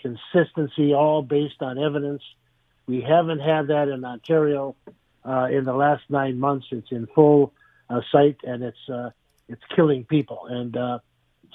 consistency, 0.00 0.92
all 0.94 1.22
based 1.22 1.60
on 1.60 1.78
evidence. 1.78 2.22
We 2.86 3.00
haven't 3.00 3.40
had 3.40 3.68
that 3.68 3.88
in 3.88 4.04
Ontario 4.04 4.76
uh, 5.24 5.48
in 5.50 5.64
the 5.64 5.72
last 5.72 6.02
nine 6.08 6.38
months. 6.38 6.66
It's 6.70 6.90
in 6.90 7.06
full 7.14 7.52
uh, 7.88 8.00
sight, 8.12 8.36
and 8.44 8.62
it's 8.62 8.88
uh, 8.88 9.10
it's 9.48 9.62
killing 9.74 10.04
people. 10.04 10.46
And 10.48 10.76
uh, 10.76 10.98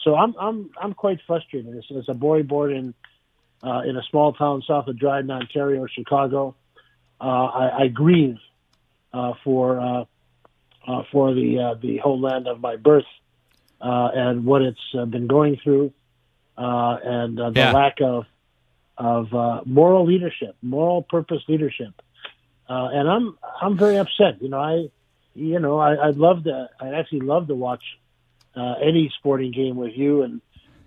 so 0.03 0.15
I'm 0.15 0.35
I'm 0.39 0.71
I'm 0.81 0.93
quite 0.93 1.19
frustrated. 1.27 1.77
As, 1.77 1.85
as 1.95 2.09
a 2.09 2.13
boy 2.13 2.43
born 2.43 2.73
in 2.73 2.93
uh, 3.63 3.81
in 3.85 3.97
a 3.97 4.03
small 4.09 4.33
town 4.33 4.63
south 4.67 4.87
of 4.87 4.97
Dryden, 4.97 5.31
Ontario, 5.31 5.85
Chicago. 5.87 6.55
Uh, 7.21 7.25
I, 7.25 7.83
I, 7.83 7.87
grieve 7.87 8.37
uh, 9.13 9.33
for 9.43 9.79
uh, 9.79 10.05
uh, 10.87 11.03
for 11.11 11.33
the 11.33 11.59
uh, 11.59 11.73
the 11.81 11.97
homeland 11.97 12.47
of 12.47 12.61
my 12.61 12.77
birth 12.77 13.03
uh, 13.81 14.09
and 14.13 14.45
what 14.45 14.61
it's 14.61 14.79
been 14.93 15.27
going 15.27 15.57
through, 15.63 15.93
uh, 16.57 16.97
and 17.03 17.39
uh, 17.39 17.49
the 17.49 17.59
yeah. 17.59 17.71
lack 17.71 17.97
of 18.01 18.25
of 18.97 19.33
uh, 19.33 19.61
moral 19.65 20.05
leadership, 20.05 20.55
moral 20.61 21.01
purpose 21.01 21.41
leadership. 21.47 21.93
Uh, 22.67 22.89
and 22.91 23.09
I'm 23.09 23.37
I'm 23.61 23.77
very 23.77 23.97
upset. 23.97 24.41
You 24.41 24.49
know, 24.49 24.59
I 24.59 24.89
you 25.33 25.59
know 25.59 25.79
I, 25.79 26.09
I'd 26.09 26.17
love 26.17 26.43
to 26.43 26.69
I'd 26.79 26.93
actually 26.93 27.21
love 27.21 27.47
to 27.47 27.55
watch 27.55 27.83
uh, 28.55 28.73
any 28.83 29.11
sporting 29.17 29.51
game 29.51 29.75
with 29.75 29.93
you 29.95 30.23
and 30.23 30.41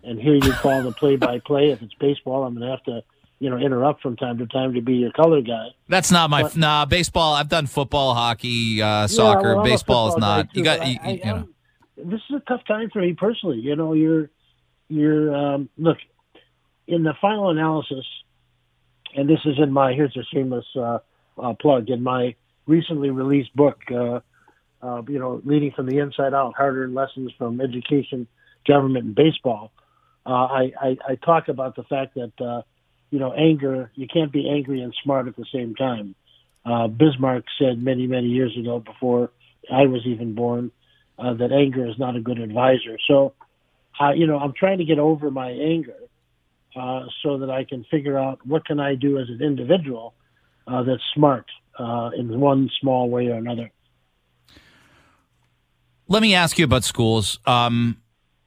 and 0.04 0.20
hear 0.20 0.34
you 0.34 0.52
call 0.52 0.82
the 0.82 0.92
play-by-play. 0.92 1.70
If 1.70 1.82
it's 1.82 1.94
baseball, 1.94 2.44
I'm 2.44 2.54
going 2.54 2.66
to 2.66 2.70
have 2.70 2.84
to, 2.84 3.02
you 3.38 3.50
know, 3.50 3.56
interrupt 3.56 4.02
from 4.02 4.16
time 4.16 4.38
to 4.38 4.46
time 4.46 4.74
to 4.74 4.80
be 4.80 4.94
your 4.94 5.12
color 5.12 5.40
guy. 5.40 5.68
That's 5.88 6.10
not 6.10 6.30
my 6.30 6.42
but, 6.42 6.56
nah. 6.56 6.84
Baseball. 6.84 7.34
I've 7.34 7.48
done 7.48 7.66
football, 7.66 8.14
hockey, 8.14 8.82
uh, 8.82 9.06
soccer. 9.06 9.48
Yeah, 9.48 9.54
well, 9.54 9.64
baseball 9.64 10.08
is 10.08 10.16
not. 10.18 10.52
Too, 10.52 10.60
you 10.60 10.64
got. 10.64 10.86
You, 10.86 10.98
I, 11.02 11.10
you 11.10 11.24
know. 11.24 11.48
This 11.96 12.20
is 12.30 12.36
a 12.36 12.40
tough 12.40 12.64
time 12.66 12.90
for 12.90 13.00
me 13.00 13.12
personally. 13.12 13.58
You 13.58 13.76
know, 13.76 13.92
you're 13.92 14.30
you're 14.88 15.34
um, 15.34 15.68
look 15.76 15.98
in 16.86 17.02
the 17.02 17.14
final 17.20 17.50
analysis, 17.50 18.04
and 19.14 19.28
this 19.28 19.40
is 19.44 19.54
in 19.58 19.72
my 19.72 19.92
here's 19.92 20.16
a 20.16 20.24
shameless 20.34 20.66
uh, 20.76 20.98
uh, 21.38 21.54
plug 21.60 21.90
in 21.90 22.02
my 22.02 22.34
recently 22.66 23.10
released 23.10 23.54
book. 23.54 23.78
Uh, 23.90 24.20
uh, 24.82 25.02
you 25.08 25.18
know, 25.18 25.40
leading 25.44 25.70
from 25.70 25.86
the 25.86 25.98
inside 25.98 26.34
out, 26.34 26.54
hard-earned 26.56 26.94
lessons 26.94 27.30
from 27.38 27.60
education, 27.60 28.26
government, 28.66 29.04
and 29.04 29.14
baseball 29.14 29.70
uh, 30.24 30.30
I, 30.30 30.72
I, 30.80 30.96
I 31.08 31.14
talk 31.16 31.48
about 31.48 31.76
the 31.76 31.82
fact 31.84 32.14
that 32.14 32.32
uh, 32.40 32.62
you 33.10 33.18
know 33.18 33.32
anger 33.32 33.90
you 33.94 34.06
can't 34.06 34.32
be 34.32 34.48
angry 34.48 34.82
and 34.82 34.94
smart 35.02 35.28
at 35.28 35.36
the 35.36 35.46
same 35.52 35.74
time. 35.74 36.14
Uh, 36.64 36.86
Bismarck 36.86 37.44
said 37.58 37.82
many 37.82 38.06
many 38.06 38.28
years 38.28 38.56
ago 38.58 38.78
before 38.80 39.30
I 39.70 39.86
was 39.86 40.02
even 40.06 40.34
born 40.34 40.70
uh, 41.18 41.34
that 41.34 41.52
anger 41.52 41.86
is 41.86 41.98
not 41.98 42.16
a 42.16 42.20
good 42.20 42.38
advisor. 42.38 42.98
So, 43.06 43.34
uh, 44.00 44.10
you 44.10 44.26
know, 44.26 44.38
I'm 44.38 44.52
trying 44.52 44.78
to 44.78 44.84
get 44.84 44.98
over 44.98 45.30
my 45.30 45.50
anger 45.50 45.96
uh, 46.74 47.04
so 47.22 47.38
that 47.38 47.50
I 47.50 47.64
can 47.64 47.84
figure 47.90 48.18
out 48.18 48.44
what 48.46 48.64
can 48.64 48.80
I 48.80 48.94
do 48.94 49.18
as 49.18 49.28
an 49.28 49.40
individual 49.42 50.14
uh, 50.66 50.82
that's 50.82 51.02
smart 51.14 51.46
uh, 51.78 52.10
in 52.16 52.40
one 52.40 52.70
small 52.80 53.08
way 53.10 53.28
or 53.28 53.34
another. 53.34 53.70
Let 56.08 56.22
me 56.22 56.34
ask 56.34 56.58
you 56.58 56.64
about 56.64 56.84
schools. 56.84 57.38
Um, 57.46 57.98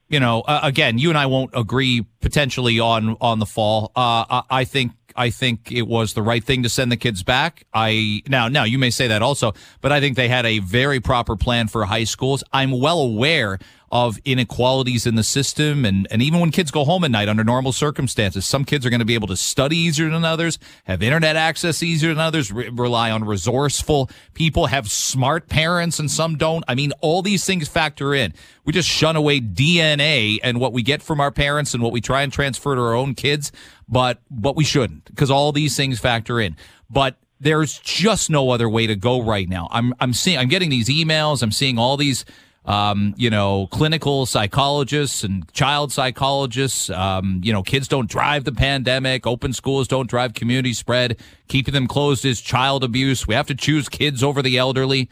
you 0.08 0.20
know, 0.20 0.42
uh, 0.42 0.60
again, 0.62 0.98
you 0.98 1.08
and 1.08 1.18
I 1.18 1.26
won't 1.26 1.50
agree 1.54 2.06
potentially 2.20 2.78
on 2.78 3.16
on 3.20 3.38
the 3.38 3.46
fall. 3.46 3.92
Uh, 3.96 4.24
I, 4.28 4.42
I, 4.50 4.64
think 4.64 4.92
I 5.16 5.30
think 5.30 5.72
it 5.72 5.86
was 5.86 6.14
the 6.14 6.22
right 6.22 6.42
thing 6.42 6.62
to 6.62 6.68
send 6.68 6.92
the 6.92 6.96
kids 6.96 7.22
back. 7.22 7.64
I 7.74 8.22
now 8.28 8.48
now 8.48 8.64
you 8.64 8.78
may 8.78 8.90
say 8.90 9.08
that 9.08 9.22
also, 9.22 9.52
but 9.80 9.92
I 9.92 10.00
think 10.00 10.16
they 10.16 10.28
had 10.28 10.46
a 10.46 10.60
very 10.60 11.00
proper 11.00 11.36
plan 11.36 11.68
for 11.68 11.84
high 11.84 12.04
schools. 12.04 12.44
I'm 12.52 12.78
well 12.78 13.00
aware 13.00 13.58
of 13.90 14.18
inequalities 14.24 15.06
in 15.06 15.14
the 15.14 15.22
system. 15.22 15.84
And, 15.84 16.08
and 16.10 16.20
even 16.20 16.40
when 16.40 16.50
kids 16.50 16.70
go 16.70 16.84
home 16.84 17.04
at 17.04 17.10
night 17.10 17.28
under 17.28 17.44
normal 17.44 17.72
circumstances, 17.72 18.46
some 18.46 18.64
kids 18.64 18.84
are 18.84 18.90
going 18.90 19.00
to 19.00 19.06
be 19.06 19.14
able 19.14 19.28
to 19.28 19.36
study 19.36 19.76
easier 19.76 20.10
than 20.10 20.24
others, 20.24 20.58
have 20.84 21.02
internet 21.02 21.36
access 21.36 21.82
easier 21.82 22.10
than 22.10 22.18
others, 22.18 22.50
re- 22.50 22.68
rely 22.68 23.10
on 23.10 23.24
resourceful 23.24 24.10
people, 24.34 24.66
have 24.66 24.90
smart 24.90 25.48
parents 25.48 25.98
and 25.98 26.10
some 26.10 26.36
don't. 26.36 26.64
I 26.66 26.74
mean, 26.74 26.92
all 27.00 27.22
these 27.22 27.44
things 27.44 27.68
factor 27.68 28.12
in. 28.12 28.34
We 28.64 28.72
just 28.72 28.88
shun 28.88 29.14
away 29.14 29.40
DNA 29.40 30.40
and 30.42 30.58
what 30.58 30.72
we 30.72 30.82
get 30.82 31.02
from 31.02 31.20
our 31.20 31.30
parents 31.30 31.72
and 31.72 31.82
what 31.82 31.92
we 31.92 32.00
try 32.00 32.22
and 32.22 32.32
transfer 32.32 32.74
to 32.74 32.80
our 32.80 32.94
own 32.94 33.14
kids, 33.14 33.52
but, 33.88 34.20
but 34.30 34.56
we 34.56 34.64
shouldn't 34.64 35.04
because 35.04 35.30
all 35.30 35.52
these 35.52 35.76
things 35.76 36.00
factor 36.00 36.40
in. 36.40 36.56
But 36.90 37.16
there's 37.38 37.78
just 37.78 38.30
no 38.30 38.50
other 38.50 38.68
way 38.68 38.86
to 38.86 38.96
go 38.96 39.22
right 39.22 39.48
now. 39.48 39.68
I'm, 39.70 39.94
I'm 40.00 40.12
seeing, 40.12 40.38
I'm 40.38 40.48
getting 40.48 40.70
these 40.70 40.88
emails. 40.88 41.42
I'm 41.42 41.52
seeing 41.52 41.78
all 41.78 41.96
these, 41.96 42.24
um, 42.66 43.14
you 43.16 43.30
know, 43.30 43.68
clinical 43.68 44.26
psychologists 44.26 45.22
and 45.22 45.50
child 45.52 45.92
psychologists. 45.92 46.90
Um, 46.90 47.40
you 47.44 47.52
know, 47.52 47.62
kids 47.62 47.86
don't 47.86 48.10
drive 48.10 48.44
the 48.44 48.52
pandemic. 48.52 49.26
Open 49.26 49.52
schools 49.52 49.86
don't 49.86 50.10
drive 50.10 50.34
community 50.34 50.72
spread. 50.72 51.18
Keeping 51.48 51.74
them 51.74 51.86
closed 51.86 52.24
is 52.24 52.40
child 52.40 52.82
abuse. 52.82 53.26
We 53.26 53.34
have 53.34 53.46
to 53.46 53.54
choose 53.54 53.88
kids 53.88 54.22
over 54.22 54.42
the 54.42 54.58
elderly. 54.58 55.08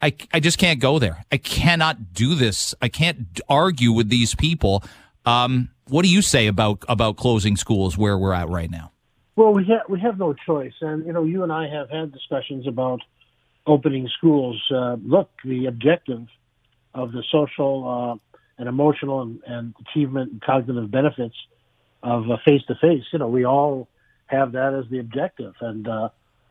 I, 0.00 0.14
I 0.32 0.40
just 0.40 0.58
can't 0.58 0.80
go 0.80 0.98
there. 0.98 1.24
I 1.30 1.36
cannot 1.36 2.12
do 2.12 2.34
this. 2.34 2.74
I 2.80 2.88
can't 2.88 3.40
argue 3.48 3.92
with 3.92 4.08
these 4.08 4.34
people. 4.34 4.84
Um, 5.24 5.70
what 5.88 6.02
do 6.02 6.08
you 6.08 6.22
say 6.22 6.46
about 6.46 6.84
about 6.88 7.16
closing 7.16 7.56
schools 7.56 7.98
where 7.98 8.16
we're 8.16 8.32
at 8.32 8.48
right 8.48 8.70
now? 8.70 8.92
Well, 9.36 9.52
we 9.52 9.64
have 9.66 9.82
we 9.88 10.00
have 10.00 10.18
no 10.18 10.34
choice, 10.34 10.74
and 10.80 11.06
you 11.06 11.12
know, 11.12 11.24
you 11.24 11.42
and 11.42 11.52
I 11.52 11.68
have 11.68 11.90
had 11.90 12.12
discussions 12.12 12.66
about 12.66 13.00
opening 13.66 14.08
schools. 14.18 14.60
Uh, 14.74 14.96
look, 15.04 15.30
the 15.44 15.66
objective 15.66 16.26
of 16.94 17.12
the 17.12 17.22
social 17.30 17.88
uh, 17.88 18.38
and 18.58 18.68
emotional 18.68 19.22
and, 19.22 19.40
and, 19.46 19.74
achievement 19.80 20.32
and 20.32 20.42
cognitive 20.42 20.90
benefits 20.90 21.34
of 22.02 22.24
face 22.44 22.62
to 22.68 22.74
face. 22.74 23.04
You 23.12 23.18
know, 23.18 23.28
we 23.28 23.44
all 23.44 23.88
have 24.26 24.52
that 24.52 24.74
as 24.74 24.90
the 24.90 24.98
objective, 24.98 25.54
and 25.60 25.86
uh, 25.86 26.08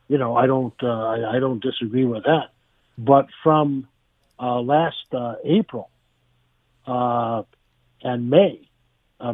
you 0.07 0.17
know, 0.17 0.35
I 0.35 0.47
don't 0.47 0.73
uh, 0.81 0.87
I, 0.87 1.37
I, 1.37 1.39
don't 1.39 1.61
disagree 1.61 2.05
with 2.05 2.23
that. 2.23 2.49
But 2.97 3.27
from 3.43 3.87
uh, 4.39 4.59
last 4.61 5.05
uh, 5.13 5.35
April 5.43 5.89
uh, 6.85 7.43
and 8.03 8.29
May, 8.29 8.67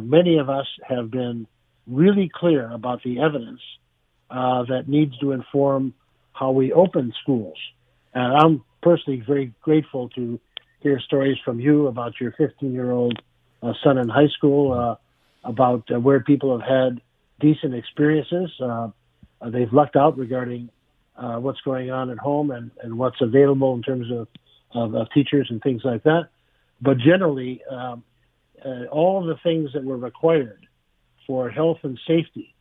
many 0.00 0.38
of 0.38 0.48
us 0.50 0.66
have 0.86 1.10
been 1.10 1.46
really 1.86 2.30
clear 2.32 2.70
about 2.70 3.02
the 3.02 3.20
evidence 3.20 3.60
that 4.30 4.84
needs 4.86 5.16
to 5.18 5.32
inform 5.32 5.94
how 6.32 6.52
we 6.52 6.72
open 6.72 7.12
schools. 7.22 7.56
And 8.14 8.32
I'm 8.36 8.64
personally 8.82 9.22
very 9.26 9.52
grateful 9.62 10.08
to 10.10 10.38
hear 10.80 11.00
stories 11.00 11.36
from 11.44 11.60
you 11.60 11.86
about 11.86 12.20
your 12.20 12.32
15 12.32 12.72
year 12.72 12.90
old 12.90 13.20
uh, 13.62 13.72
son 13.82 13.98
in 13.98 14.08
high 14.08 14.28
school, 14.36 14.72
uh, 14.72 15.48
about 15.48 15.88
uh, 15.92 15.98
where 15.98 16.20
people 16.20 16.58
have 16.58 16.68
had 16.68 17.00
decent 17.40 17.74
experiences. 17.74 18.50
Uh, 18.60 18.88
uh, 19.40 19.50
they've 19.50 19.72
lucked 19.72 19.96
out 19.96 20.18
regarding 20.18 20.70
uh, 21.16 21.36
what's 21.36 21.60
going 21.62 21.90
on 21.90 22.10
at 22.10 22.18
home 22.18 22.50
and, 22.50 22.70
and 22.82 22.96
what's 22.96 23.20
available 23.20 23.74
in 23.74 23.82
terms 23.82 24.06
of, 24.10 24.28
of, 24.94 25.06
teachers 25.12 25.48
and 25.50 25.62
things 25.62 25.82
like 25.84 26.02
that. 26.04 26.28
But 26.80 26.98
generally, 26.98 27.62
um, 27.70 28.04
all 28.90 29.24
the 29.24 29.36
things 29.42 29.70
that 29.74 29.84
were 29.84 29.96
required 29.96 30.66
for 31.26 31.50
health 31.50 31.78
and 31.82 31.98
safety 32.06 32.54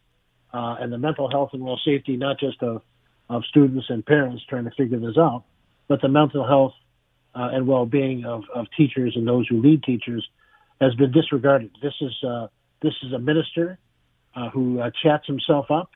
and 0.53 0.91
the 0.91 0.97
mental 0.97 1.29
health 1.29 1.51
and 1.53 1.63
well 1.63 1.79
safety, 1.85 2.17
not 2.17 2.39
just 2.39 2.63
of, 2.63 2.81
of 3.29 3.43
students 3.45 3.87
and 3.89 4.03
parents 4.03 4.43
trying 4.49 4.65
to 4.65 4.71
figure 4.71 4.99
this 4.99 5.17
out, 5.17 5.43
but 5.87 6.01
the 6.01 6.07
mental 6.07 6.47
health 6.47 6.73
uh, 7.37 7.49
and 7.53 7.67
well-being 7.67 8.25
of, 8.25 8.43
of 8.53 8.65
teachers 8.75 9.13
and 9.15 9.27
those 9.27 9.47
who 9.47 9.61
lead 9.61 9.83
teachers 9.83 10.27
has 10.81 10.93
been 10.95 11.11
disregarded. 11.11 11.71
This 11.81 11.93
is 12.01 12.13
uh, 12.27 12.47
this 12.81 12.93
is 13.03 13.13
a 13.13 13.19
minister 13.19 13.77
uh, 14.35 14.49
who 14.49 14.79
uh, 14.79 14.89
chats 15.03 15.27
himself 15.27 15.69
up, 15.69 15.91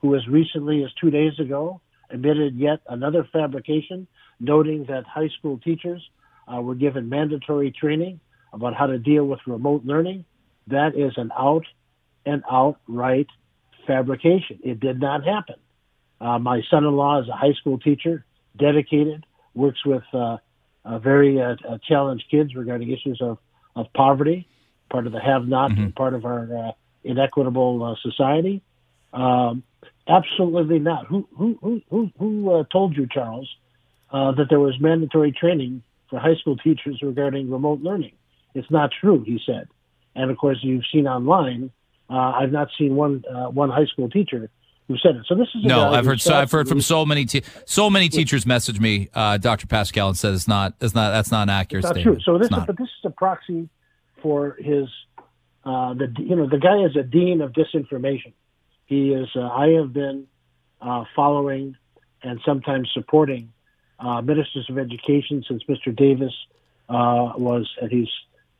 who 0.00 0.14
as 0.16 0.26
recently 0.26 0.82
as 0.84 0.90
two 1.00 1.10
days 1.10 1.38
ago 1.38 1.80
admitted 2.10 2.56
yet 2.56 2.80
another 2.88 3.28
fabrication, 3.32 4.06
noting 4.40 4.86
that 4.86 5.04
high 5.04 5.28
school 5.38 5.58
teachers 5.58 6.02
uh, 6.52 6.60
were 6.60 6.74
given 6.74 7.08
mandatory 7.08 7.70
training 7.70 8.18
about 8.52 8.74
how 8.74 8.86
to 8.86 8.98
deal 8.98 9.24
with 9.26 9.40
remote 9.46 9.84
learning. 9.84 10.24
That 10.68 10.96
is 10.96 11.12
an 11.16 11.30
out 11.38 11.66
and 12.24 12.42
outright 12.50 13.26
fabrication. 13.86 14.60
It 14.64 14.80
did 14.80 15.00
not 15.00 15.24
happen. 15.24 15.56
Uh, 16.20 16.38
my 16.38 16.62
son-in-law 16.70 17.22
is 17.22 17.28
a 17.28 17.36
high 17.36 17.52
school 17.60 17.78
teacher, 17.78 18.24
dedicated, 18.58 19.24
works 19.54 19.84
with 19.84 20.02
very 20.96 21.38
uh, 21.38 21.56
uh, 21.68 21.76
challenged 21.86 22.24
kids 22.30 22.54
regarding 22.54 22.90
issues 22.90 23.20
of, 23.20 23.36
of 23.76 23.92
poverty, 23.92 24.48
part 24.90 25.06
of 25.06 25.12
the 25.12 25.20
have-not, 25.20 25.70
mm-hmm. 25.70 25.90
part 25.90 26.14
of 26.14 26.24
our 26.24 26.48
uh, 26.56 26.72
inequitable 27.04 27.84
uh, 27.84 27.94
society. 28.08 28.62
Um, 29.12 29.62
absolutely 30.06 30.78
not. 30.78 31.06
Who 31.06 31.28
who 31.36 31.58
who 31.60 31.82
who, 31.90 32.10
who 32.18 32.30
uh, 32.54 32.64
told 32.72 32.96
you, 32.96 33.06
Charles, 33.06 33.48
uh, 34.10 34.32
that 34.32 34.46
there 34.48 34.60
was 34.60 34.74
mandatory 34.80 35.32
training 35.32 35.82
for 36.08 36.18
high 36.18 36.36
school 36.36 36.56
teachers 36.56 37.00
regarding 37.02 37.50
remote 37.50 37.80
learning? 37.82 38.12
It's 38.54 38.70
not 38.70 38.90
true, 38.98 39.22
he 39.24 39.38
said. 39.44 39.68
And 40.14 40.30
of 40.30 40.38
course, 40.38 40.58
you've 40.62 40.84
seen 40.92 41.06
online. 41.06 41.70
Uh, 42.10 42.32
I've 42.40 42.52
not 42.52 42.68
seen 42.78 42.96
one 42.96 43.24
uh, 43.30 43.50
one 43.50 43.70
high 43.70 43.86
school 43.86 44.08
teacher 44.08 44.48
who 44.88 44.96
said 44.96 45.16
it. 45.16 45.26
So 45.28 45.34
this 45.34 45.48
is 45.54 45.64
no. 45.64 45.92
I've 45.92 46.06
heard 46.06 46.20
so. 46.20 46.34
I've 46.34 46.50
heard 46.50 46.66
from 46.66 46.80
so 46.80 47.04
many 47.04 47.26
te- 47.26 47.44
so 47.66 47.90
many 47.90 48.08
teachers 48.08 48.46
message 48.46 48.80
me, 48.80 49.10
uh, 49.14 49.36
Dr. 49.36 49.66
Pascal, 49.66 50.08
and 50.08 50.16
said 50.16 50.32
it's 50.32 50.48
not. 50.48 50.74
It's 50.80 50.94
not. 50.94 51.10
That's 51.10 51.30
not 51.30 51.42
an 51.42 51.50
accurate 51.50 51.84
statement. 51.84 52.04
True. 52.04 52.18
So 52.24 52.38
this, 52.38 52.46
is, 52.50 52.64
but 52.66 52.78
this 52.78 52.88
is 52.88 53.04
a 53.04 53.10
proxy 53.10 53.68
for 54.22 54.56
his. 54.58 54.88
Uh, 55.64 55.92
the 55.92 56.12
you 56.18 56.34
know 56.34 56.48
the 56.48 56.58
guy 56.58 56.82
is 56.84 56.96
a 56.96 57.02
dean 57.02 57.42
of 57.42 57.52
disinformation. 57.52 58.32
He 58.86 59.12
is. 59.12 59.28
Uh, 59.36 59.42
I 59.42 59.68
have 59.78 59.92
been 59.92 60.26
uh, 60.80 61.04
following 61.14 61.76
and 62.22 62.40
sometimes 62.44 62.90
supporting 62.94 63.52
uh, 64.00 64.22
ministers 64.22 64.66
of 64.70 64.78
education 64.78 65.44
since 65.46 65.62
Mr. 65.68 65.94
Davis 65.94 66.32
uh, 66.88 67.32
was, 67.36 67.70
and 67.80 67.90
he's 67.90 68.08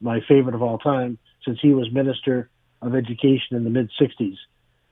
my 0.00 0.20
favorite 0.28 0.54
of 0.54 0.62
all 0.62 0.78
time, 0.78 1.18
since 1.44 1.58
he 1.60 1.72
was 1.72 1.90
minister 1.90 2.50
of 2.82 2.94
education 2.94 3.56
in 3.56 3.64
the 3.64 3.70
mid 3.70 3.90
'60s. 3.98 4.36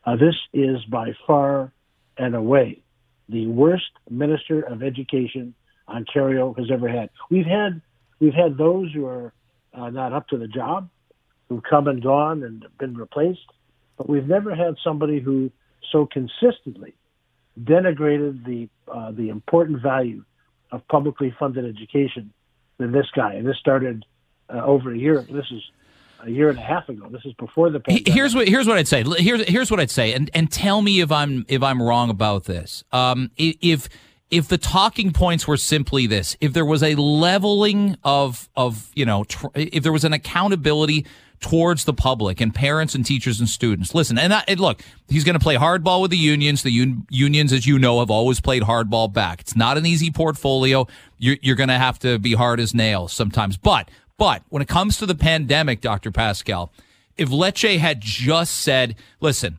Uh, 0.07 0.15
this 0.15 0.37
is 0.53 0.85
by 0.85 1.13
far 1.27 1.73
and 2.17 2.35
away 2.35 2.81
the 3.29 3.47
worst 3.49 3.91
minister 4.09 4.63
of 4.63 4.83
education 4.83 5.53
Ontario 5.89 6.55
has 6.55 6.71
ever 6.73 6.89
had. 6.89 7.11
We've 7.29 7.47
had 7.47 7.83
we've 8.21 8.35
had 8.35 8.57
those 8.57 8.93
who 8.93 9.07
are 9.07 9.33
uh, 9.75 9.91
not 9.91 10.13
up 10.13 10.29
to 10.29 10.39
the 10.39 10.47
job, 10.47 10.89
who've 11.49 11.63
come 11.63 11.89
and 11.89 12.03
gone 12.03 12.45
and 12.45 12.65
been 12.79 12.97
replaced, 12.97 13.47
but 13.97 14.09
we've 14.09 14.27
never 14.27 14.55
had 14.55 14.77
somebody 14.83 15.21
who 15.21 15.51
so 15.91 16.07
consistently 16.07 16.95
denigrated 17.61 18.45
the 18.45 18.69
uh, 18.93 19.11
the 19.11 19.29
important 19.29 19.83
value 19.83 20.25
of 20.71 20.87
publicly 20.89 21.35
funded 21.39 21.65
education 21.65 22.33
than 22.79 22.93
this 22.93 23.07
guy. 23.15 23.35
And 23.35 23.47
this 23.47 23.57
started 23.59 24.05
uh, 24.53 24.65
over 24.65 24.93
a 24.93 24.99
year. 24.99 25.23
This 25.23 25.47
is 25.51 25.63
a 26.25 26.31
year 26.31 26.49
and 26.49 26.59
a 26.59 26.63
half 26.63 26.89
ago. 26.89 27.09
This 27.11 27.25
is 27.25 27.33
before 27.35 27.71
the 27.71 27.81
pandemic. 27.81 28.09
Here's 28.09 28.35
what 28.35 28.49
here's 28.49 28.67
what 28.67 28.79
I'd 28.79 28.89
say. 28.89 29.05
Here's 29.19 29.47
here's 29.49 29.71
what 29.71 29.81
I'd 29.81 29.91
say, 29.91 30.13
and 30.13 30.31
and 30.35 30.51
tell 30.51 30.83
me 30.83 31.01
if 31.01 31.13
I'm 31.13 31.45
if 31.49 31.63
I'm 31.63 31.83
wrong 31.83 32.11
about 32.11 32.45
this. 32.45 32.85
Um, 32.93 33.31
if 33.37 33.89
if 34.31 34.49
the 34.49 34.59
talking 34.59 35.13
points 35.13 35.47
were 35.47 35.57
simply 35.57 36.07
this, 36.07 36.37
if 36.41 36.53
there 36.53 36.65
was 36.65 36.83
a 36.83 36.95
leveling 36.95 37.97
of 38.05 38.49
of 38.57 38.91
you 38.95 39.07
know, 39.07 39.25
tr- 39.25 39.47
if 39.55 39.83
there 39.83 39.93
was 39.93 40.05
an 40.05 40.13
accountability 40.13 41.07
towards 41.41 41.85
the 41.85 41.93
public 41.93 42.41
and 42.41 42.55
parents 42.55 42.95
and 42.95 43.05
teachers 43.05 43.41
and 43.41 43.49
students. 43.49 43.95
Listen, 43.95 44.19
and, 44.19 44.33
I, 44.33 44.43
and 44.49 44.59
look, 44.59 44.83
he's 45.09 45.25
going 45.25 45.35
to 45.35 45.43
play 45.43 45.57
hardball 45.57 46.01
with 46.01 46.11
the 46.11 46.17
unions. 46.17 46.63
The 46.63 46.71
un- 46.71 47.07
unions, 47.11 47.53
as 47.53 47.67
you 47.67 47.79
know, 47.79 48.01
have 48.01 48.11
always 48.11 48.41
played 48.41 48.63
hardball 48.63 49.13
back. 49.13 49.41
It's 49.41 49.55
not 49.55 49.77
an 49.77 49.87
easy 49.87 50.11
portfolio. 50.11 50.87
You're, 51.19 51.37
you're 51.43 51.57
going 51.57 51.69
to 51.69 51.79
have 51.79 51.99
to 52.01 52.19
be 52.19 52.33
hard 52.33 52.59
as 52.59 52.75
nails 52.75 53.13
sometimes, 53.13 53.57
but 53.57 53.91
but 54.19 54.43
when 54.49 54.63
it 54.63 54.69
comes 54.69 54.97
to 54.99 55.07
the 55.07 55.15
pandemic, 55.15 55.81
Dr. 55.81 56.11
Pascal, 56.11 56.73
if 57.17 57.29
Lecce 57.31 57.79
had 57.79 58.01
just 58.01 58.59
said, 58.59 58.97
listen, 59.21 59.59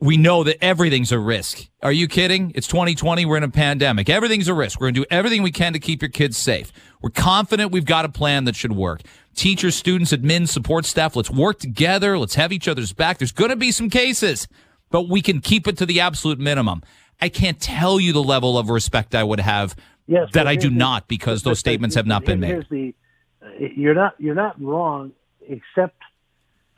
we 0.00 0.16
know 0.16 0.44
that 0.44 0.62
everything's 0.62 1.10
a 1.10 1.18
risk. 1.18 1.66
Are 1.82 1.92
you 1.92 2.06
kidding? 2.06 2.52
It's 2.54 2.68
2020. 2.68 3.26
We're 3.26 3.36
in 3.36 3.42
a 3.42 3.48
pandemic. 3.48 4.08
Everything's 4.08 4.46
a 4.46 4.54
risk. 4.54 4.80
We're 4.80 4.86
going 4.86 4.94
to 4.94 5.00
do 5.00 5.06
everything 5.10 5.42
we 5.42 5.50
can 5.50 5.72
to 5.72 5.80
keep 5.80 6.02
your 6.02 6.10
kids 6.10 6.36
safe. 6.36 6.72
We're 7.02 7.10
confident 7.10 7.72
we've 7.72 7.84
got 7.84 8.04
a 8.04 8.08
plan 8.08 8.44
that 8.44 8.54
should 8.54 8.72
work. 8.72 9.02
Teachers, 9.34 9.74
students, 9.74 10.12
admin, 10.12 10.48
support 10.48 10.84
staff, 10.84 11.16
let's 11.16 11.30
work 11.30 11.58
together. 11.58 12.18
Let's 12.18 12.36
have 12.36 12.52
each 12.52 12.68
other's 12.68 12.92
back. 12.92 13.18
There's 13.18 13.32
going 13.32 13.50
to 13.50 13.56
be 13.56 13.72
some 13.72 13.90
cases, 13.90 14.46
but 14.90 15.08
we 15.08 15.20
can 15.20 15.40
keep 15.40 15.66
it 15.66 15.76
to 15.78 15.86
the 15.86 16.00
absolute 16.00 16.38
minimum. 16.38 16.82
I 17.20 17.28
can't 17.28 17.60
tell 17.60 17.98
you 17.98 18.12
the 18.12 18.22
level 18.22 18.56
of 18.56 18.70
respect 18.70 19.14
I 19.14 19.24
would 19.24 19.40
have 19.40 19.74
yes, 20.06 20.30
that 20.32 20.46
I 20.46 20.54
do 20.54 20.70
not 20.70 21.08
because 21.08 21.42
those 21.42 21.58
statements 21.58 21.96
have 21.96 22.06
not 22.06 22.24
been 22.24 22.40
made. 22.40 22.94
You're 23.58 23.94
not 23.94 24.14
you're 24.18 24.34
not 24.34 24.60
wrong, 24.60 25.12
except 25.40 25.96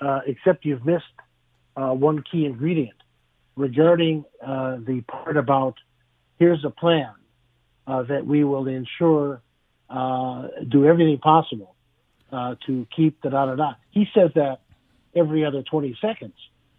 uh, 0.01 0.21
except 0.27 0.65
you've 0.65 0.85
missed 0.85 1.05
uh, 1.77 1.91
one 1.91 2.23
key 2.31 2.45
ingredient. 2.47 2.97
regarding 3.57 4.25
uh, 4.45 4.77
the 4.77 5.03
part 5.03 5.37
about 5.37 5.75
here's 6.39 6.65
a 6.65 6.71
plan 6.71 7.13
uh, 7.87 8.03
that 8.05 8.27
we 8.27 8.45
will 8.45 8.67
ensure 8.67 9.43
uh, 9.89 10.49
do 10.69 10.87
everything 10.87 11.19
possible 11.19 11.75
uh, 12.33 12.55
to 12.67 12.87
keep 12.95 13.21
the 13.23 13.31
da 13.31 13.47
da 13.47 13.55
da. 13.57 13.73
He 13.91 14.07
says 14.15 14.31
that 14.35 14.61
every 15.15 15.45
other 15.45 15.63
20 15.63 15.99
seconds. 16.01 16.35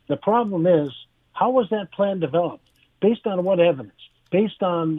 The 0.07 0.17
problem 0.17 0.65
is, 0.65 0.89
how 1.33 1.51
was 1.51 1.67
that 1.71 1.91
plan 1.91 2.19
developed? 2.19 2.67
Based 3.01 3.25
on 3.25 3.43
what 3.43 3.59
evidence? 3.59 3.93
Based 4.31 4.61
on 4.63 4.95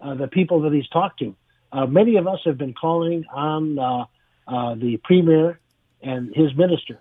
the 0.00 0.28
people 0.28 0.62
that 0.62 0.72
he's 0.72 0.88
talked 0.88 1.20
to? 1.20 1.34
Many 1.88 2.16
of 2.16 2.26
us 2.26 2.40
have 2.44 2.58
been 2.58 2.74
calling 2.74 3.24
on 3.32 3.76
uh, 4.48 4.56
uh, 4.56 4.74
the 4.74 4.98
premier 5.02 5.60
and 6.02 6.34
his 6.34 6.54
minister 6.56 7.00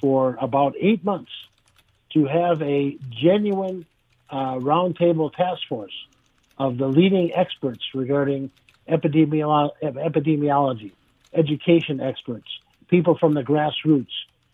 for 0.00 0.36
about 0.40 0.74
eight 0.80 1.04
months 1.04 1.30
to 2.12 2.26
have 2.26 2.62
a 2.62 2.96
genuine 3.10 3.86
uh, 4.30 4.54
roundtable 4.54 5.32
task 5.32 5.60
force 5.68 5.92
of 6.58 6.78
the 6.78 6.86
leading 6.86 7.32
experts 7.34 7.82
regarding 7.94 8.50
epidemiolo- 8.88 9.72
epidemiology, 9.82 10.92
education 11.34 12.00
experts, 12.00 12.46
people 12.88 13.16
from 13.18 13.34
the 13.34 13.42
grassroots, 13.42 14.06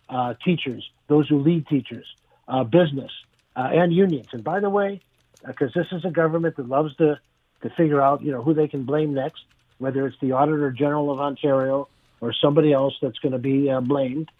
uh, 0.09 0.33
teachers, 0.43 0.83
those 1.07 1.27
who 1.29 1.39
lead 1.39 1.67
teachers, 1.67 2.05
uh, 2.47 2.63
business, 2.63 3.11
uh, 3.55 3.69
and 3.71 3.93
unions. 3.93 4.29
And 4.33 4.43
by 4.43 4.59
the 4.59 4.69
way, 4.69 5.01
because 5.45 5.71
this 5.73 5.87
is 5.91 6.03
a 6.05 6.11
government 6.11 6.57
that 6.57 6.67
loves 6.67 6.95
to, 6.97 7.19
to 7.61 7.69
figure 7.77 8.01
out, 8.01 8.21
you 8.21 8.31
know, 8.31 8.43
who 8.43 8.53
they 8.53 8.67
can 8.67 8.83
blame 8.83 9.13
next, 9.13 9.41
whether 9.77 10.05
it's 10.07 10.17
the 10.21 10.33
Auditor 10.33 10.71
General 10.71 11.11
of 11.11 11.19
Ontario 11.19 11.89
or 12.23 12.33
somebody 12.33 12.71
else 12.71 12.93
that's 13.01 13.19
going 13.19 13.33
to 13.33 13.37
be 13.37 13.69
uh, 13.69 13.81
blamed. 13.81 14.31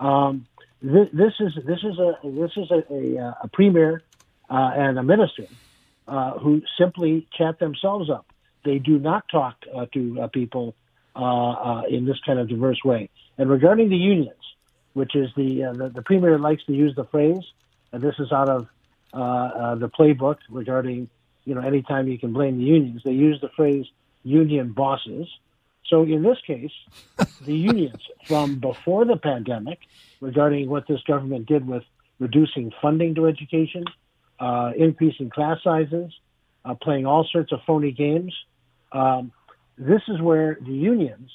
Um, 0.00 0.46
this, 0.82 1.08
this 1.12 1.34
is 1.38 1.52
this 1.64 1.78
is 1.84 1.98
a 1.98 2.18
this 2.24 2.50
is 2.56 2.70
a, 2.70 2.82
a, 2.92 3.36
a 3.44 3.48
premier 3.52 4.02
uh, 4.50 4.72
and 4.74 4.98
a 4.98 5.02
minister 5.02 5.46
uh, 6.08 6.32
who 6.38 6.62
simply 6.76 7.28
chat 7.36 7.58
themselves 7.60 8.10
up. 8.10 8.26
They 8.64 8.78
do 8.78 8.98
not 8.98 9.28
talk 9.28 9.56
uh, 9.72 9.86
to 9.94 10.22
uh, 10.22 10.26
people 10.28 10.74
uh, 11.14 11.20
uh, 11.20 11.82
in 11.88 12.06
this 12.06 12.18
kind 12.26 12.38
of 12.38 12.48
diverse 12.48 12.82
way. 12.84 13.10
And 13.38 13.48
regarding 13.48 13.88
the 13.88 13.96
unions, 13.96 14.34
which 14.94 15.14
is 15.14 15.30
the 15.36 15.72
the, 15.76 15.90
the, 15.94 16.02
premier 16.02 16.38
likes 16.38 16.64
to 16.64 16.72
use 16.72 16.94
the 16.96 17.04
phrase, 17.04 17.44
and 17.92 18.02
this 18.02 18.16
is 18.18 18.32
out 18.32 18.48
of 18.48 18.68
the 19.12 19.88
playbook 19.88 20.38
regarding 20.50 21.08
you 21.44 21.54
know 21.54 21.60
anytime 21.60 22.08
you 22.08 22.18
can 22.18 22.32
blame 22.32 22.58
the 22.58 22.64
unions, 22.64 23.02
they 23.04 23.12
use 23.12 23.40
the 23.40 23.50
phrase 23.50 23.86
union 24.24 24.72
bosses. 24.72 25.28
So 25.88 26.02
in 26.02 26.22
this 26.22 26.38
case, 26.46 26.72
the 27.44 27.54
unions 27.54 28.02
from 28.26 28.58
before 28.58 29.04
the 29.04 29.16
pandemic, 29.16 29.80
regarding 30.20 30.68
what 30.68 30.86
this 30.86 31.00
government 31.06 31.46
did 31.46 31.66
with 31.66 31.84
reducing 32.18 32.72
funding 32.82 33.14
to 33.14 33.26
education, 33.26 33.84
uh, 34.40 34.72
increasing 34.76 35.30
class 35.30 35.58
sizes, 35.62 36.12
uh, 36.64 36.74
playing 36.74 37.06
all 37.06 37.26
sorts 37.30 37.52
of 37.52 37.60
phony 37.66 37.92
games. 37.92 38.34
Um, 38.92 39.32
this 39.76 40.02
is 40.08 40.20
where 40.20 40.58
the 40.60 40.72
unions 40.72 41.30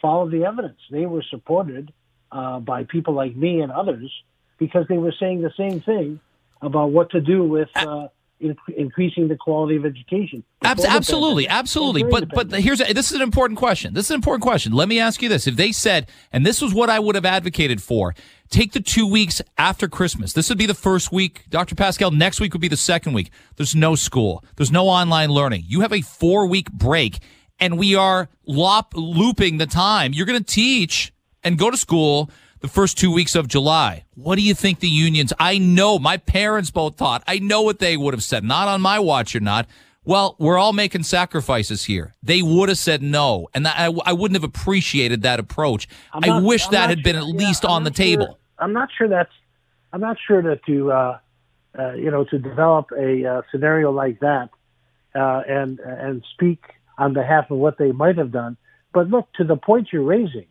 followed 0.00 0.30
the 0.30 0.44
evidence. 0.44 0.78
They 0.90 1.06
were 1.06 1.24
supported 1.28 1.92
uh, 2.32 2.60
by 2.60 2.84
people 2.84 3.14
like 3.14 3.34
me 3.36 3.60
and 3.60 3.72
others 3.72 4.10
because 4.58 4.86
they 4.88 4.98
were 4.98 5.14
saying 5.18 5.42
the 5.42 5.52
same 5.56 5.80
thing 5.80 6.20
about 6.62 6.90
what 6.90 7.10
to 7.10 7.20
do 7.20 7.42
with 7.42 7.68
uh, 8.42 8.54
increasing 8.76 9.28
the 9.28 9.36
quality 9.36 9.76
of 9.76 9.84
education. 9.84 10.42
absolutely, 10.62 11.48
absolutely. 11.48 12.02
But 12.04 12.28
but 12.30 12.52
here's 12.52 12.80
a, 12.80 12.92
this 12.92 13.10
is 13.10 13.16
an 13.16 13.22
important 13.22 13.58
question. 13.58 13.94
This 13.94 14.06
is 14.06 14.10
an 14.10 14.16
important 14.16 14.42
question. 14.42 14.72
Let 14.72 14.88
me 14.88 14.98
ask 14.98 15.22
you 15.22 15.28
this: 15.28 15.46
If 15.46 15.56
they 15.56 15.72
said, 15.72 16.08
and 16.32 16.44
this 16.44 16.62
was 16.62 16.72
what 16.72 16.90
I 16.90 16.98
would 16.98 17.14
have 17.14 17.24
advocated 17.24 17.82
for, 17.82 18.14
take 18.48 18.72
the 18.72 18.80
two 18.80 19.06
weeks 19.06 19.42
after 19.58 19.88
Christmas. 19.88 20.32
This 20.32 20.48
would 20.48 20.58
be 20.58 20.66
the 20.66 20.74
first 20.74 21.12
week, 21.12 21.44
Dr. 21.48 21.74
Pascal. 21.74 22.10
Next 22.10 22.40
week 22.40 22.52
would 22.52 22.62
be 22.62 22.68
the 22.68 22.76
second 22.76 23.12
week. 23.12 23.30
There's 23.56 23.74
no 23.74 23.94
school. 23.94 24.44
There's 24.56 24.72
no 24.72 24.88
online 24.88 25.30
learning. 25.30 25.64
You 25.66 25.80
have 25.80 25.92
a 25.92 26.00
four 26.00 26.46
week 26.46 26.70
break, 26.72 27.18
and 27.58 27.78
we 27.78 27.94
are 27.94 28.28
lop, 28.46 28.94
looping 28.94 29.58
the 29.58 29.66
time. 29.66 30.12
You're 30.12 30.26
going 30.26 30.42
to 30.42 30.52
teach 30.52 31.12
and 31.42 31.58
go 31.58 31.70
to 31.70 31.76
school 31.76 32.30
the 32.60 32.68
first 32.68 32.98
two 32.98 33.10
weeks 33.10 33.34
of 33.34 33.48
July. 33.48 34.04
What 34.14 34.36
do 34.36 34.42
you 34.42 34.54
think 34.54 34.80
the 34.80 34.88
unions? 34.88 35.32
I 35.38 35.58
know 35.58 35.98
my 35.98 36.16
parents 36.16 36.70
both 36.70 36.96
thought. 36.96 37.22
I 37.26 37.38
know 37.38 37.62
what 37.62 37.78
they 37.78 37.96
would 37.96 38.14
have 38.14 38.22
said. 38.22 38.44
Not 38.44 38.68
on 38.68 38.80
my 38.80 38.98
watch 38.98 39.34
or 39.34 39.40
not. 39.40 39.66
Well, 40.04 40.36
we're 40.38 40.58
all 40.58 40.72
making 40.72 41.02
sacrifices 41.02 41.84
here. 41.84 42.14
They 42.22 42.40
would 42.40 42.68
have 42.70 42.78
said 42.78 43.02
no, 43.02 43.48
and 43.52 43.66
that, 43.66 43.78
I, 43.78 43.92
I 44.06 44.12
wouldn't 44.14 44.40
have 44.40 44.48
appreciated 44.48 45.22
that 45.22 45.38
approach. 45.38 45.88
Not, 46.14 46.26
I 46.26 46.40
wish 46.40 46.66
I'm 46.66 46.72
that 46.72 46.88
had 46.88 46.98
sure, 46.98 47.04
been 47.04 47.16
at 47.16 47.26
yeah, 47.26 47.46
least 47.46 47.64
I'm 47.64 47.72
on 47.72 47.84
the 47.84 47.90
sure, 47.90 48.04
table. 48.06 48.38
I'm 48.58 48.72
not 48.72 48.88
sure 48.96 49.08
that's. 49.08 49.32
I'm 49.92 50.00
not 50.00 50.16
sure 50.26 50.40
that 50.42 50.64
to 50.66 50.92
uh, 50.92 51.18
uh, 51.78 51.92
you 51.94 52.10
know 52.10 52.24
to 52.24 52.38
develop 52.38 52.86
a 52.96 53.26
uh, 53.26 53.42
scenario 53.50 53.90
like 53.90 54.20
that 54.20 54.48
uh, 55.14 55.42
and 55.46 55.78
and 55.80 56.24
speak 56.32 56.62
on 56.96 57.12
behalf 57.12 57.50
of 57.50 57.58
what 57.58 57.76
they 57.76 57.92
might 57.92 58.16
have 58.16 58.32
done. 58.32 58.56
But 58.92 59.08
look 59.08 59.32
to 59.34 59.44
the 59.44 59.56
point 59.56 59.88
you're 59.92 60.02
raising. 60.02 60.46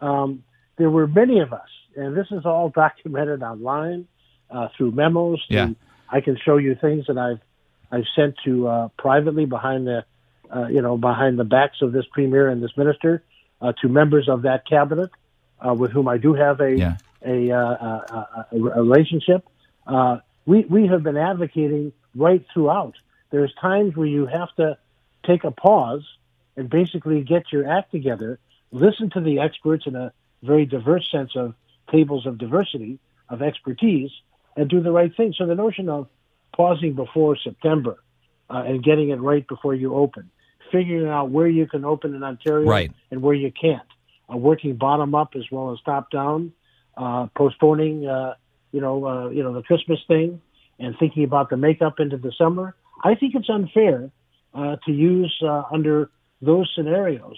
Um, 0.00 0.44
there 0.76 0.90
were 0.90 1.06
many 1.06 1.40
of 1.40 1.52
us, 1.52 1.68
and 1.96 2.16
this 2.16 2.26
is 2.30 2.44
all 2.44 2.68
documented 2.74 3.42
online 3.42 4.06
uh, 4.50 4.68
through 4.76 4.92
memos. 4.92 5.42
Yeah. 5.48 5.70
I 6.10 6.20
can 6.20 6.38
show 6.44 6.56
you 6.56 6.74
things 6.74 7.06
that 7.08 7.18
I've 7.18 7.40
I've 7.90 8.06
sent 8.16 8.36
to 8.44 8.68
uh, 8.68 8.88
privately 8.98 9.46
behind 9.46 9.86
the 9.86 10.04
uh, 10.54 10.66
you 10.68 10.82
know 10.82 10.96
behind 10.96 11.38
the 11.38 11.44
backs 11.44 11.78
of 11.82 11.92
this 11.92 12.04
premier 12.12 12.48
and 12.48 12.62
this 12.62 12.76
minister 12.76 13.22
uh, 13.60 13.72
to 13.82 13.88
members 13.88 14.28
of 14.28 14.42
that 14.42 14.66
cabinet 14.68 15.10
uh, 15.66 15.74
with 15.74 15.90
whom 15.92 16.08
I 16.08 16.18
do 16.18 16.34
have 16.34 16.60
a 16.60 16.76
yeah. 16.76 16.96
a, 17.24 17.50
uh, 17.50 17.58
a, 17.60 18.46
a, 18.52 18.82
relationship. 18.82 19.46
we 20.46 20.64
we 20.64 20.86
have 20.86 21.02
been 21.02 21.16
advocating 21.16 21.92
right 22.14 22.44
throughout. 22.52 22.94
There's 23.30 23.52
times 23.60 23.96
where 23.96 24.06
you 24.06 24.26
have 24.26 24.54
to 24.56 24.78
take 25.26 25.44
a 25.44 25.50
pause 25.50 26.04
and 26.56 26.70
basically 26.70 27.22
get 27.22 27.52
your 27.52 27.68
act 27.68 27.90
together, 27.90 28.38
listen 28.70 29.10
to 29.10 29.20
the 29.20 29.40
experts 29.40 29.86
in 29.86 29.96
a 29.96 30.12
very 30.44 30.66
diverse 30.66 31.08
sense 31.10 31.32
of 31.36 31.54
tables 31.90 32.26
of 32.26 32.38
diversity 32.38 32.98
of 33.28 33.42
expertise 33.42 34.10
and 34.56 34.68
do 34.68 34.80
the 34.80 34.92
right 34.92 35.14
thing. 35.16 35.34
So 35.36 35.46
the 35.46 35.54
notion 35.54 35.88
of 35.88 36.08
pausing 36.54 36.94
before 36.94 37.36
September 37.36 37.96
uh, 38.50 38.64
and 38.66 38.82
getting 38.82 39.10
it 39.10 39.20
right 39.20 39.46
before 39.46 39.74
you 39.74 39.94
open, 39.94 40.30
figuring 40.70 41.08
out 41.08 41.30
where 41.30 41.48
you 41.48 41.66
can 41.66 41.84
open 41.84 42.14
in 42.14 42.22
Ontario 42.22 42.68
right. 42.68 42.92
and 43.10 43.22
where 43.22 43.34
you 43.34 43.50
can't, 43.50 43.82
uh, 44.32 44.36
working 44.36 44.76
bottom 44.76 45.14
up 45.14 45.32
as 45.36 45.44
well 45.50 45.72
as 45.72 45.78
top 45.84 46.10
down, 46.10 46.52
uh, 46.96 47.26
postponing, 47.36 48.06
uh, 48.06 48.34
you 48.72 48.80
know, 48.80 49.04
uh, 49.06 49.28
you 49.28 49.42
know 49.42 49.52
the 49.52 49.62
Christmas 49.62 50.00
thing, 50.06 50.40
and 50.78 50.96
thinking 50.98 51.24
about 51.24 51.50
the 51.50 51.56
makeup 51.56 52.00
into 52.00 52.16
the 52.16 52.32
summer. 52.36 52.74
I 53.02 53.14
think 53.14 53.34
it's 53.34 53.50
unfair 53.50 54.10
uh, 54.54 54.76
to 54.86 54.92
use 54.92 55.42
under 55.72 56.10
those 56.40 56.70
scenarios 56.74 57.36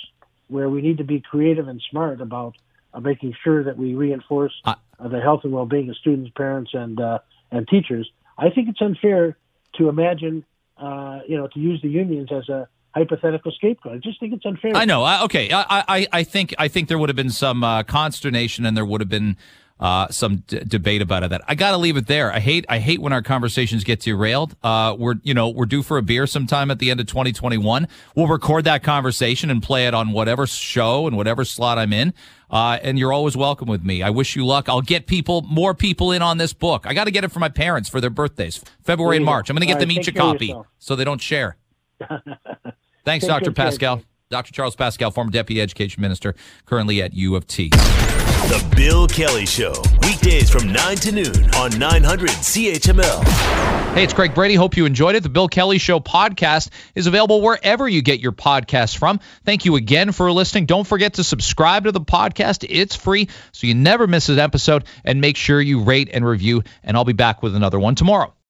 where 0.49 0.69
we 0.69 0.81
need 0.81 0.99
to 0.99 1.05
be 1.05 1.21
creative 1.21 1.69
and 1.69 1.83
smart 1.91 2.21
about 2.21 2.57
uh, 2.97 3.01
making 3.01 3.35
sure 3.45 3.63
that 3.63 3.77
we 3.77 3.95
reinforce 3.95 4.55
uh, 4.65 4.75
the 4.99 5.21
health 5.21 5.41
and 5.45 5.53
well-being 5.53 5.91
of 5.91 5.97
students, 5.97 6.31
parents, 6.37 6.71
and 6.73 6.99
uh, 7.01 7.19
and 7.51 7.69
teachers. 7.69 8.11
I 8.39 8.51
think 8.51 8.69
it's 8.69 8.81
unfair 8.81 9.37
to 9.77 9.89
imagine, 9.89 10.45
uh, 10.79 11.21
you 11.29 11.37
know, 11.37 11.47
to 11.49 11.61
use 11.61 11.81
the 11.83 11.89
unions 11.89 12.31
as 12.33 12.49
a 12.49 12.69
hypothetical 12.95 13.53
scapegoat. 13.53 13.93
I 13.93 13.99
just 13.99 14.19
think 14.19 14.33
it's 14.33 14.47
unfair. 14.47 14.75
I 14.75 14.87
know. 14.87 15.25
okay. 15.25 15.51
I, 15.53 15.85
I, 15.87 16.07
I 16.13 16.23
think 16.25 16.55
I 16.59 16.69
think 16.69 16.89
there 16.89 16.99
would 16.99 17.11
have 17.11 17.17
been 17.17 17.31
some 17.31 17.63
uh, 17.63 17.83
consternation, 17.83 18.65
and 18.65 18.77
there 18.77 18.87
would 18.87 19.01
have 19.01 19.11
been 19.11 19.37
uh, 19.79 20.09
some 20.09 20.37
d- 20.47 20.61
debate 20.67 21.03
about 21.03 21.23
it. 21.23 21.31
That 21.31 21.43
I 21.47 21.55
got 21.55 21.73
to 21.73 21.77
leave 21.77 21.97
it 21.97 22.07
there. 22.07 22.33
I 22.33 22.41
hate 22.41 22.65
I 22.69 22.79
hate 22.79 23.01
when 23.01 23.13
our 23.13 23.23
conversations 23.23 23.85
get 23.85 24.01
derailed. 24.01 24.57
Uh, 24.63 24.97
we're 24.99 25.17
you 25.23 25.35
know 25.35 25.49
we're 25.49 25.67
due 25.67 25.83
for 25.83 25.99
a 25.99 26.03
beer 26.03 26.27
sometime 26.27 26.71
at 26.71 26.79
the 26.79 26.91
end 26.91 27.01
of 27.01 27.07
2021. 27.07 27.87
We'll 28.15 28.27
record 28.27 28.65
that 28.65 28.83
conversation 28.83 29.51
and 29.51 29.63
play 29.63 29.87
it 29.87 29.95
on 29.95 30.13
whatever 30.13 30.47
show 30.47 31.07
and 31.07 31.17
whatever 31.17 31.45
slot 31.45 31.79
I'm 31.79 31.93
in. 31.93 32.15
Uh, 32.49 32.79
and 32.83 32.99
you're 32.99 33.13
always 33.13 33.37
welcome 33.37 33.69
with 33.69 33.83
me. 33.83 34.03
I 34.03 34.11
wish 34.11 34.37
you 34.37 34.47
luck. 34.47 34.69
I'll 34.69 34.81
get 34.81 35.09
people, 35.09 35.43
more 35.43 35.75
people 35.75 36.13
in 36.13 36.23
on 36.23 36.39
this 36.39 36.53
book. 36.53 36.87
I 36.87 36.95
got 36.95 37.05
to 37.05 37.11
get 37.11 37.25
it 37.25 37.33
for 37.33 37.41
my 37.41 37.49
parents 37.49 37.89
for 37.89 38.01
their 38.01 38.09
birthdays, 38.09 38.63
February 38.85 39.17
and 39.17 39.25
March. 39.27 39.51
I'm 39.51 39.57
going 39.57 39.67
to 39.67 39.73
get 39.73 39.81
them 39.81 39.91
each 39.91 40.07
a 40.07 40.13
copy 40.13 40.55
so 40.79 40.95
they 40.95 41.03
don't 41.03 41.21
share. 41.21 41.57
Thanks, 43.05 43.27
Dr. 43.27 43.51
Pascal. 43.51 44.03
Dr. 44.29 44.53
Charles 44.53 44.75
Pascal, 44.75 45.13
former 45.13 45.31
Deputy 45.31 45.61
Education 45.61 46.01
Minister, 46.01 46.35
currently 46.65 47.01
at 47.01 47.15
U 47.15 47.37
of 47.37 47.47
T. 47.47 47.69
The 47.69 48.75
Bill 48.75 49.07
Kelly 49.07 49.47
Show, 49.47 49.73
weekdays 50.03 50.51
from 50.51 50.73
9 50.73 50.97
to 50.97 51.13
noon 51.13 51.55
on 51.55 51.79
900 51.79 52.31
CHML. 52.31 53.25
Hey, 53.95 54.03
it's 54.03 54.13
Craig 54.13 54.35
Brady. 54.35 54.57
Hope 54.57 54.77
you 54.77 54.85
enjoyed 54.85 55.15
it. 55.15 55.23
The 55.23 55.29
Bill 55.29 55.47
Kelly 55.47 55.79
Show 55.79 56.01
podcast 56.01 56.71
is 56.97 57.07
available 57.07 57.41
wherever 57.41 57.89
you 57.89 58.03
get 58.03 58.19
your 58.19 58.33
podcasts 58.33 58.97
from. 58.97 59.21
Thank 59.45 59.65
you 59.65 59.77
again 59.77 60.11
for 60.11 60.33
listening. 60.33 60.67
Don't 60.67 60.87
forget 60.87 61.15
to 61.15 61.25
subscribe 61.25 61.85
to 61.85 61.93
the 61.93 62.01
podcast. 62.01 62.67
It's 62.69 62.97
free, 62.97 63.29
so 63.53 63.69
you 63.69 63.75
never 63.77 64.09
miss 64.09 64.29
an 64.29 64.41
episode. 64.41 64.87
And 65.05 65.21
make 65.21 65.37
sure 65.37 65.61
you 65.61 65.83
rate 65.83 66.11
and 66.13 66.27
review. 66.27 66.65
And 66.83 66.97
I'll 66.97 67.05
be 67.05 67.13
back 67.13 67.45
with 67.45 67.55
another 67.55 67.79
one 67.79 67.95
tomorrow. 67.95 68.37